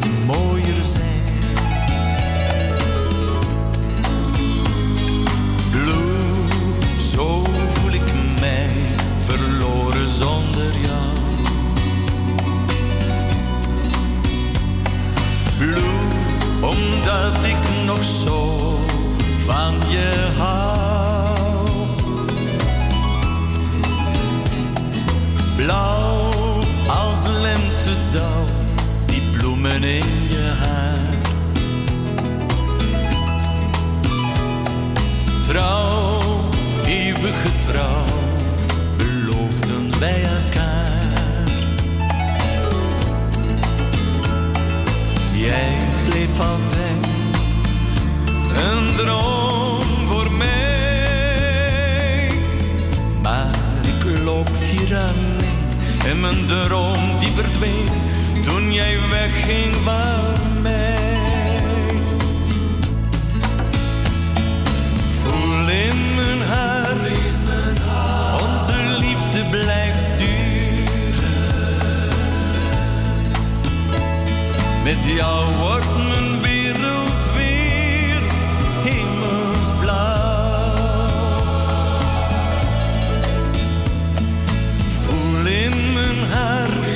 niet 0.00 0.26
mooier 0.26 0.82
zijn. 0.82 1.22
Blue, 5.70 6.98
zo 7.12 7.44
voel 7.68 7.92
ik 7.92 8.12
mij 8.40 8.70
verloren 9.20 10.08
zonder 10.08 10.72
jou. 10.82 11.12
Blue, 15.58 15.82
omdat 16.60 17.46
ik 17.46 17.86
nog 17.86 18.04
zo 18.04 18.78
van 19.46 19.74
je 19.88 20.30
hou. 20.38 20.74
Blauw 25.56 26.30
als 26.86 27.26
lente 27.42 27.94
bloemen 29.64 29.88
in 29.88 30.28
je 30.28 30.52
haar. 30.58 30.98
Trouw, 35.46 36.20
eeuwige 36.86 37.48
trouw, 37.66 38.04
beloofden 38.96 39.98
wij 39.98 40.22
elkaar. 40.22 40.92
Jij 45.32 45.76
bleef 46.08 46.40
altijd 46.40 47.06
een 48.56 48.96
droom 48.96 50.06
voor 50.06 50.32
mij, 50.32 52.30
maar 53.22 53.54
ik 53.82 54.20
loop 54.24 54.50
hier 54.60 54.96
alleen 54.96 55.32
en 56.06 56.20
mijn 56.20 56.46
droom 56.46 57.18
die 57.18 57.30
verdween 57.30 58.03
toen 58.44 58.72
jij 58.72 58.98
wegging 59.10 59.74
van 59.74 60.62
mij, 60.62 60.98
voel 65.22 65.68
in 65.68 66.14
mijn 66.14 66.42
hart 66.42 67.10
onze 68.42 68.98
liefde 68.98 69.44
blijft 69.50 70.04
duren. 70.18 70.32
Met 74.84 75.16
jou 75.16 75.54
wordt 75.56 75.96
mijn 76.08 76.40
wereld 76.40 77.32
weer 77.36 78.22
hemelsblauw. 78.84 80.24
in 85.46 85.92
mijn 85.92 86.30
hart. 86.30 86.93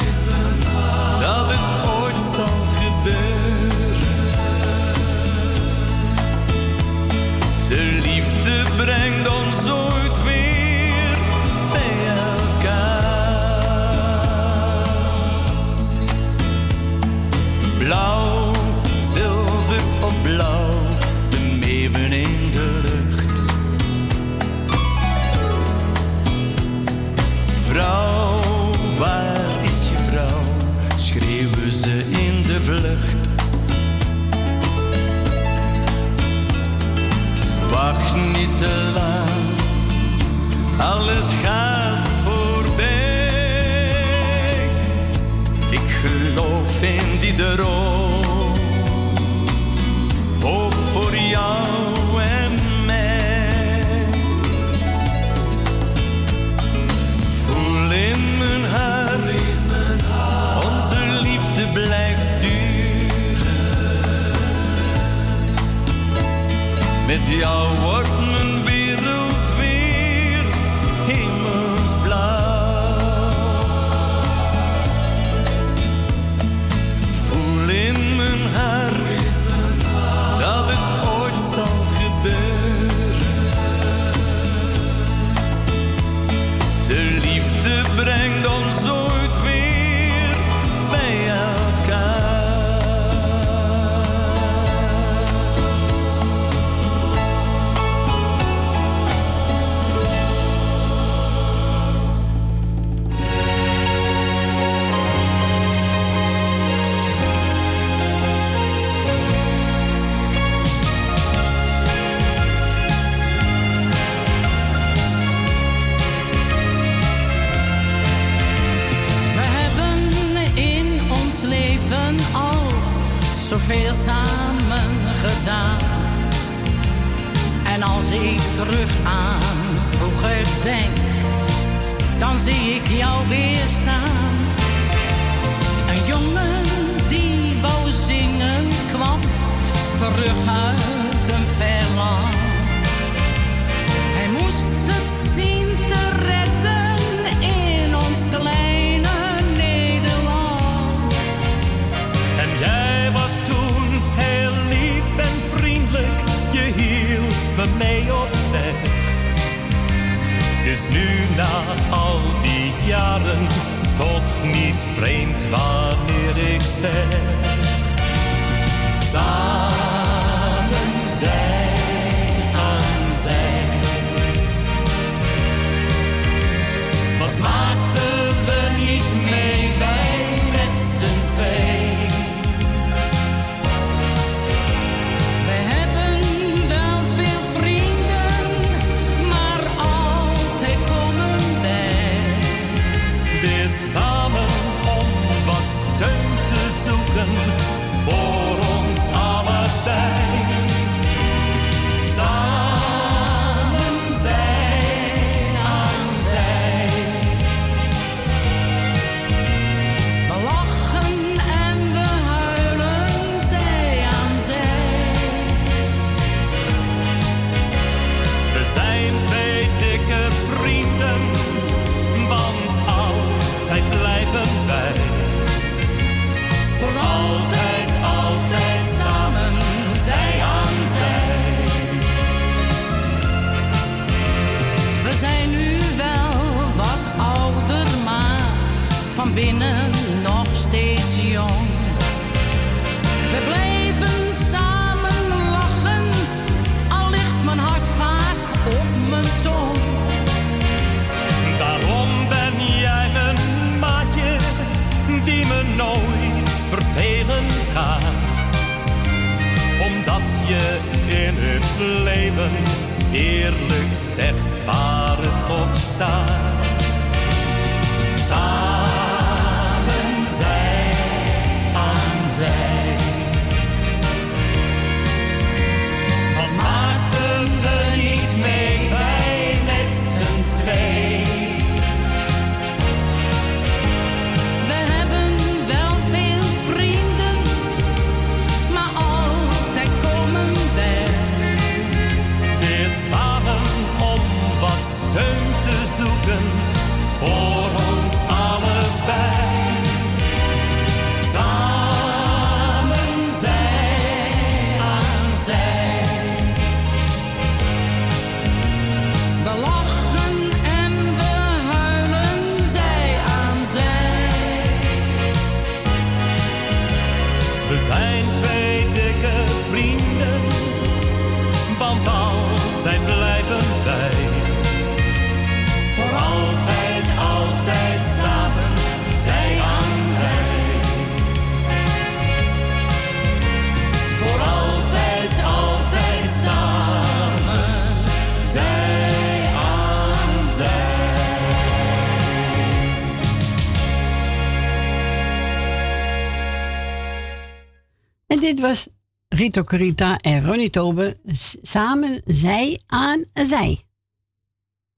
Dit 348.59 348.67
was 348.67 348.89
Rito 349.29 349.65
Carita 349.65 350.19
en 350.19 350.45
Ronnie 350.47 350.71
Tobe 350.71 351.19
samen 351.63 352.23
zij 352.25 352.81
aan 352.87 353.25
zij. 353.33 353.83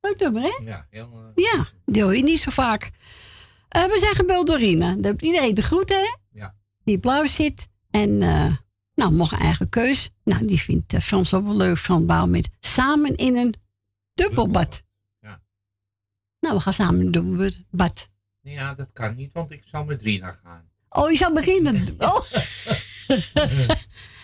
Leuk 0.00 0.18
nummer, 0.18 0.42
hè? 0.42 0.64
Ja, 0.64 0.86
heel... 0.90 1.32
eh, 1.34 1.44
Ja, 1.44 1.66
die 1.84 2.02
hoor 2.02 2.16
je 2.16 2.22
niet 2.22 2.40
zo 2.40 2.50
vaak. 2.50 2.90
Eh, 3.68 3.84
we 3.84 3.96
zijn 3.98 4.14
gebeld 4.14 4.46
door 4.46 4.58
Rina. 4.58 4.96
Heeft 5.00 5.22
iedereen 5.22 5.54
de 5.54 5.62
groeten, 5.62 5.96
hè? 5.96 6.16
Ja. 6.30 6.54
Die 6.84 6.98
blauw 6.98 7.26
zit. 7.26 7.68
En, 7.90 8.22
eh, 8.22 8.56
nou, 8.94 9.12
mocht 9.12 9.32
eigen 9.32 9.68
keus. 9.68 10.10
Nou, 10.24 10.46
die 10.46 10.60
vindt 10.60 10.94
Frans 11.02 11.34
ook 11.34 11.44
wel 11.44 11.56
leuk 11.56 11.76
van 11.78 12.06
bouw 12.06 12.26
met 12.26 12.48
samen 12.60 13.16
in 13.16 13.36
een 13.36 13.54
dubbelbad. 14.14 14.82
Ja. 15.20 15.40
Nou, 16.40 16.54
we 16.54 16.60
gaan 16.60 16.72
samen 16.74 17.00
in 17.00 17.06
een 17.06 17.10
dubbelbad. 17.12 18.08
Ja, 18.40 18.74
dat 18.74 18.92
kan 18.92 19.16
niet, 19.16 19.32
want 19.32 19.50
ik 19.50 19.62
zou 19.66 19.86
met 19.86 20.02
Rina 20.02 20.32
gaan. 20.32 20.69
Oh, 20.90 21.10
je 21.10 21.16
zou 21.16 21.34
beginnen. 21.34 21.86
Oh. 21.98 22.20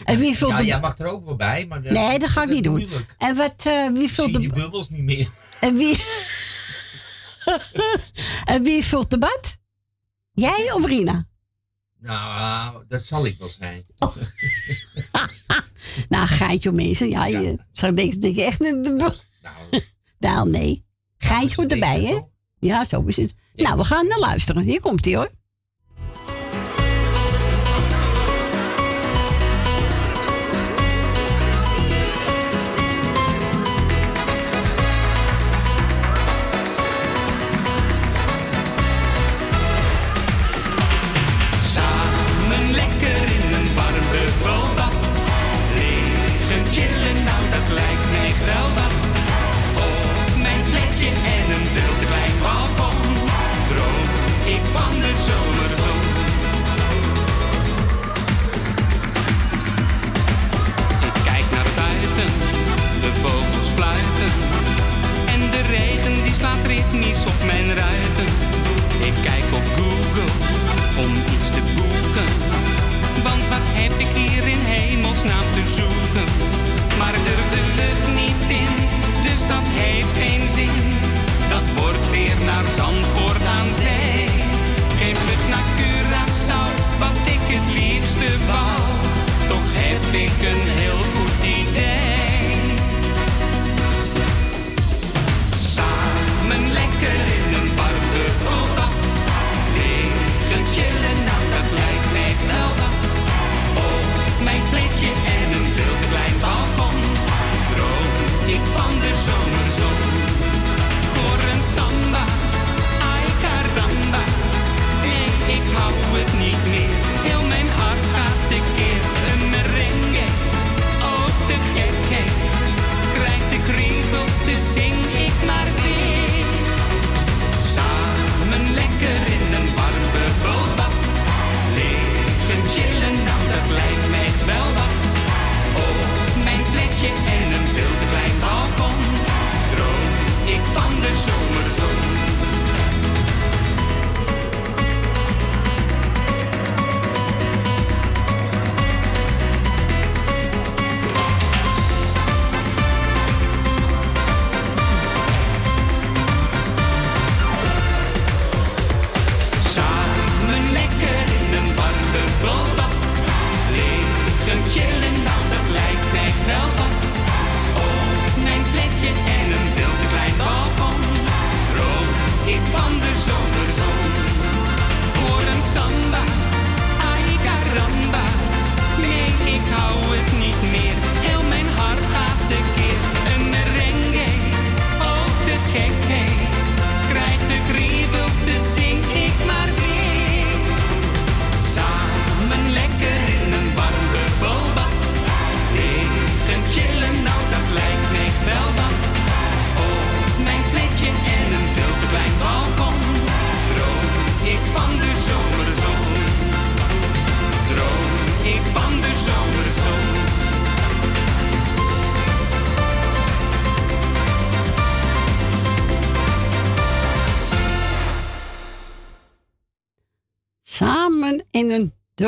en 0.05 0.19
wie 0.19 0.37
vult 0.37 0.51
ja, 0.51 0.57
de... 0.57 0.65
jij 0.65 0.81
mag 0.81 0.99
er 0.99 1.07
ook 1.07 1.25
wel 1.25 1.37
bij, 1.37 1.67
maar... 1.67 1.81
Nee, 1.81 2.19
dat 2.19 2.29
ga 2.29 2.43
ik 2.43 2.49
niet 2.49 2.65
doen. 2.65 2.77
moeilijk. 2.77 3.15
En 3.19 3.37
wat, 3.37 3.67
eh, 3.67 3.89
wie 3.93 4.03
Ik 4.03 4.11
vult 4.11 4.29
zie 4.29 4.33
de... 4.33 4.39
die 4.39 4.53
bubbels 4.53 4.91
niet 4.91 5.03
meer. 5.03 5.31
En 5.61 5.77
wie... 5.77 6.03
en 8.45 8.63
wie 8.63 8.85
vult 8.85 9.11
de 9.11 9.19
bad? 9.19 9.59
Jij 10.33 10.73
of 10.73 10.85
Rina? 10.87 11.27
Nou, 11.99 12.85
dat 12.89 13.07
zal 13.07 13.27
ik 13.27 13.39
wel 13.39 13.49
zijn. 13.49 13.87
Nou, 16.09 16.27
geitje 16.27 16.71
om 16.71 16.75
mensen. 16.77 17.11
Ja, 17.11 17.27
je 17.27 17.59
zou 17.73 17.95
dat 17.95 18.37
echt 18.37 18.65
een... 18.65 18.81
Nou, 18.81 19.13
nou 20.19 20.51
nee. 20.51 20.85
Geitje 21.19 21.57
hoort 21.57 21.73
erbij, 21.73 22.03
hè? 22.03 22.21
Ja, 22.59 22.85
zo 22.85 23.03
is 23.03 23.17
het. 23.17 23.35
Nou, 23.55 23.77
we 23.77 23.85
gaan 23.85 24.07
naar 24.07 24.19
luisteren. 24.19 24.63
Hier 24.63 24.81
komt 24.81 25.05
hij, 25.05 25.15
hoor. 25.15 25.31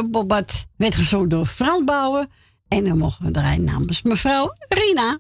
Dubbelbad. 0.03 0.66
Werd 0.77 0.95
gezongen 0.95 1.29
door 1.29 1.47
Frans 1.47 1.85
Bouwen. 1.85 2.31
En 2.69 2.85
dan 2.85 2.99
mogen 2.99 3.25
we 3.25 3.31
draaien 3.31 3.65
namens 3.65 4.03
mevrouw 4.03 4.53
Rina. 4.69 5.19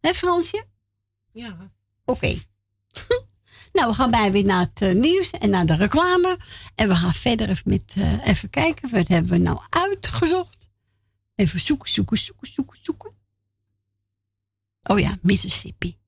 Hé 0.00 0.14
Fransje? 0.14 0.64
Ja. 1.32 1.70
Oké. 2.04 2.26
nou, 3.72 3.88
we 3.88 3.94
gaan 3.94 4.10
bij 4.10 4.32
weer 4.32 4.44
naar 4.44 4.60
het 4.60 4.82
eh, 4.82 4.94
nieuws 4.94 5.30
en 5.30 5.50
naar 5.50 5.66
de 5.66 5.74
reclame. 5.74 6.38
En 6.74 6.88
we 6.88 6.96
gaan 6.96 7.14
verder 7.14 7.48
even, 7.48 7.70
met, 7.70 7.94
uh, 7.98 8.26
even 8.26 8.50
kijken. 8.50 8.90
Wat 8.90 9.08
hebben 9.08 9.32
we 9.32 9.38
nou 9.38 9.58
uitgezocht? 9.70 10.68
Even 11.34 11.60
zoeken, 11.60 11.90
zoeken, 11.90 12.18
zoeken, 12.18 12.52
zoeken, 12.52 12.78
zoeken. 12.82 13.12
Oh 14.82 14.98
ja, 14.98 15.18
Mississippi. 15.22 15.98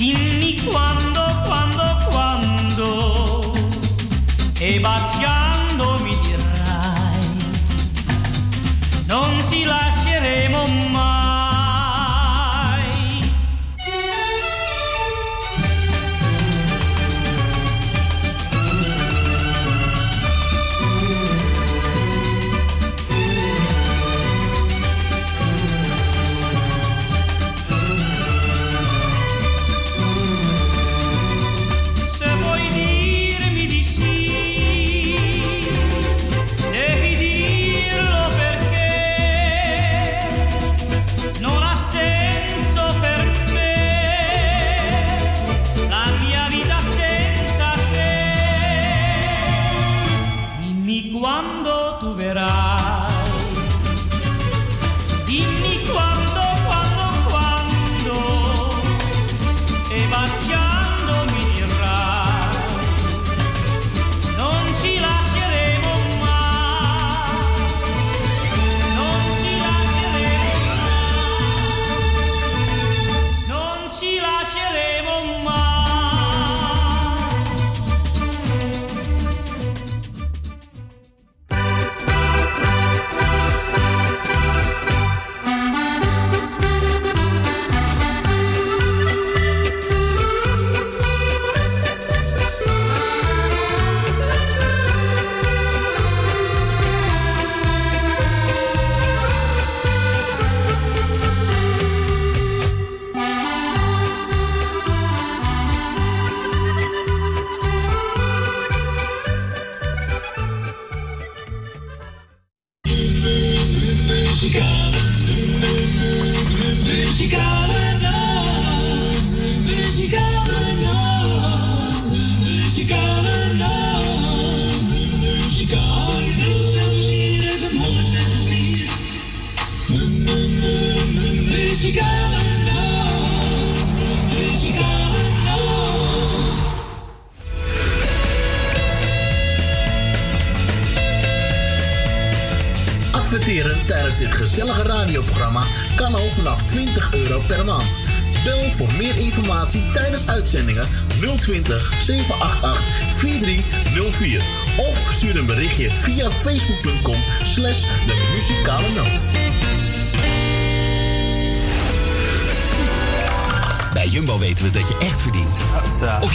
Dimmi 0.00 0.56
quando, 0.62 1.20
quando, 1.44 1.84
quando, 2.10 3.52
e 4.58 4.80
baciando 4.80 5.39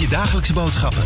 je 0.09 0.11
dagelijkse 0.11 0.53
boodschappen. 0.53 1.03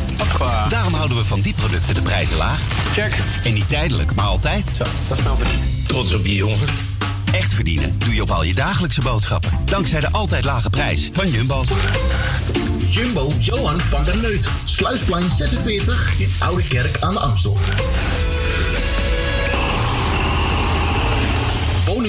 Daarom 0.70 0.94
houden 0.94 1.18
we 1.18 1.26
van 1.26 1.42
die 1.42 1.54
producten 1.54 1.94
de 1.94 2.02
prijzen 2.02 2.38
laag. 2.38 2.60
Check. 2.94 3.18
En 3.44 3.54
niet 3.54 3.70
tijdelijk, 3.70 4.16
maar 4.16 4.26
altijd. 4.26 4.72
Zo, 4.76 4.84
dat 5.08 5.18
is 5.18 5.24
verdiend. 5.36 5.88
Trots 5.88 6.14
op 6.14 6.26
je 6.26 6.36
jongen. 6.36 6.68
Echt 7.32 7.54
verdienen 7.54 8.00
doe 8.00 8.14
je 8.14 8.22
op 8.22 8.32
al 8.32 8.44
je 8.44 8.54
dagelijkse 8.54 9.02
boodschappen. 9.02 9.52
Dankzij 9.66 10.00
de 10.00 10.12
altijd 10.12 10.44
lage 10.44 10.70
prijs 10.70 11.10
van 11.14 11.30
Jumbo. 11.30 11.64
Jumbo 12.78 13.32
Johan 13.38 13.80
van 13.80 14.04
der 14.04 14.18
Neut. 14.18 14.50
Sluisplein 14.64 15.32
46 15.32 16.14
in 16.18 16.34
Oude 16.40 16.68
Kerk 16.68 16.98
aan 17.00 17.14
de 17.14 17.20
Amstel. 17.20 17.58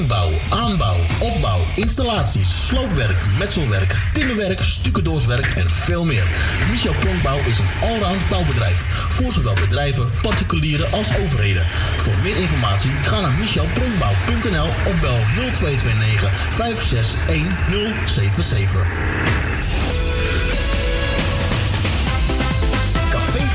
Woningbouw, 0.00 0.30
aanbouw, 0.50 0.96
opbouw, 1.18 1.60
installaties, 1.74 2.66
sloopwerk, 2.66 3.16
metselwerk, 3.38 3.96
timmerwerk, 4.12 4.60
stucadoorswerk 4.60 5.46
en 5.46 5.70
veel 5.70 6.04
meer. 6.04 6.24
Michel 6.70 6.94
Pronkbouw 7.00 7.38
is 7.38 7.58
een 7.58 7.88
allround 7.88 8.28
bouwbedrijf 8.28 8.84
voor 9.08 9.32
zowel 9.32 9.54
bedrijven, 9.54 10.10
particulieren 10.22 10.92
als 10.92 11.16
overheden. 11.16 11.66
Voor 11.96 12.14
meer 12.22 12.36
informatie 12.36 12.90
ga 13.02 13.20
naar 13.20 13.32
michelpronkbouw.nl 13.32 14.66
of 14.66 15.00
bel 15.00 15.18
0229 15.34 16.32
561077. 16.32 18.86
Café 18.88 19.49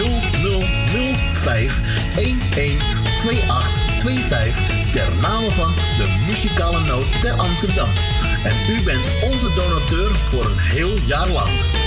0005 0.00 1.80
112825 2.14 4.92
ter 4.92 5.16
name 5.20 5.50
van 5.50 5.74
de 5.74 6.16
muzikale 6.26 6.84
noot 6.84 7.20
ter 7.20 7.32
Amsterdam. 7.32 7.88
En 8.44 8.54
u 8.70 8.82
bent 8.82 9.06
onze 9.22 9.52
donateur 9.54 10.14
voor 10.14 10.44
een 10.44 10.58
heel 10.58 10.96
jaar 11.06 11.28
lang. 11.28 11.79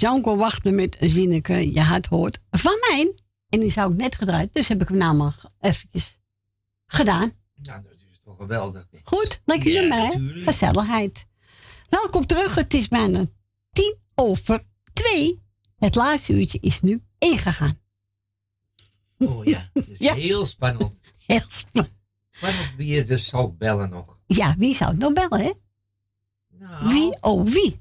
Janko 0.00 0.36
Wachten 0.36 0.74
met 0.74 0.96
Zinneke. 1.00 1.72
Je 1.72 1.80
had 1.80 2.06
hoort 2.06 2.38
van 2.50 2.72
mij. 2.88 3.14
En 3.48 3.60
die 3.60 3.70
zou 3.70 3.92
ik 3.92 3.98
net 3.98 4.14
gedraaid. 4.14 4.54
Dus 4.54 4.68
heb 4.68 4.82
ik 4.82 4.88
hem 4.88 4.96
namelijk 4.96 5.36
eventjes 5.60 6.18
gedaan. 6.86 7.32
Nou, 7.54 7.82
dat 7.82 7.92
is 8.10 8.20
toch 8.24 8.36
geweldig. 8.36 8.86
Goed, 9.02 9.40
lekker 9.44 9.72
Ja. 9.72 10.10
Gezelligheid. 10.44 11.26
Welkom 11.88 12.26
terug. 12.26 12.54
Het 12.54 12.74
is 12.74 12.88
bijna 12.88 13.26
tien 13.72 13.96
over 14.14 14.64
twee. 14.92 15.38
Het 15.76 15.94
laatste 15.94 16.32
uurtje 16.32 16.58
is 16.60 16.80
nu 16.80 17.02
ingegaan. 17.18 17.78
Oh 19.18 19.44
ja, 19.44 19.70
dat 19.72 19.88
is 19.88 19.98
heel 19.98 20.46
spannend. 20.46 21.00
Heel 21.26 21.44
spannend. 21.48 21.96
Spannend 22.30 22.74
wie 22.76 22.94
je 22.94 23.04
dus 23.04 23.26
zal 23.26 23.54
bellen 23.54 23.90
nog. 23.90 24.20
Ja, 24.26 24.54
wie 24.58 24.74
zou 24.74 24.90
het 24.90 25.00
nog 25.00 25.12
bellen, 25.12 25.40
hè? 25.40 25.52
Nou, 26.48 26.88
Wie? 26.88 27.22
Oh, 27.22 27.46
wie? 27.46 27.80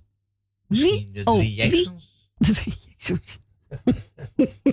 De 0.67 1.21
oh, 1.23 1.39
wie? 1.39 1.89
Jacksons. 2.97 3.39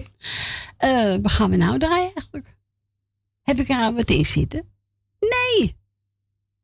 Eh, 0.76 1.16
waar 1.22 1.30
gaan 1.30 1.51
we 1.51 1.56
nou 1.56 1.78
draaien 1.78 2.12
eigenlijk? 2.14 2.56
Heb 3.43 3.59
ik 3.59 3.68
er 3.68 3.94
wat 3.94 4.10
in 4.10 4.26
zitten? 4.26 4.68
Nee. 5.20 5.76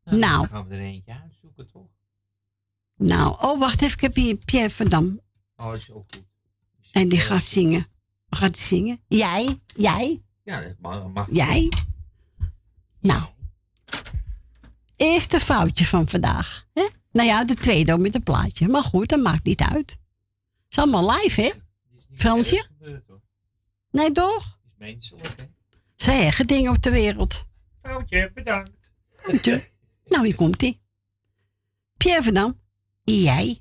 Nou, 0.04 0.18
Nou. 0.18 0.36
Dan 0.38 0.48
gaan 0.48 0.68
we 0.68 0.74
er 0.74 0.80
eentje 0.80 1.20
uitzoeken, 1.22 1.70
toch? 1.70 1.86
Nou, 2.96 3.36
oh, 3.40 3.58
wacht 3.58 3.82
even. 3.82 3.94
Ik 3.94 4.00
heb 4.00 4.14
hier 4.14 4.36
Pierre 4.36 4.70
van 4.70 4.88
Dam. 4.88 5.20
Oh, 5.56 5.66
dat 5.66 5.76
is 5.76 5.90
ook 5.90 6.04
goed. 6.14 6.24
En 6.90 7.08
die 7.08 7.20
gaat 7.20 7.44
zingen. 7.44 7.86
Wat 8.28 8.38
gaat 8.38 8.56
hij 8.56 8.66
zingen? 8.66 9.00
Jij? 9.08 9.56
Jij? 9.76 10.22
Ja, 10.42 10.60
dat 10.62 10.74
mag. 10.80 11.08
mag 11.08 11.28
Jij? 11.32 11.72
Nou. 13.00 13.22
Eerste 14.96 15.40
foutje 15.40 15.84
van 15.84 16.08
vandaag. 16.08 16.66
Hè? 16.74 16.88
Nou 17.12 17.28
ja, 17.28 17.44
de 17.44 17.54
tweede 17.54 17.92
ook 17.92 17.98
met 17.98 18.14
een 18.14 18.22
plaatje. 18.22 18.68
Maar 18.68 18.82
goed, 18.82 19.08
dat 19.08 19.22
maakt 19.22 19.44
niet 19.44 19.60
uit. 19.60 20.00
Het 20.72 20.84
is 20.84 20.92
allemaal 20.92 21.16
live, 21.16 21.40
hè? 21.40 21.50
Fransje? 22.14 22.66
Nee, 23.90 24.12
toch? 24.12 24.58
is 24.64 24.72
menselijk, 24.76 25.40
hè? 25.40 25.44
Zij 25.96 26.26
erge 26.26 26.44
dingen 26.44 26.72
op 26.72 26.82
de 26.82 26.90
wereld. 26.90 27.44
Foutje, 27.82 28.30
bedankt. 28.34 28.92
Foutje. 29.16 29.68
Nou, 30.04 30.24
hier 30.24 30.34
komt 30.34 30.62
ie. 30.62 30.80
Pierre 31.96 32.22
van 32.22 32.34
Dam. 32.34 32.60
Jij? 33.02 33.60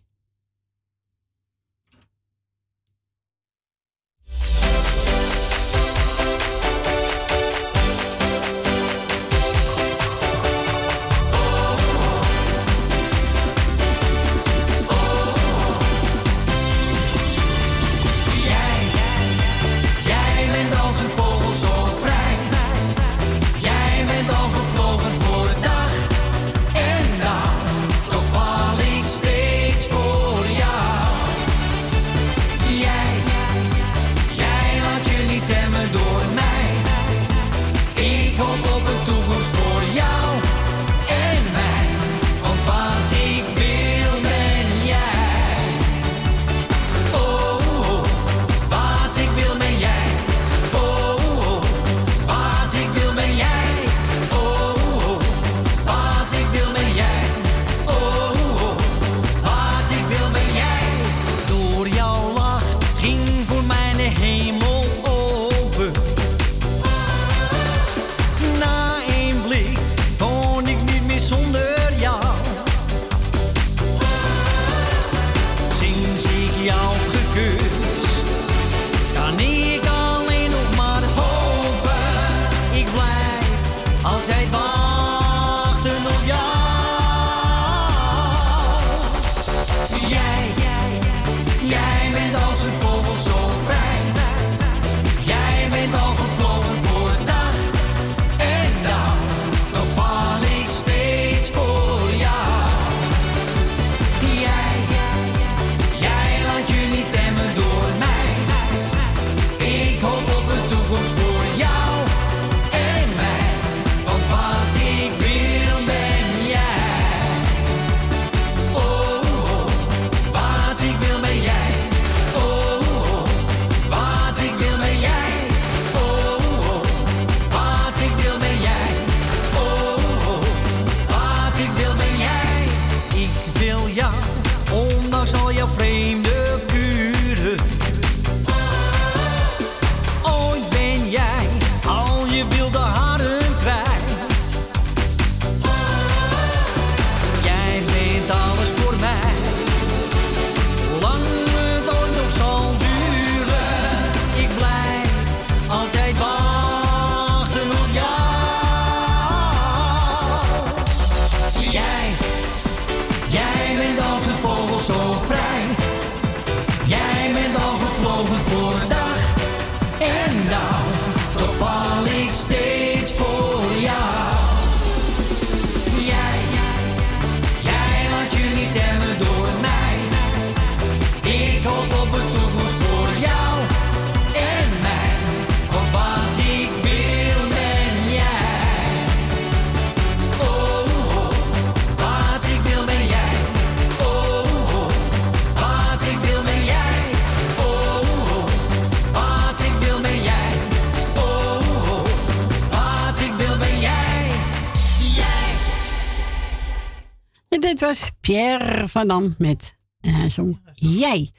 Pierre 208.58 208.88
van 208.88 209.08
Dam 209.08 209.36
met 209.38 209.74
hij 210.00 210.30
zong 210.30 210.60
Jij. 210.74 211.32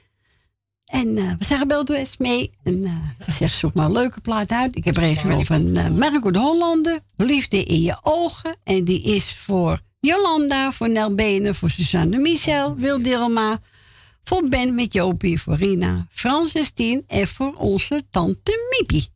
En 0.85 1.17
eh, 1.17 1.31
we 1.37 1.45
zijn 1.45 1.59
gebeld 1.59 1.87
door 1.87 2.05
mee. 2.17 2.51
En 2.63 2.83
eh, 2.85 3.25
ze 3.25 3.31
zegt, 3.31 3.55
zoek 3.55 3.73
maar 3.73 3.85
een 3.85 3.91
leuke 3.91 4.21
plaat 4.21 4.49
uit. 4.51 4.77
Ik 4.77 4.85
heb 4.85 4.97
regio 4.97 5.41
van 5.43 5.77
uh, 5.77 5.89
Marco 5.89 6.31
de 6.31 6.39
Hollander. 6.39 6.99
Liefde 7.15 7.63
in 7.63 7.81
je 7.81 7.97
ogen. 8.01 8.55
En 8.63 8.83
die 8.83 9.01
is 9.01 9.33
voor 9.35 9.79
Jolanda, 9.99 10.71
voor 10.71 10.89
Nel 10.89 11.15
Benen, 11.15 11.55
voor 11.55 11.69
Suzanne 11.69 12.17
Michel, 12.17 12.75
Wil 12.75 13.01
Dilma. 13.01 13.59
Voor 14.23 14.49
Ben 14.49 14.75
met 14.75 14.93
Jopie, 14.93 15.41
voor 15.41 15.55
Rina, 15.55 16.07
Frans 16.09 16.53
en 16.53 16.65
Stien 16.65 17.03
en 17.07 17.27
voor 17.27 17.53
onze 17.53 18.03
tante 18.09 18.69
Miepie. 18.69 19.09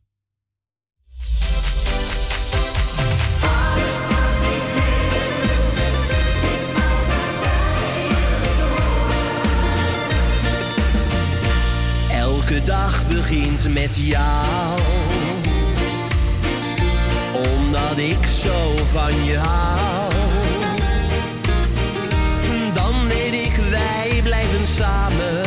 Dag 12.68 13.06
begint 13.08 13.74
met 13.74 13.96
jou. 13.96 14.80
Omdat 17.32 17.98
ik 17.98 18.26
zo 18.42 18.76
van 18.92 19.24
je 19.24 19.38
hou. 19.38 20.12
Dan 22.72 23.08
weet 23.08 23.34
ik, 23.34 23.52
wij 23.70 24.20
blijven 24.22 24.66
samen. 24.66 25.42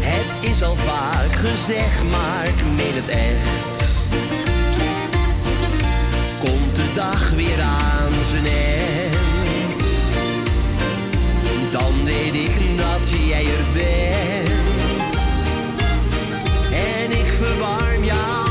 Het 0.00 0.50
is 0.50 0.62
al 0.62 0.76
vaak 0.76 1.32
gezegd, 1.32 2.02
maar 2.10 2.44
ik 2.44 2.64
meen 2.76 2.94
het 2.94 3.08
echt. 3.08 3.82
Komt 6.38 6.76
de 6.76 6.92
dag 6.94 7.30
weer 7.30 7.60
aan 7.62 8.24
zijn 8.30 8.46
eind. 8.46 9.80
Dan 11.70 12.04
weet 12.04 12.34
ik 12.34 12.76
dat 12.76 13.10
jij 13.28 13.44
er 13.44 13.64
bent. 13.74 14.59
Ik 17.10 17.26
verwarm 17.26 18.04
jou 18.04 18.49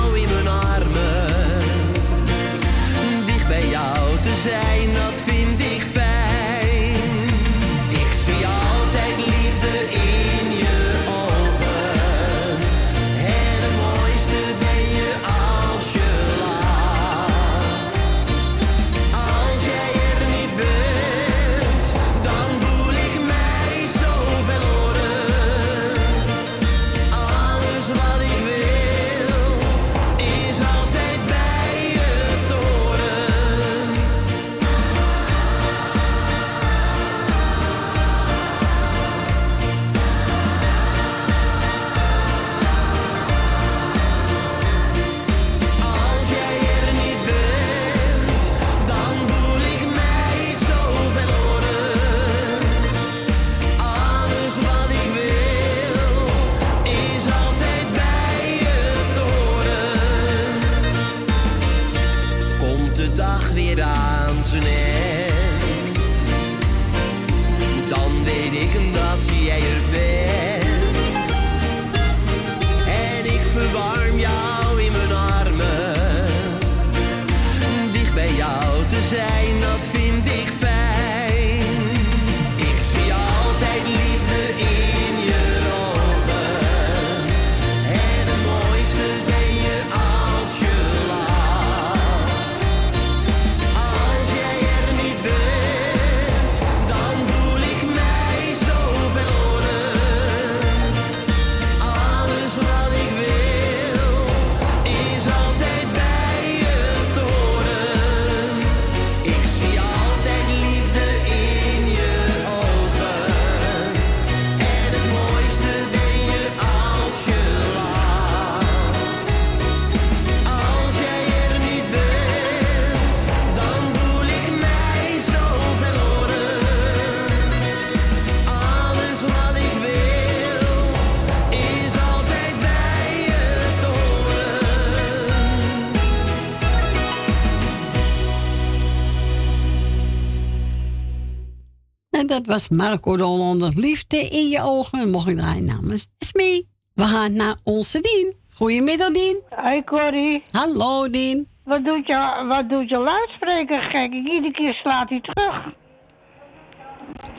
En 142.20 142.28
dat 142.28 142.46
was 142.46 142.70
Marco 142.70 143.18
de 143.18 143.24
Hollander. 143.24 143.72
Liefde 143.76 144.18
in 144.18 144.48
je 144.48 144.62
ogen. 144.62 145.12
Mocht 145.12 145.28
ik 145.28 145.38
draaien 145.38 145.66
namens 145.66 146.08
Smee. 146.18 146.70
We 146.94 147.04
gaan 147.04 147.34
naar 147.34 147.58
onze 147.64 148.00
Dien. 148.00 148.36
Goedemiddag, 148.54 149.12
Dien. 149.12 149.42
Hoi, 149.50 149.84
Corrie. 149.84 150.44
Hallo, 150.52 151.10
Dien. 151.10 151.48
Wat 151.64 151.86
doet 151.86 152.08
je, 152.08 152.46
wat 152.48 152.70
doet 152.70 152.90
je 152.90 152.98
luidspreker 152.98 153.82
gek? 153.82 154.14
Iedere 154.14 154.52
keer 154.52 154.74
slaat 154.74 155.10
hij 155.10 155.22
terug. 155.22 155.74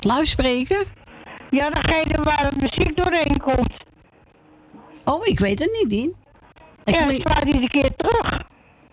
Luidspreker? 0.01 0.87
Ja, 1.51 1.71
degene 1.71 2.23
waar 2.23 2.51
de 2.51 2.57
muziek 2.61 2.97
doorheen 2.97 3.41
komt. 3.43 3.73
Oh, 5.05 5.27
ik 5.27 5.39
weet 5.39 5.59
het 5.59 5.79
niet, 5.81 5.91
Dien. 5.91 6.15
ja, 6.85 7.05
hij 7.05 7.21
slaat 7.21 7.45
iedere 7.45 7.69
keer 7.69 7.97
terug. 7.97 8.43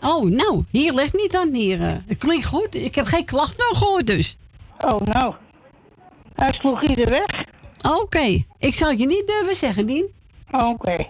Oh, 0.01 0.23
nou, 0.23 0.64
hier 0.72 0.93
ligt 0.93 1.14
niet 1.14 1.35
aan 1.35 1.53
hier. 1.53 1.80
Uh, 1.80 1.91
het 2.07 2.18
klinkt 2.18 2.45
goed. 2.45 2.76
Ik 2.76 2.95
heb 2.95 3.05
geen 3.05 3.26
klachten 3.26 3.76
gehoord 3.76 4.07
dus. 4.07 4.38
Oh, 4.80 4.99
nou. 4.99 5.35
Hij 6.38 6.53
sloeg 6.59 6.81
ieder 6.81 7.09
weg. 7.09 7.45
Oké. 8.01 8.43
Ik 8.57 8.73
zal 8.73 8.91
je 8.91 9.05
niet 9.07 9.27
durven 9.27 9.55
zeggen, 9.55 9.85
Dien. 9.85 10.14
Oké. 10.51 10.95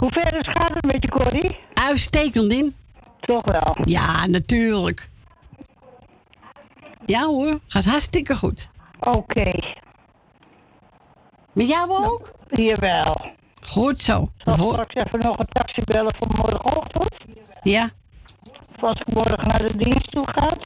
Hoe 0.00 0.10
ver 0.10 0.38
is 0.38 0.48
gaat 0.48 0.74
het 0.74 0.84
met 0.92 1.02
je, 1.02 1.08
Corrie? 1.08 1.58
Uitstekend, 1.74 2.50
Dien. 2.50 2.76
Toch 3.20 3.44
wel? 3.44 3.76
Ja, 3.84 4.26
natuurlijk. 4.26 5.10
Ja 7.06 7.24
hoor, 7.24 7.60
gaat 7.66 7.84
hartstikke 7.84 8.36
goed. 8.36 8.68
Oké. 9.00 9.50
Met 11.52 11.68
jou 11.68 11.90
ook? 11.90 12.32
Nou, 12.48 12.68
jawel. 12.68 13.16
Goed 13.62 14.00
zo. 14.00 14.28
Zal 14.38 14.54
ik 14.54 14.70
straks 14.70 14.94
even 14.94 15.18
nog 15.18 15.38
een 15.38 15.46
taxi 15.48 15.82
bellen 15.84 16.14
voor 16.16 16.28
morgenochtend? 16.36 17.14
Ja. 17.62 17.90
Of 18.76 18.82
als 18.82 19.00
ik 19.00 19.14
morgen 19.14 19.48
naar 19.48 19.62
de 19.62 19.76
dienst 19.76 20.10
toe 20.10 20.24
gaat? 20.32 20.62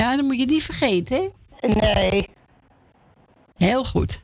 Ja, 0.00 0.16
dan 0.16 0.24
moet 0.24 0.38
je 0.38 0.46
niet 0.46 0.62
vergeten, 0.62 1.32
hè? 1.58 1.68
Nee. 1.68 2.28
Heel 3.56 3.84
goed. 3.84 4.22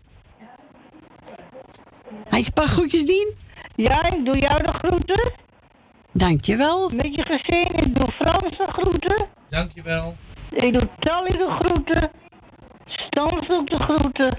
Hij 2.29 2.39
je 2.39 2.47
een 2.47 2.53
paar 2.53 2.67
groetjes, 2.67 3.07
Dien? 3.07 3.35
Ja, 3.75 4.05
ik 4.05 4.25
doe 4.25 4.39
jou 4.39 4.63
de 4.63 4.73
groeten. 4.73 5.33
Dankjewel. 6.13 6.89
Met 6.89 7.15
je 7.15 7.23
gezin, 7.23 7.65
ik 7.65 7.95
doe 7.95 8.13
Frans 8.13 8.57
de 8.57 8.67
groeten. 8.67 9.29
Dankjewel. 9.49 10.17
Ik 10.51 10.73
doe 10.73 10.89
Tally 10.99 11.31
de 11.31 11.57
groeten. 11.61 12.11
Stans 12.87 13.47
doe 13.47 13.65
de 13.65 13.79
groeten. 13.79 14.39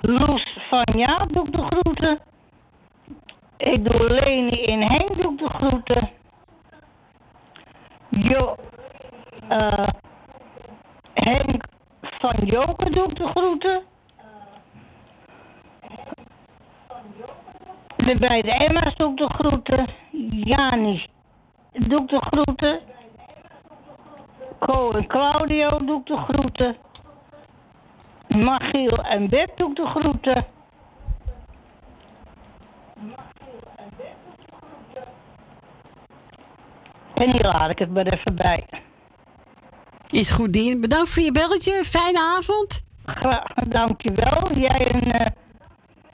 Loes 0.00 0.58
van 0.70 0.86
Ja 0.94 1.16
doe 1.16 1.46
ik 1.46 1.52
de 1.52 1.62
groeten. 1.66 2.20
Ik 3.56 3.90
doe 3.90 4.14
Leni 4.14 4.62
in 4.62 4.80
Henk 4.80 5.22
doe 5.22 5.32
ik 5.32 5.38
de 5.38 5.48
groeten. 5.48 6.10
Jo, 8.08 8.56
uh, 9.50 9.68
Henk 11.12 11.64
van 12.00 12.34
Joker 12.44 12.90
doe 12.90 13.04
ik 13.04 13.16
de 13.16 13.26
groeten. 13.26 13.82
De 17.96 18.14
beide 18.14 18.50
Emma's 18.50 18.94
doe 18.94 19.10
ik 19.10 19.16
de 19.16 19.28
groeten. 19.28 19.86
Janis 20.30 21.08
doe 21.72 22.00
ik 22.00 22.08
de 22.08 22.20
groeten. 22.20 22.80
Co 24.58 24.90
en 24.90 25.06
Claudio 25.06 25.68
doe 25.68 26.00
ik 26.00 26.06
de 26.06 26.16
groeten. 26.16 26.76
Magiel 28.44 29.04
en 29.04 29.28
Beb 29.28 29.58
doe 29.58 29.70
ik 29.70 29.76
de 29.76 29.86
groeten. 29.86 30.44
En 37.14 37.30
hier 37.30 37.42
laat 37.42 37.70
ik 37.70 37.78
het 37.78 37.90
maar 37.90 38.06
even 38.06 38.34
bij. 38.34 38.85
Is 40.10 40.30
goed, 40.30 40.52
Dien. 40.52 40.80
Bedankt 40.80 41.10
voor 41.10 41.22
je 41.22 41.32
belletje. 41.32 41.84
Fijne 41.84 42.20
avond. 42.38 42.82
Graag, 43.04 43.52
dankjewel. 43.68 44.38
Jij 44.58 44.90
en... 44.92 45.02
Uh, 45.02 45.26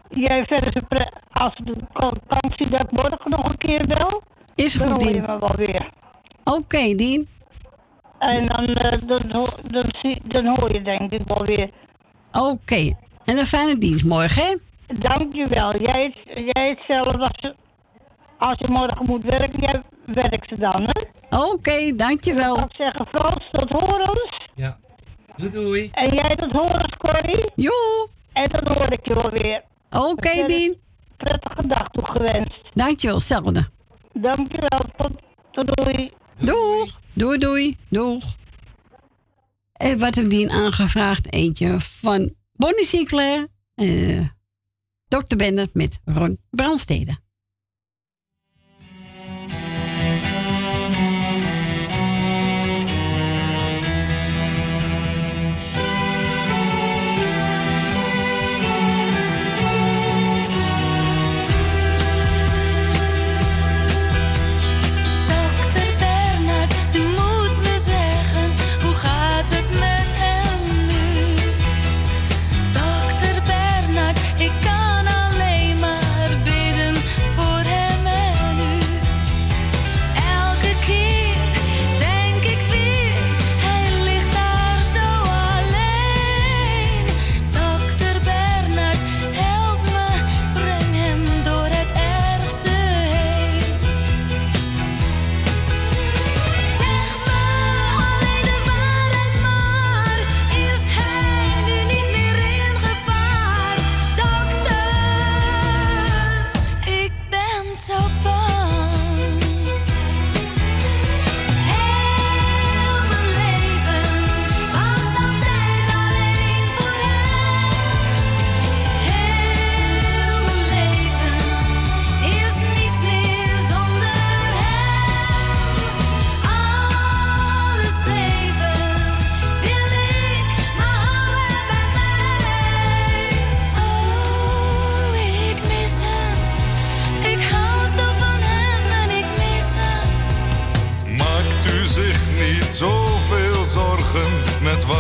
jij 0.08 0.44
verder 0.44 1.12
als 1.32 1.54
de 1.64 1.74
vakantie 1.92 2.68
dat 2.68 2.92
morgen 2.92 3.30
nog 3.30 3.48
een 3.48 3.58
keer 3.58 3.86
bel. 3.88 4.22
Is 4.54 4.76
goed, 4.76 4.88
dan 4.88 4.98
Dien. 4.98 5.26
Dan 5.26 5.40
wel 5.40 5.54
weer. 5.56 5.90
Oké, 6.44 6.56
okay, 6.56 6.94
Dien. 6.94 7.28
En 8.18 8.46
dan, 8.46 8.68
uh, 8.70 8.76
dan, 9.06 9.20
dan, 9.28 9.84
dan, 10.22 10.46
hoor 10.46 10.72
je 10.72 10.82
denk 10.82 11.12
ik 11.12 11.22
wel 11.26 11.44
weer. 11.44 11.70
Oké. 12.32 12.48
Okay. 12.48 12.96
En 13.24 13.38
een 13.38 13.46
fijne 13.46 13.78
dienst 13.78 14.04
morgen, 14.04 14.42
hè? 14.42 14.56
Dankjewel. 14.98 15.76
Jij, 15.76 16.14
jij 16.54 16.68
hetzelfde 16.68 17.18
als, 17.18 17.54
als 18.38 18.58
je 18.58 18.66
morgen 18.68 19.06
moet 19.06 19.24
werken. 19.24 19.58
Jij 19.58 19.82
werkt 20.04 20.48
ze 20.48 20.58
dan, 20.58 20.82
hè? 20.82 21.08
Oké, 21.38 21.52
okay, 21.52 21.96
dankjewel. 21.96 22.58
Ik 22.58 22.74
zeggen, 22.76 23.06
Frans, 23.10 23.48
tot 23.50 23.82
horens. 23.82 24.36
Ja. 24.54 24.78
Doei 25.36 25.50
doei. 25.50 25.90
En 25.92 26.14
jij 26.14 26.36
tot 26.36 26.52
horens, 26.52 26.96
Corrie. 26.96 27.52
Jo. 27.54 27.72
En 28.32 28.50
dan 28.50 28.74
hoor 28.74 28.92
ik 28.92 29.06
je 29.06 29.14
wel 29.14 29.30
weer. 29.30 29.62
Oké, 29.90 30.06
okay, 30.06 30.44
Dien. 30.44 30.80
Prettige 31.16 31.66
dag 31.66 31.88
toegewenst. 31.88 32.60
Dankjewel, 32.74 33.16
hetzelfde. 33.16 33.68
Dankjewel. 34.12 34.80
Tot, 34.96 35.12
tot 35.50 35.76
doei. 35.76 36.12
Doeg. 36.38 37.00
Doei, 37.12 37.38
doei. 37.38 37.76
Doeg. 37.88 38.24
En 39.72 39.98
wat 39.98 40.14
heb 40.14 40.30
Dien 40.30 40.50
aangevraagd? 40.50 41.32
Eentje 41.32 41.80
van 41.80 42.34
Bonnie 42.52 42.84
Sinclair. 42.84 43.48
Uh, 43.76 44.26
Dr. 45.08 45.36
Bennett 45.36 45.74
met 45.74 46.00
Ron 46.04 46.38
Brandstede. 46.50 47.16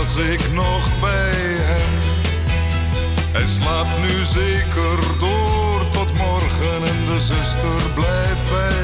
Was 0.02 0.16
ik 0.16 0.52
nog 0.52 1.00
bij 1.00 1.40
hem. 1.70 1.90
Hij 3.32 3.46
slaapt 3.46 3.98
nu 4.00 4.24
zeker 4.24 5.18
door 5.18 5.88
tot 5.90 6.12
morgen 6.12 6.88
en 6.88 7.06
de 7.06 7.20
zuster 7.20 7.90
blijft 7.94 8.50
bij 8.50 8.81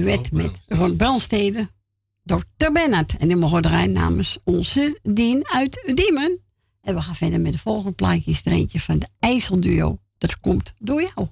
duet 0.00 0.32
met 0.32 0.60
Ron 0.66 0.96
Brandstede, 0.96 1.68
Dr. 2.22 2.72
Bennett. 2.72 3.16
En 3.16 3.28
die 3.28 3.36
mogen 3.36 3.62
draaien 3.62 3.92
namens 3.92 4.38
onze 4.44 4.98
Dien 5.02 5.46
uit 5.48 5.92
Diemen. 5.94 6.40
En 6.80 6.94
we 6.94 7.02
gaan 7.02 7.14
verder 7.14 7.40
met 7.40 7.52
de 7.52 7.58
volgende 7.58 7.92
plaatjes. 7.92 8.44
Er 8.44 8.52
eentje 8.52 8.80
van 8.80 8.98
de 8.98 9.06
IJsselduo. 9.18 9.98
Dat 10.18 10.40
komt 10.40 10.72
door 10.78 11.00
jou. 11.14 11.28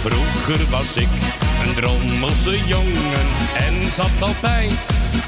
Vroeger 0.00 0.70
was 0.70 0.96
ik 0.96 1.29
een 1.70 1.82
drommelse 1.82 2.66
jongen 2.66 3.26
en 3.54 3.74
zat 3.94 4.28
altijd 4.28 4.72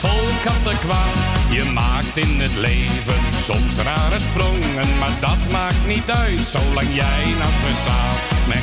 vol 0.02 0.26
kattenkwaad. 0.44 1.16
Je 1.50 1.64
maakt 1.64 2.16
in 2.16 2.40
het 2.40 2.54
leven 2.54 3.20
soms 3.44 3.74
rare 3.76 4.18
sprongen, 4.18 4.98
maar 4.98 5.16
dat 5.20 5.52
maakt 5.52 5.86
niet 5.86 6.10
uit 6.10 6.38
zolang 6.38 6.94
jij 6.94 7.24
naast 7.38 7.62
me 7.64 7.72
staat. 7.82 8.20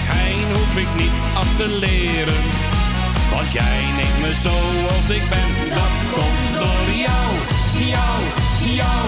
Gein 0.09 0.43
hoef 0.53 0.77
ik 0.83 0.91
niet 1.03 1.17
af 1.33 1.55
te 1.57 1.67
leren, 1.67 2.43
want 3.31 3.51
jij 3.51 3.81
neemt 3.97 4.19
me 4.21 4.31
zoals 4.45 5.07
ik 5.17 5.25
ben. 5.29 5.51
Dat 5.79 5.95
komt 6.15 6.51
door 6.61 6.87
jou, 7.07 7.29
jou, 7.93 8.19
jou. 8.81 9.05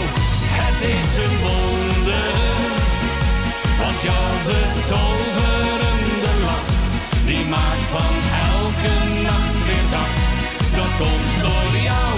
Het 0.57 0.80
is 0.95 1.10
een 1.26 1.35
wonder, 1.45 2.34
want 3.80 4.02
jouw 4.02 4.31
betoverende 4.45 6.31
lach 6.45 6.72
die 7.26 7.45
maakt 7.45 7.89
van 7.95 8.20
komt 11.02 11.41
door 11.46 11.81
jou, 11.89 12.13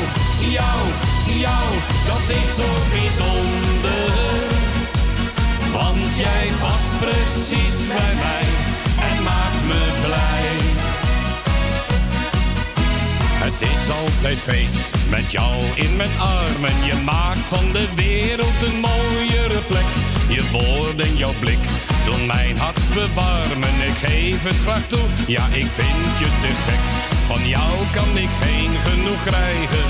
jou, 0.58 0.80
jou, 1.46 1.68
dat 2.10 2.26
is 2.42 2.50
zo 2.60 2.70
bijzonder. 2.96 4.12
Want 5.72 6.06
jij 6.24 6.48
past 6.60 6.92
precies 7.00 7.76
bij 7.88 8.14
mij 8.24 8.48
en 9.10 9.18
maakt 9.24 9.64
me 9.70 9.82
blij. 10.06 10.52
Het 13.46 13.62
is 13.74 13.84
altijd 14.02 14.40
feest 14.40 14.78
met 15.10 15.32
jou 15.32 15.64
in 15.76 15.96
mijn 15.96 16.16
armen. 16.20 16.86
Je 16.86 16.96
maakt 17.06 17.46
van 17.54 17.72
de 17.72 17.88
wereld 17.96 18.60
een 18.68 18.80
mooiere 18.80 19.62
plek. 19.68 19.90
Je 20.30 20.44
woorden, 20.52 21.16
jouw 21.16 21.34
blik 21.40 21.64
doen 22.06 22.26
mijn 22.26 22.58
hart 22.58 22.80
verwarmen. 22.80 23.76
Ik 23.90 23.98
geef 24.06 24.44
het 24.44 24.60
graag 24.66 24.88
toe, 24.88 25.08
ja 25.28 25.46
ik 25.46 25.68
vind 25.78 26.20
je 26.20 26.30
te 26.42 26.52
gek. 26.66 27.14
Van 27.34 27.48
jou 27.48 27.74
kan 27.94 28.18
ik 28.18 28.30
geen 28.42 28.72
genoeg 28.84 29.24
krijgen. 29.24 29.90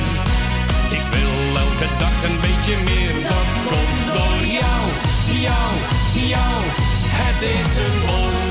Ik 0.89 1.05
wil 1.11 1.55
elke 1.55 1.87
dag 1.97 2.23
een 2.23 2.39
beetje 2.41 2.75
meer. 2.83 3.13
Dat 3.23 3.49
komt 3.69 4.05
door 4.15 4.45
jou, 4.59 4.83
jou, 5.41 5.71
jou. 6.27 6.61
Het 7.05 7.41
is 7.41 7.75
een 7.75 7.99
wonder. 8.05 8.43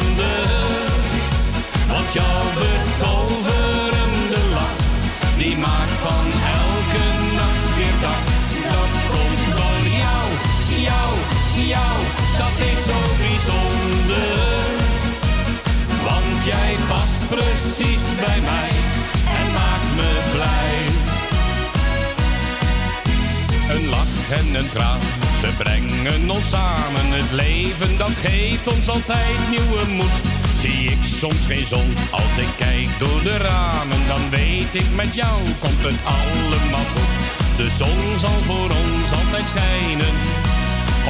Een 23.72 23.88
lach 23.88 24.30
en 24.30 24.54
een 24.54 24.70
traan, 24.70 25.00
ze 25.40 25.48
brengen 25.58 26.30
ons 26.30 26.48
samen. 26.50 27.06
Het 27.20 27.30
leven 27.30 27.98
dat 27.98 28.10
geeft 28.24 28.66
ons 28.72 28.88
altijd 28.88 29.38
nieuwe 29.50 29.84
moed. 29.88 30.16
Zie 30.60 30.90
ik 30.90 31.02
soms 31.20 31.42
geen 31.46 31.64
zon 31.64 31.88
als 32.10 32.36
ik 32.36 32.52
kijk 32.56 32.88
door 32.98 33.20
de 33.22 33.36
ramen, 33.36 34.02
dan 34.08 34.30
weet 34.30 34.74
ik 34.74 34.88
met 34.94 35.14
jou 35.14 35.38
komt 35.58 35.82
het 35.82 36.00
allemaal 36.16 36.86
goed. 36.94 37.12
De 37.56 37.68
zon 37.78 38.00
zal 38.18 38.38
voor 38.48 38.70
ons 38.82 39.08
altijd 39.20 39.46
schijnen, 39.48 40.14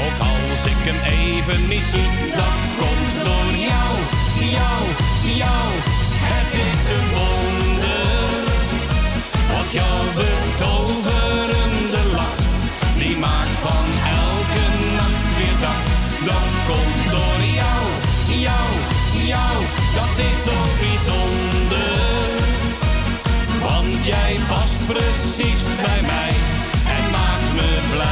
ook 0.05 0.19
als 0.33 0.63
ik 0.73 0.81
hem 0.89 1.01
even 1.21 1.69
niet 1.69 1.87
zie. 1.93 2.11
Dat 2.41 2.59
komt 2.81 3.15
door 3.27 3.51
jou, 3.71 3.93
jou, 4.57 4.81
jou. 5.43 5.69
Het 6.29 6.51
is 6.67 6.81
een 6.95 7.07
wonder, 7.17 8.45
want 9.53 9.71
jouw 9.73 10.03
betoverende 10.15 11.02
komt 16.73 17.11
door 17.11 17.41
jou, 17.61 17.83
jou, 18.27 18.69
jou, 19.27 19.57
dat 19.95 20.25
is 20.31 20.45
zo 20.45 20.57
bijzonder. 20.81 22.01
Want 23.63 24.05
jij 24.05 24.37
past 24.49 24.87
precies 24.87 25.63
bij 25.77 26.01
mij 26.07 26.35
en 26.97 27.11
maakt 27.11 27.55
me 27.55 27.79
blij. 27.91 28.12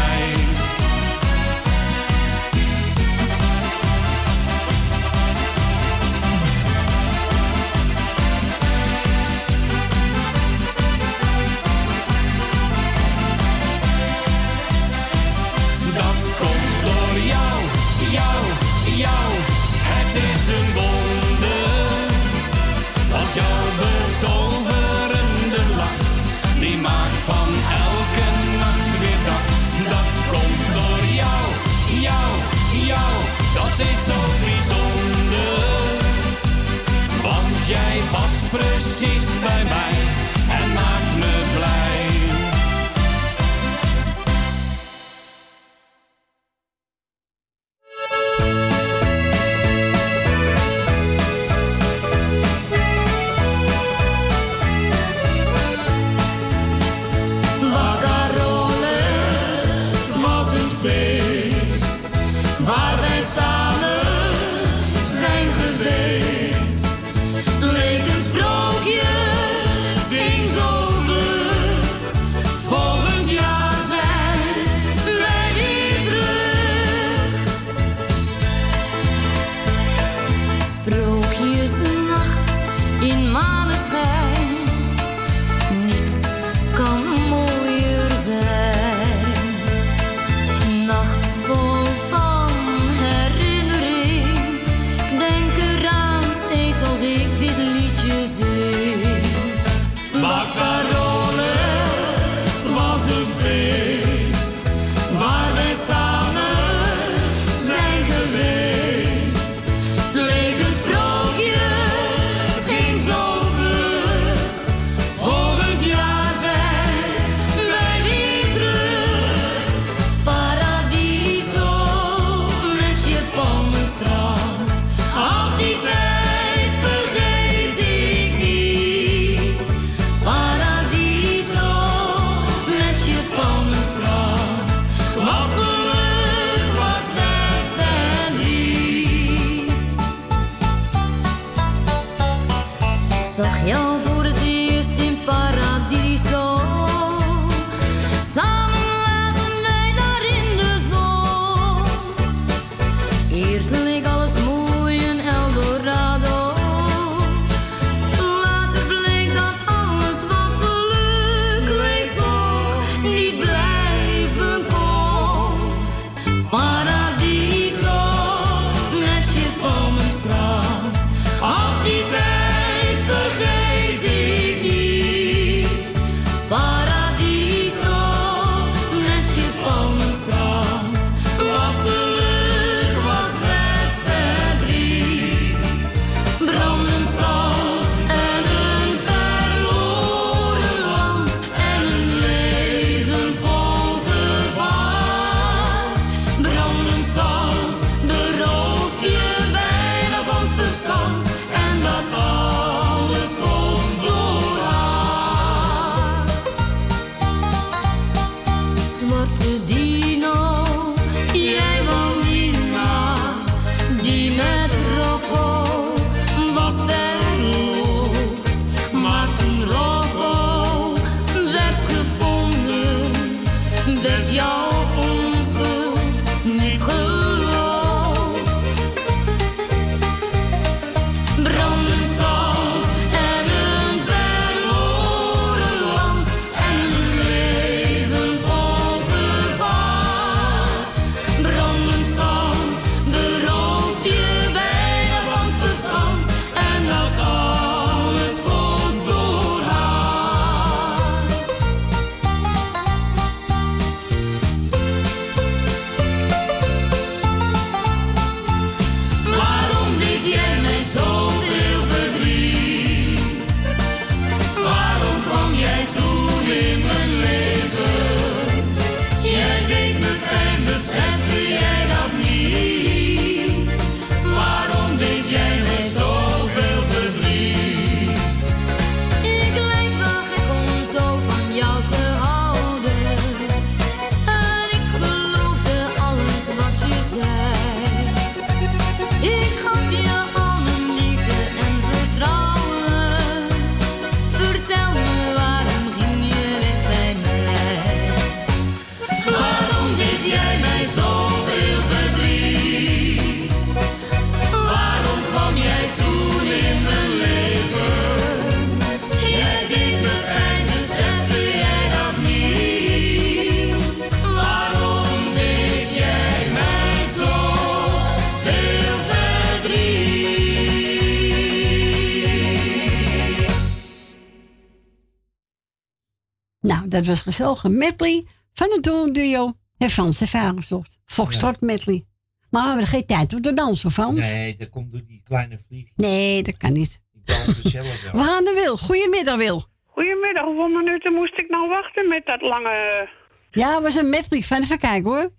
Dat 327.01 327.09
was 327.09 327.23
gezellig. 327.23 327.65
Een 327.65 327.79
medley 327.79 328.25
van 328.53 328.69
het 328.71 329.15
duo 329.15 329.53
en 329.79 329.91
Frans 329.91 330.21
ervaring 330.21 330.57
gezocht. 330.57 330.99
Foxtrot 331.05 331.61
medley. 331.61 332.05
Maar 332.51 332.63
we 332.63 332.69
hebben 332.69 332.87
geen 332.87 333.07
tijd 333.07 333.35
om 333.35 333.41
te 333.41 333.53
dansen, 333.53 333.91
Frans. 333.91 334.33
Nee, 334.33 334.57
dat 334.57 334.71
komt 334.71 334.91
door 334.91 335.01
die 335.07 335.21
kleine 335.25 335.59
vlieg. 335.67 335.89
Nee, 335.97 336.43
dat 336.43 336.57
kan 336.57 336.73
niet. 336.73 337.01
Ik 337.15 337.27
dans 337.27 337.65
er 337.65 337.71
zelf 337.71 338.03
wel. 338.03 338.13
We 338.13 338.29
gaan 338.29 338.45
naar 338.45 338.55
Wil. 338.55 338.77
Goedemiddag, 338.77 339.37
Wil. 339.37 339.65
Goedemiddag, 339.87 340.45
hoeveel 340.45 340.69
minuten 340.69 341.13
moest 341.13 341.39
ik 341.39 341.49
nou 341.49 341.69
wachten 341.69 342.09
met 342.09 342.27
dat 342.27 342.41
lange... 342.41 343.09
Ja, 343.51 343.83
was 343.83 343.95
een 343.95 344.11
medley 344.11 344.43
van 344.43 344.61
even 344.61 344.79
kijken 344.79 345.11
hoor. 345.11 345.31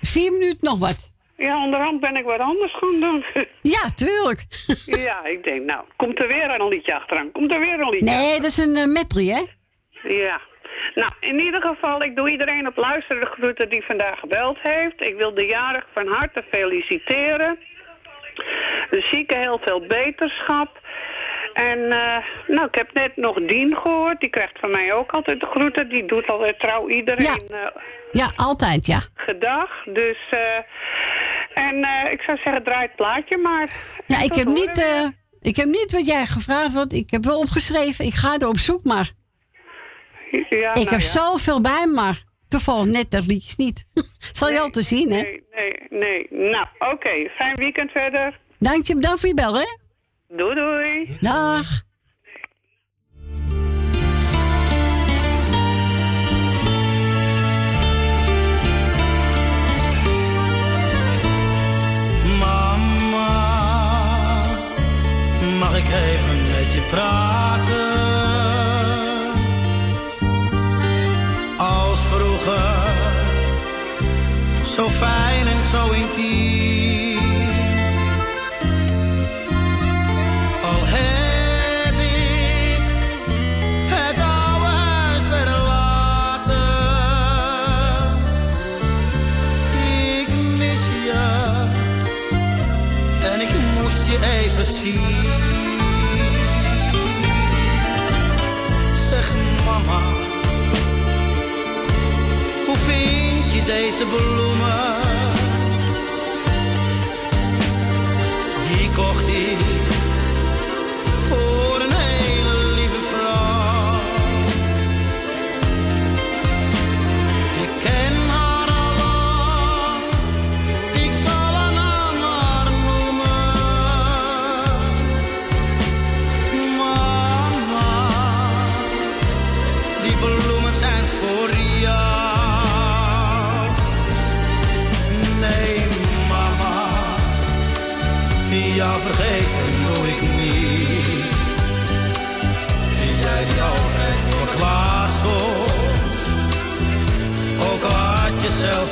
Vier 0.00 0.32
minuten 0.32 0.58
nog 0.60 0.78
wat. 0.78 1.12
Ja, 1.36 1.64
onderhand 1.64 2.00
ben 2.00 2.16
ik 2.16 2.24
wat 2.24 2.40
anders 2.40 2.74
gaan 2.74 3.00
doen. 3.00 3.24
Ja, 3.62 3.90
tuurlijk. 3.94 4.46
ja, 4.84 5.24
ik 5.24 5.44
denk, 5.44 5.64
nou, 5.64 5.84
komt 5.96 6.18
er 6.18 6.28
weer 6.28 6.60
een 6.60 6.68
liedje 6.68 6.94
achteraan. 6.94 7.32
Komt 7.32 7.52
er 7.52 7.60
weer 7.60 7.80
een 7.80 7.88
liedje 7.88 8.10
Nee, 8.10 8.34
dat 8.34 8.44
is 8.44 8.56
een 8.56 8.76
eh, 8.76 8.86
medley, 8.86 9.24
hè? 9.24 9.42
Ja. 10.08 10.40
Nou, 10.94 11.12
in 11.20 11.40
ieder 11.40 11.60
geval, 11.60 12.02
ik 12.02 12.16
doe 12.16 12.30
iedereen 12.30 12.66
op 12.66 12.76
luisteren 12.76 13.20
de 13.20 13.26
groeten 13.26 13.68
die 13.68 13.84
vandaag 13.84 14.18
gebeld 14.18 14.58
heeft. 14.60 15.00
Ik 15.00 15.16
wil 15.16 15.34
de 15.34 15.46
jarig 15.46 15.86
van 15.92 16.06
harte 16.06 16.44
feliciteren. 16.50 17.58
De 18.90 19.06
zieke 19.10 19.34
heel 19.34 19.58
veel 19.62 19.86
beterschap. 19.86 20.80
En 21.52 21.90
eh, 21.90 22.16
nou, 22.46 22.66
ik 22.66 22.74
heb 22.74 22.92
net 22.92 23.16
nog 23.16 23.40
Dien 23.40 23.76
gehoord. 23.76 24.20
Die 24.20 24.28
krijgt 24.28 24.58
van 24.58 24.70
mij 24.70 24.92
ook 24.92 25.12
altijd 25.12 25.40
de 25.40 25.46
groeten. 25.46 25.88
Die 25.88 26.06
doet 26.06 26.26
altijd 26.26 26.58
trouw 26.58 26.88
iedereen 26.88 27.40
ja. 27.48 27.72
Ja, 28.12 28.32
altijd, 28.36 28.86
ja. 28.86 29.00
gedag. 29.14 29.84
Dus, 29.84 30.18
eh, 30.30 31.66
en 31.68 31.82
eh, 31.82 32.12
ik 32.12 32.20
zou 32.20 32.38
zeggen, 32.44 32.62
draai 32.62 32.82
het 32.86 32.96
plaatje 32.96 33.36
maar. 33.36 33.76
Ja, 34.06 34.22
ik 34.22 34.34
heb, 34.34 34.46
horen 34.46 34.60
niet, 34.60 34.82
eh, 34.82 35.06
ik 35.40 35.56
heb 35.56 35.66
niet 35.66 35.92
wat 35.92 36.06
jij 36.06 36.26
gevraagd 36.26 36.72
wordt. 36.72 36.92
Ik 36.92 37.10
heb 37.10 37.24
wel 37.24 37.38
opgeschreven. 37.38 38.04
Ik 38.04 38.14
ga 38.14 38.38
er 38.38 38.48
op 38.48 38.58
zoek, 38.58 38.84
maar 38.84 39.10
Ja, 40.50 40.70
ik 40.70 40.74
nou 40.74 40.88
heb 40.88 41.00
ja. 41.00 41.06
zoveel 41.06 41.60
bij 41.60 41.86
me, 41.86 41.92
maar 41.92 42.24
toevallig 42.48 42.92
net 42.92 43.10
dat 43.10 43.26
liedjes 43.26 43.56
niet. 43.56 43.86
Zal 44.32 44.50
je 44.50 44.60
al 44.60 44.70
te 44.70 44.82
zien, 44.82 45.10
hè? 45.12 45.20
Nee, 45.20 45.42
nee, 45.50 45.76
nee. 45.90 46.26
Nou, 46.30 46.66
oké. 46.78 47.28
Fijn 47.36 47.54
weekend 47.56 47.90
verder. 47.90 48.40
Dank 48.58 48.86
je, 48.86 48.94
bedankt 48.94 49.20
voor 49.20 49.28
je 49.28 49.34
bel, 49.34 49.54
hè? 49.54 49.64
Doei, 50.28 50.54
doei. 50.54 51.16
Dag. 51.20 51.84
Mama, 62.38 63.28
mag 65.58 65.78
ik 65.78 65.84
even 65.84 66.46
met 66.46 66.74
je 66.74 66.86
praten? 66.90 67.35
Zo 74.76 74.88
fijn 74.88 75.46
en 75.46 75.66
zo 75.66 75.90
intiem. 75.90 77.18
Al 80.62 80.82
heb 80.84 81.94
ik 81.94 82.80
het 83.94 84.16
oude 84.20 84.66
huis 84.66 85.22
verlaten. 85.30 86.52
Ik 90.20 90.28
mis 90.58 90.80
je 91.04 91.24
en 93.32 93.40
ik 93.40 93.52
moest 93.82 94.06
je 94.06 94.18
even 94.42 94.66
zien. 94.74 95.25
deze 103.66 104.04
bloemen, 104.06 105.02
die 108.68 108.90
kocht 108.90 109.28
ik. 109.28 109.75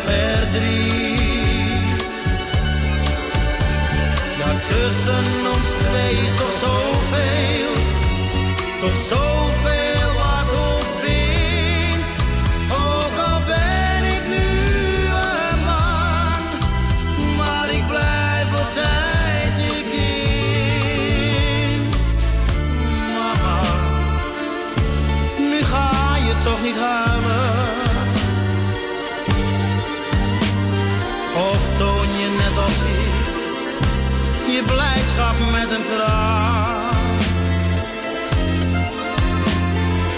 verdriet. 0.05 2.03
Ja, 4.39 4.51
tussen 4.69 5.27
ons 5.55 5.69
twee 5.83 6.13
is 6.27 6.35
toch 6.37 6.55
zoveel, 6.67 7.73
toch 8.81 8.99
zoveel 9.09 10.09
wat 10.21 10.49
ons 10.69 10.89
bindt. 11.05 12.13
Ook 12.71 13.15
al 13.29 13.41
ben 13.47 14.03
ik 14.17 14.25
nu 14.29 14.49
een 15.07 15.59
man, 15.69 16.43
maar 17.37 17.69
ik 17.71 17.87
blijf 17.89 18.49
altijd 18.63 19.53
je 19.67 19.77
kind. 19.95 21.95
Mama, 23.15 23.61
nu 25.39 25.63
ga 25.63 26.17
je 26.27 26.35
toch 26.45 26.63
niet 26.63 26.77
gaan. 26.77 27.14
Als 32.57 32.73
ik 32.73 33.15
je 34.55 34.63
blijdschap 34.67 35.37
met 35.53 35.71
een 35.79 35.85
traan. 35.85 37.19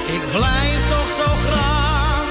Ik 0.06 0.22
blijf 0.30 0.80
toch 0.90 1.10
zo 1.16 1.30
graag 1.48 2.24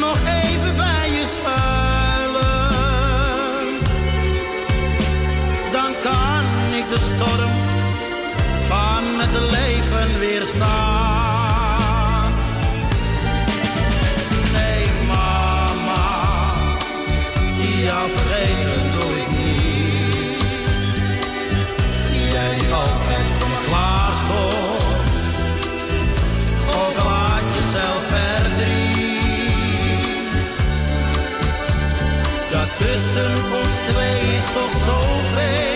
nog 0.00 0.18
even 0.44 0.76
bij 0.76 1.10
je 1.10 1.26
schuilen. 1.34 2.68
Dan 5.72 5.92
kan 6.02 6.44
ik 6.78 6.88
de 6.88 6.98
storm 6.98 7.52
van 8.68 9.04
het 9.20 9.50
leven 9.50 10.18
weerstaan. 10.18 11.27
tussen 33.18 33.52
ons 33.52 33.76
twee 33.76 34.36
is 34.36 34.44
toch 34.44 34.72
zoveel. 34.72 35.67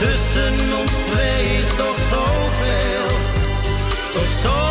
Tussen 0.00 0.54
ons 0.80 0.92
twee 0.92 1.58
is 1.60 1.68
toch 1.76 1.98
zoveel, 2.08 3.06
toch 4.12 4.38
zoveel. 4.42 4.69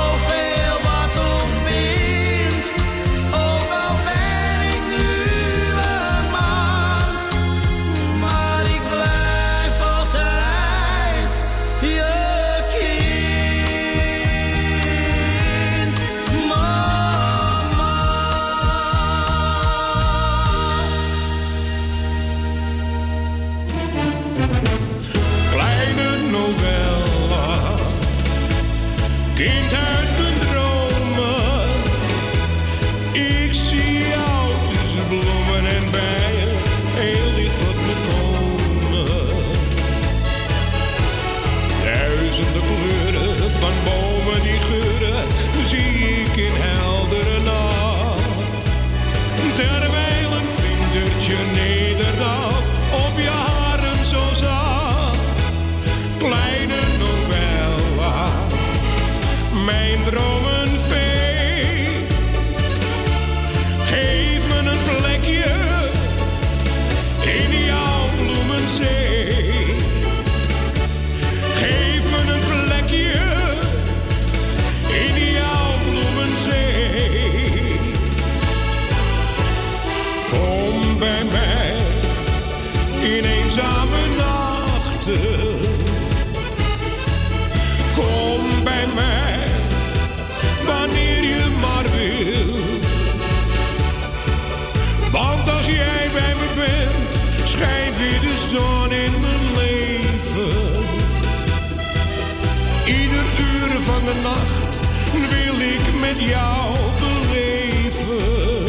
nacht 104.14 104.80
wil 105.12 105.60
ik 105.60 106.00
met 106.00 106.20
jou 106.30 106.76
beleven. 107.00 108.64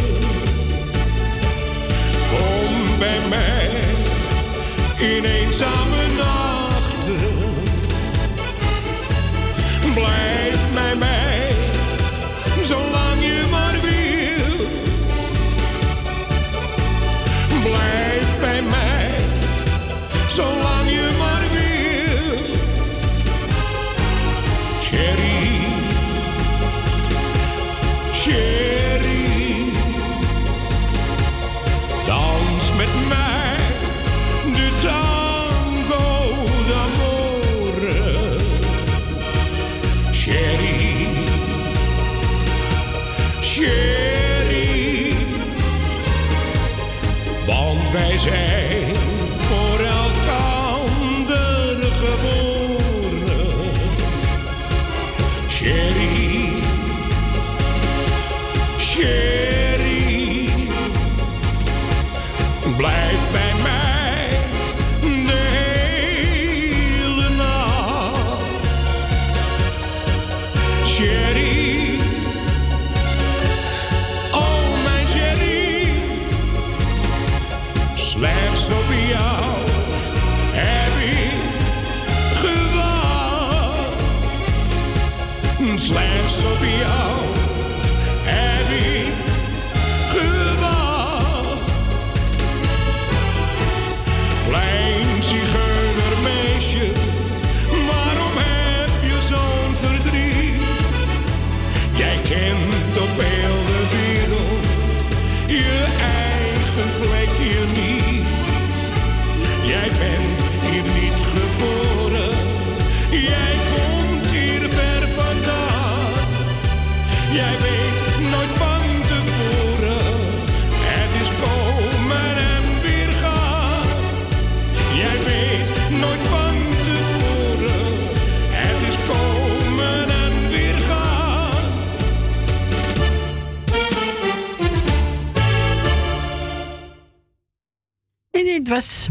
Kom 2.30 2.98
bij 2.98 3.20
mij 3.28 3.70
in 4.98 5.24
eenzaam 5.24 5.89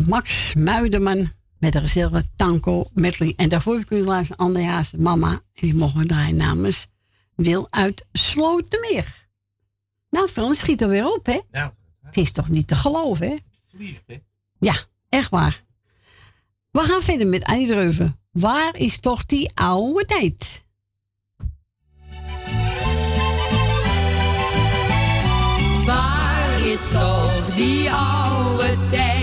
Max 0.07 0.53
Muiderman 0.53 1.31
met 1.57 1.73
de 1.73 1.79
gezellige 1.79 2.25
Tanko 2.35 2.89
Medley. 2.93 3.33
En 3.35 3.49
daarvoor 3.49 3.79
ik 3.79 3.91
u 3.91 4.03
laatst 4.03 4.37
Anderjaars 4.37 4.91
mama. 4.91 5.31
En 5.31 5.41
die 5.53 5.73
mogen 5.75 5.99
we 5.99 6.05
draaien 6.05 6.35
namens 6.35 6.87
Wil 7.35 7.67
uit 7.69 8.05
Slotermeer. 8.11 9.27
Nou, 10.09 10.27
Frans, 10.27 10.59
schiet 10.59 10.81
er 10.81 10.87
weer 10.87 11.13
op, 11.13 11.25
hè? 11.25 11.39
Nou, 11.51 11.71
Het 12.01 12.17
is 12.17 12.31
toch 12.31 12.49
niet 12.49 12.67
te 12.67 12.75
geloven, 12.75 13.27
hè? 13.27 13.35
vliegt, 13.75 14.03
hè? 14.07 14.17
Ja, 14.59 14.75
echt 15.09 15.29
waar. 15.29 15.63
We 16.71 16.79
gaan 16.79 17.01
verder 17.01 17.27
met 17.27 17.43
Eindreuven. 17.43 18.19
Waar 18.31 18.75
is 18.75 18.99
toch 18.99 19.25
die 19.25 19.51
oude 19.55 20.05
tijd? 20.05 20.63
Waar 25.85 26.65
is 26.65 26.87
toch 26.87 27.53
die 27.55 27.91
oude 27.91 28.77
tijd, 28.85 29.18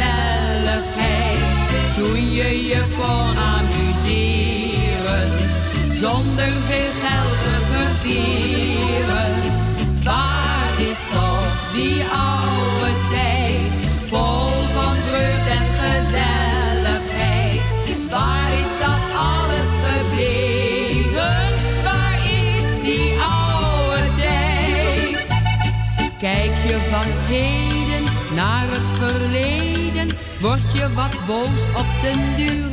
gezelligheid, 0.00 1.94
toen 1.94 2.32
je 2.32 2.66
je 2.66 2.84
kon 2.96 3.36
amuseren, 3.36 5.28
zonder 5.90 6.52
veel 6.66 6.92
geld 7.02 7.38
te 7.42 7.56
verdienen. 7.72 9.34
Waar 10.04 10.72
is 10.78 10.98
toch 11.12 11.72
die 11.74 12.02
word 30.40 30.72
je 30.72 30.92
wat 30.94 31.26
boos 31.26 31.64
op 31.76 31.86
den 32.02 32.36
duur. 32.36 32.70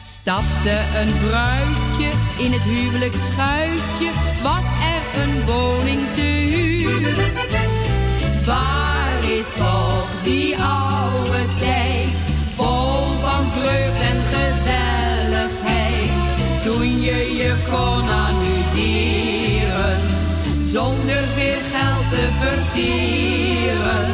Stapte 0.00 0.80
een 1.00 1.12
bruidje 1.26 2.10
in 2.38 2.52
het 2.52 2.62
huwelijksschuitje, 2.62 4.10
was 4.42 4.66
er 4.66 5.22
een 5.22 5.44
woning 5.44 6.02
te 6.12 6.20
huur. 6.20 7.32
Waar 8.46 9.30
is 9.36 9.52
toch 9.56 10.08
die 10.22 10.56
oude 10.58 11.44
tijd, 11.56 12.28
vol 12.54 13.18
van 13.20 13.50
vreugd 13.50 14.00
en 14.00 14.20
gezelligheid, 14.32 16.30
toen 16.62 17.00
je 17.00 17.34
je 17.36 17.54
kon 17.70 18.08
amuseren, 18.08 20.00
zonder 20.58 21.24
veel 21.34 21.60
geld 21.72 22.08
te 22.08 22.28
verdienen. 22.40 24.06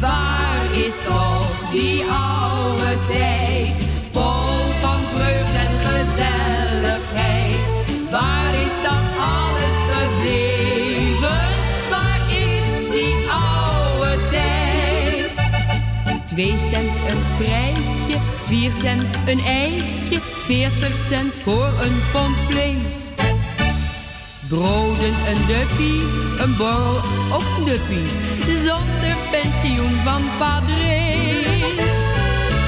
Waar 0.00 0.37
is 0.88 1.00
toch 1.04 1.70
die 1.70 2.04
oude 2.04 2.96
tijd, 3.06 3.82
vol 4.10 4.72
van 4.80 5.00
vreugd 5.14 5.54
en 5.54 5.78
gezelligheid, 5.78 7.80
waar 8.10 8.54
is 8.54 8.74
dat 8.82 9.02
alles 9.18 9.76
gebleven? 9.92 11.40
Waar 11.90 12.20
is 12.30 12.90
die 12.90 13.16
oude 13.30 14.18
tijd? 14.30 15.50
Twee 16.26 16.58
cent 16.58 16.96
een 17.10 17.22
prijtje, 17.36 18.18
vier 18.44 18.72
cent 18.72 19.18
een 19.26 19.40
eitje, 19.40 20.20
veertig 20.20 20.96
cent 20.96 21.34
voor 21.34 21.72
een 21.80 22.00
pond 22.12 22.36
vlees. 22.48 23.08
Broden 24.48 25.14
een 25.28 25.46
duppie, 25.46 26.02
een 26.38 26.56
borrel 26.56 26.96
een 27.30 27.64
duppie, 27.64 28.08
zonder 28.64 29.16
pensioen 29.30 30.02
van 30.04 30.22
padrees. 30.38 31.96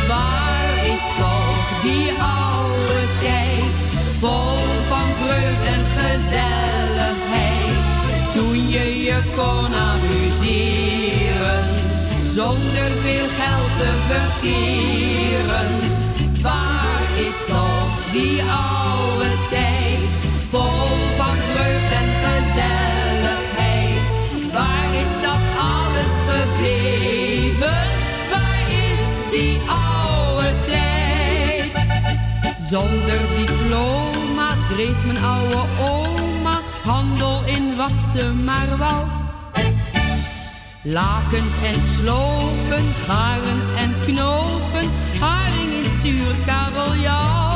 Waar 0.09 0.87
is 0.93 1.01
toch 1.19 1.81
die 1.83 2.13
oude 2.21 3.03
tijd, 3.21 3.91
vol 4.19 4.59
van 4.89 5.09
vreugd 5.21 5.65
en 5.65 5.85
gezelligheid, 5.97 7.85
toen 8.33 8.69
je 8.69 9.03
je 9.03 9.23
kon 9.37 9.75
amuseren, 9.75 11.65
zonder 12.25 12.91
veel 13.03 13.29
geld 13.41 13.77
te 13.77 13.93
verdienen. 14.09 15.71
Waar 16.43 17.27
is 17.27 17.37
toch 17.49 18.13
die 18.13 18.43
oude 18.43 19.31
tijd, 19.49 19.80
Zonder 32.71 33.21
diploma 33.37 34.51
dreef 34.69 35.05
mijn 35.05 35.25
oude 35.25 35.59
oma 35.81 36.61
handel 36.85 37.43
in 37.45 37.77
wat 37.77 37.93
ze 38.13 38.33
maar 38.45 38.77
wou. 38.79 39.07
Lakens 40.83 41.55
en 41.63 41.83
slopen, 41.97 42.85
garens 43.07 43.67
en 43.77 43.95
knopen, 44.01 44.91
haring 45.21 45.73
in 45.73 45.91
zuur 46.01 46.35
kabeljauw. 46.47 47.50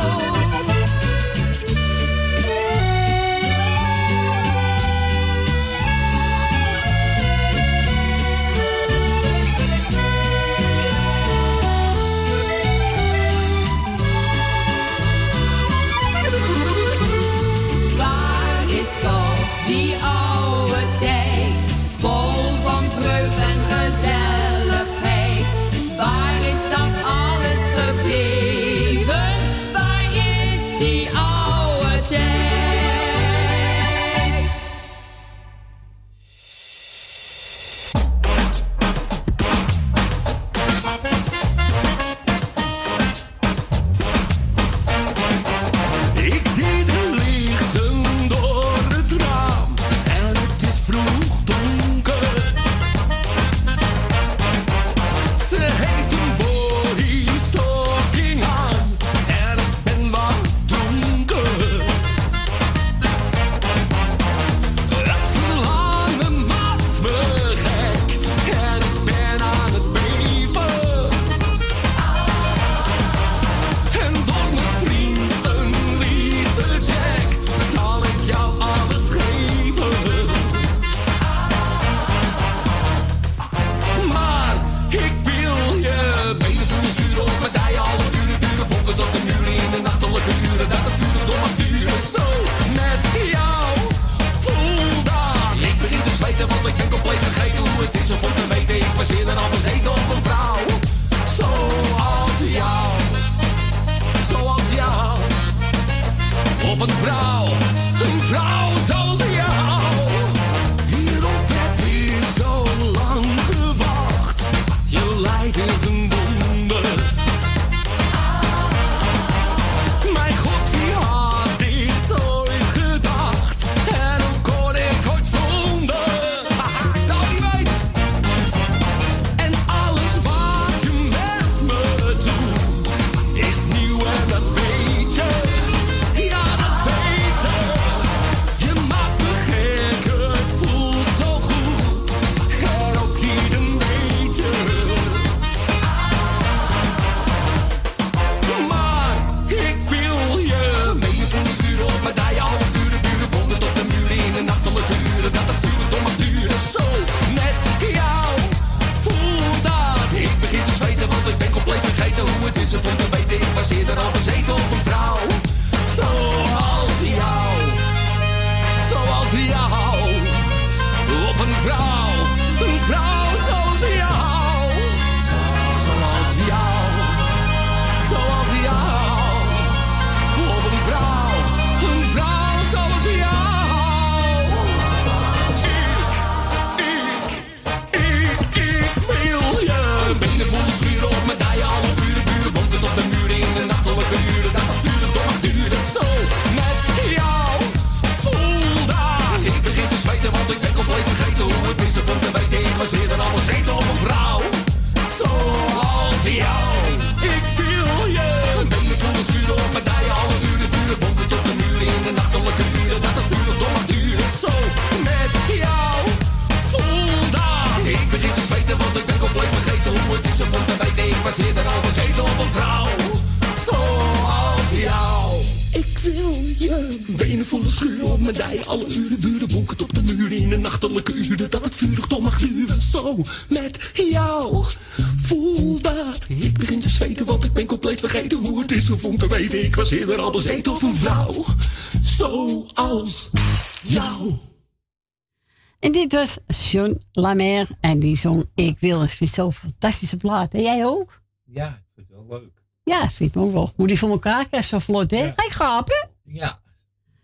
La 247.12 247.22
Lamer 247.22 247.68
en 247.80 247.98
die 247.98 248.16
zong 248.16 248.50
Ik 248.54 248.78
Wil. 248.78 249.02
eens 249.02 249.14
vind 249.14 249.30
zo 249.30 249.42
zo'n 249.42 249.52
fantastische 249.52 250.16
plaat. 250.16 250.54
En 250.54 250.62
jij 250.62 250.84
ook? 250.84 251.22
Ja, 251.44 251.68
ik 251.68 251.92
vind 251.94 252.08
het 252.08 252.16
wel 252.16 252.38
leuk. 252.38 252.62
Ja, 252.84 253.02
ik 253.02 253.10
vind 253.10 253.34
ik 253.34 253.40
ook 253.40 253.52
wel. 253.52 253.72
Moet 253.76 253.88
die 253.88 253.98
voor 253.98 254.10
elkaar 254.10 254.46
krijgen, 254.48 254.68
zo 254.68 254.78
vlot, 254.78 255.10
hè? 255.10 255.24
Ja. 255.24 255.32
Ga 255.36 255.44
je 255.44 255.50
gapen? 255.50 256.10
Ja. 256.24 256.60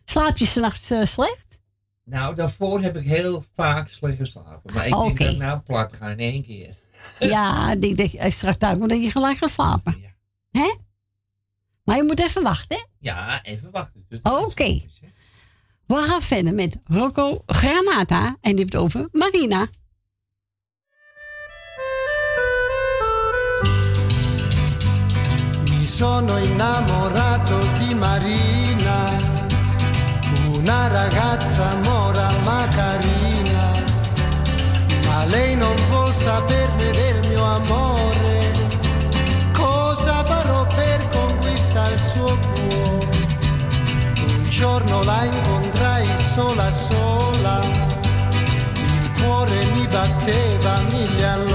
Slaap 0.05 0.37
je 0.37 0.47
s'nachts 0.47 0.91
uh, 0.91 1.05
slecht? 1.05 1.61
Nou, 2.05 2.35
daarvoor 2.35 2.81
heb 2.81 2.97
ik 2.97 3.07
heel 3.07 3.45
vaak 3.55 3.89
slecht 3.89 4.17
geslapen. 4.17 4.75
Maar 4.75 4.87
ik 4.87 4.97
okay. 4.97 5.27
denk 5.27 5.39
nou 5.39 5.61
plat 5.61 5.93
gaan 5.93 6.11
in 6.11 6.19
één 6.19 6.43
keer. 6.43 6.77
ja, 7.19 7.73
ik 7.73 7.81
denk, 7.81 7.99
als 7.99 8.11
je 8.13 8.19
eh, 8.19 8.31
straks 8.31 8.59
duik 8.59 8.79
moet, 8.79 8.89
dat 8.89 9.03
je 9.03 9.11
gelijk 9.11 9.39
gaan 9.39 9.49
slapen. 9.49 10.01
Ja. 10.01 10.09
Hè? 10.61 10.75
Maar 11.85 11.97
je 11.97 12.03
moet 12.03 12.21
even 12.21 12.43
wachten, 12.43 12.77
hè? 12.77 12.83
Ja, 12.99 13.43
even 13.43 13.71
wachten. 13.71 14.05
Dus 14.09 14.21
Oké. 14.23 14.83
We 15.91 15.97
gaan 15.97 16.23
verder 16.23 16.55
met 16.55 16.77
Rocco 16.85 17.43
Granata 17.47 18.37
en 18.41 18.57
die 18.57 18.61
heeft 18.61 18.77
over 18.77 19.09
Marina. 19.13 19.69
Mi 25.65 25.87
sono 25.87 26.37
innamorato 26.37 27.59
di 27.79 27.95
Marina, 27.95 29.17
una 30.53 30.87
ragazza 30.87 31.77
mora 31.85 32.31
ma 32.45 32.69
carina, 32.69 33.71
ma 35.07 35.25
lei 35.25 35.57
non 35.57 35.77
vuol 35.91 36.15
saperne 36.15 36.91
del 36.91 37.29
mio 37.29 37.45
amor. 37.45 38.20
giorno 44.61 45.03
la 45.05 45.25
incontrai 45.25 46.07
sola 46.15 46.71
sola, 46.71 47.61
il 48.75 49.11
cuore 49.19 49.65
mi 49.73 49.87
batteva 49.87 50.83
mille 50.91 51.27
all'ora. 51.27 51.50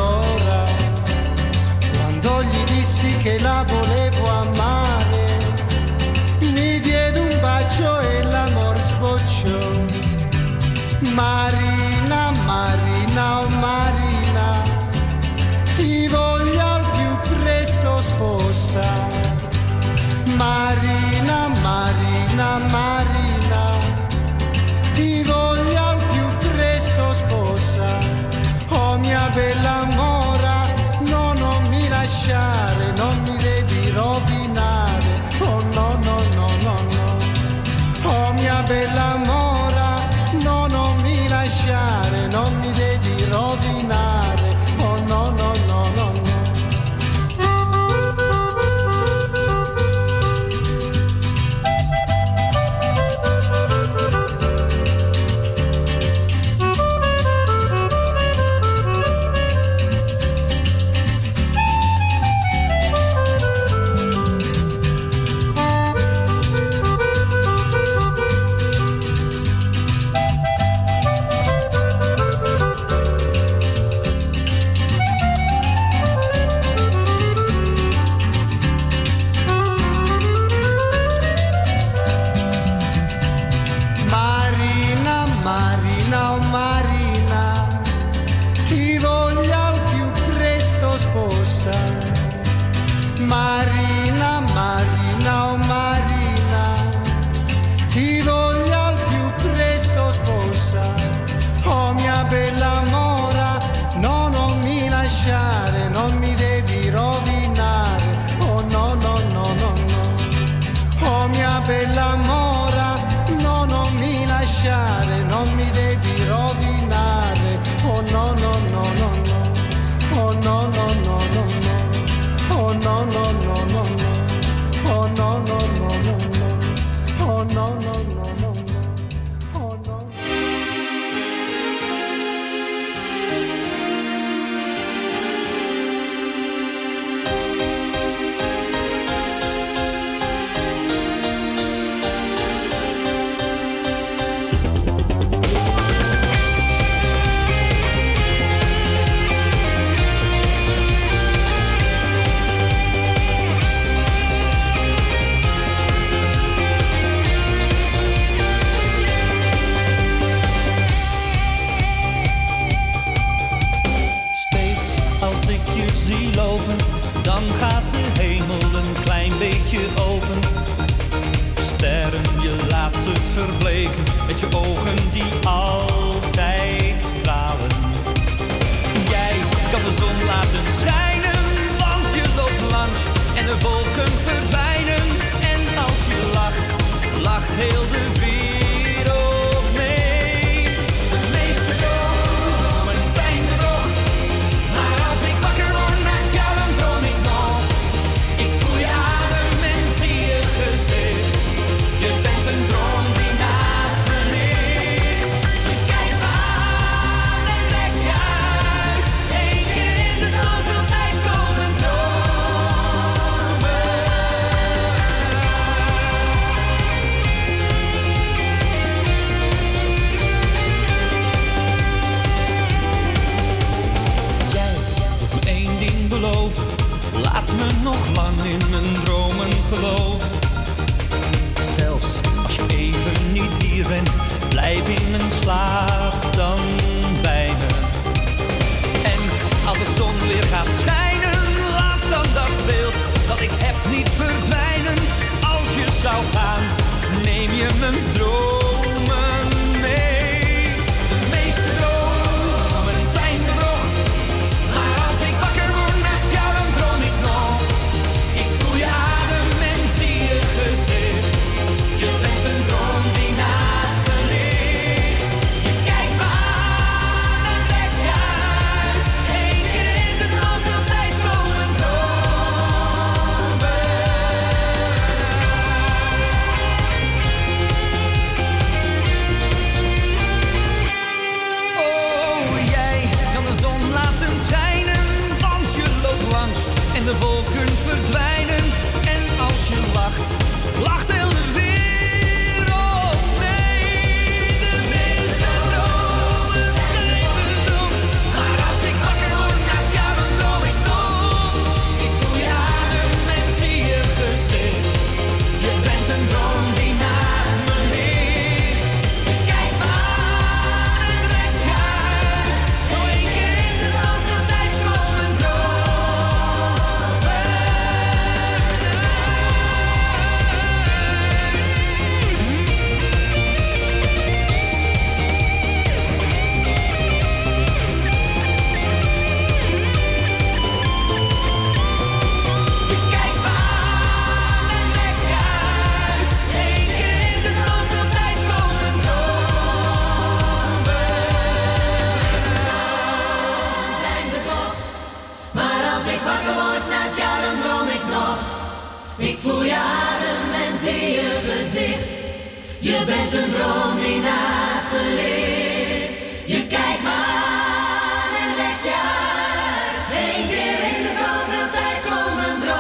Je 352.96 353.06
bent 353.06 353.34
een 353.34 353.50
droom 353.50 354.00
die 354.00 354.20
naast 354.20 354.92
me 354.92 355.14
ligt. 355.16 356.14
Je 356.48 356.68
kijkt 356.68 357.04
maar 357.04 357.14
aan 357.14 358.32
en 358.44 358.56
let 358.56 358.84
je 358.84 358.96
uit. 359.22 360.08
Eén 360.24 360.48
keer 360.48 360.80
in 360.92 361.02
de 361.04 361.12
zoveel 361.22 361.70
tijd 361.72 362.00
komen 362.04 362.60
dromen 362.60 362.76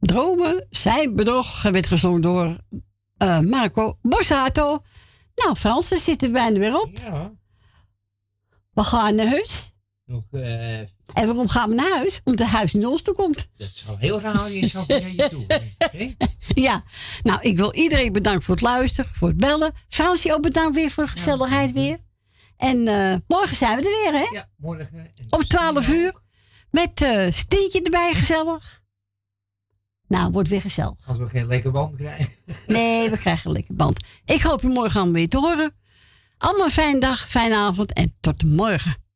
Dromen 0.00 0.66
zijn 0.70 1.16
bedrog. 1.16 1.62
werd 1.62 1.86
gezongen 1.86 2.20
door 2.20 2.56
eh, 3.16 3.40
Marco 3.40 3.98
Borsato. 4.02 4.82
Nou, 5.34 5.56
Frans, 5.56 5.88
zitten 5.88 6.32
bijna 6.32 6.58
weer 6.58 6.80
op. 6.80 6.90
Ja. 6.92 7.32
We 8.72 8.82
gaan 8.82 9.14
naar. 9.14 9.76
Eh, 10.30 10.78
en 10.78 10.88
waarom 11.26 11.48
gaan 11.48 11.68
we 11.68 11.74
naar 11.74 11.92
huis? 11.92 12.20
Omdat 12.24 12.46
het 12.46 12.56
huis 12.56 12.74
in 12.74 12.86
ons 12.86 13.02
toe 13.02 13.14
komt. 13.14 13.48
Dat 13.56 13.70
zou 13.72 13.98
heel 13.98 14.20
raar 14.20 14.48
zijn 14.48 14.68
zo 14.68 14.84
naar 14.86 15.10
je 15.10 15.28
toe. 15.28 15.46
Ja, 16.54 16.82
nou 17.22 17.40
ik 17.40 17.56
wil 17.56 17.74
iedereen 17.74 18.12
bedanken 18.12 18.42
voor 18.42 18.54
het 18.54 18.64
luisteren, 18.64 19.10
voor 19.14 19.28
het 19.28 19.36
bellen. 19.36 19.72
Fransje 19.88 20.34
ook 20.34 20.42
bedankt 20.42 20.74
weer 20.74 20.90
voor 20.90 21.04
de 21.04 21.10
gezelligheid 21.10 21.72
weer. 21.72 21.98
En 22.56 22.88
eh, 22.88 23.16
morgen 23.26 23.56
zijn 23.56 23.80
we 23.80 23.84
er 23.84 24.12
weer, 24.12 24.20
hè? 24.20 24.34
Ja, 24.34 24.48
morgen. 24.56 24.88
Eh, 24.92 25.24
Om 25.28 25.46
12 25.46 25.88
uur. 25.88 26.14
Met 26.70 27.00
uh, 27.00 27.74
erbij, 27.74 28.14
gezellig. 28.14 28.82
Nou, 30.08 30.30
wordt 30.32 30.48
weer 30.48 30.60
gezellig. 30.60 31.06
Als 31.06 31.18
we 31.18 31.28
geen 31.28 31.46
lekker 31.46 31.70
band 31.70 31.96
krijgen. 31.96 32.32
nee, 32.66 33.10
we 33.10 33.18
krijgen 33.18 33.46
een 33.46 33.52
lekker 33.56 33.74
band. 33.74 34.00
Ik 34.24 34.42
hoop 34.42 34.60
je 34.60 34.68
morgen 34.68 35.00
allemaal 35.00 35.14
weer 35.14 35.28
te 35.28 35.38
horen. 35.38 35.74
Allemaal 36.38 36.70
fijne 36.70 37.00
dag, 37.00 37.28
fijne 37.28 37.56
avond 37.56 37.92
en 37.92 38.14
tot 38.20 38.42
morgen. 38.42 39.07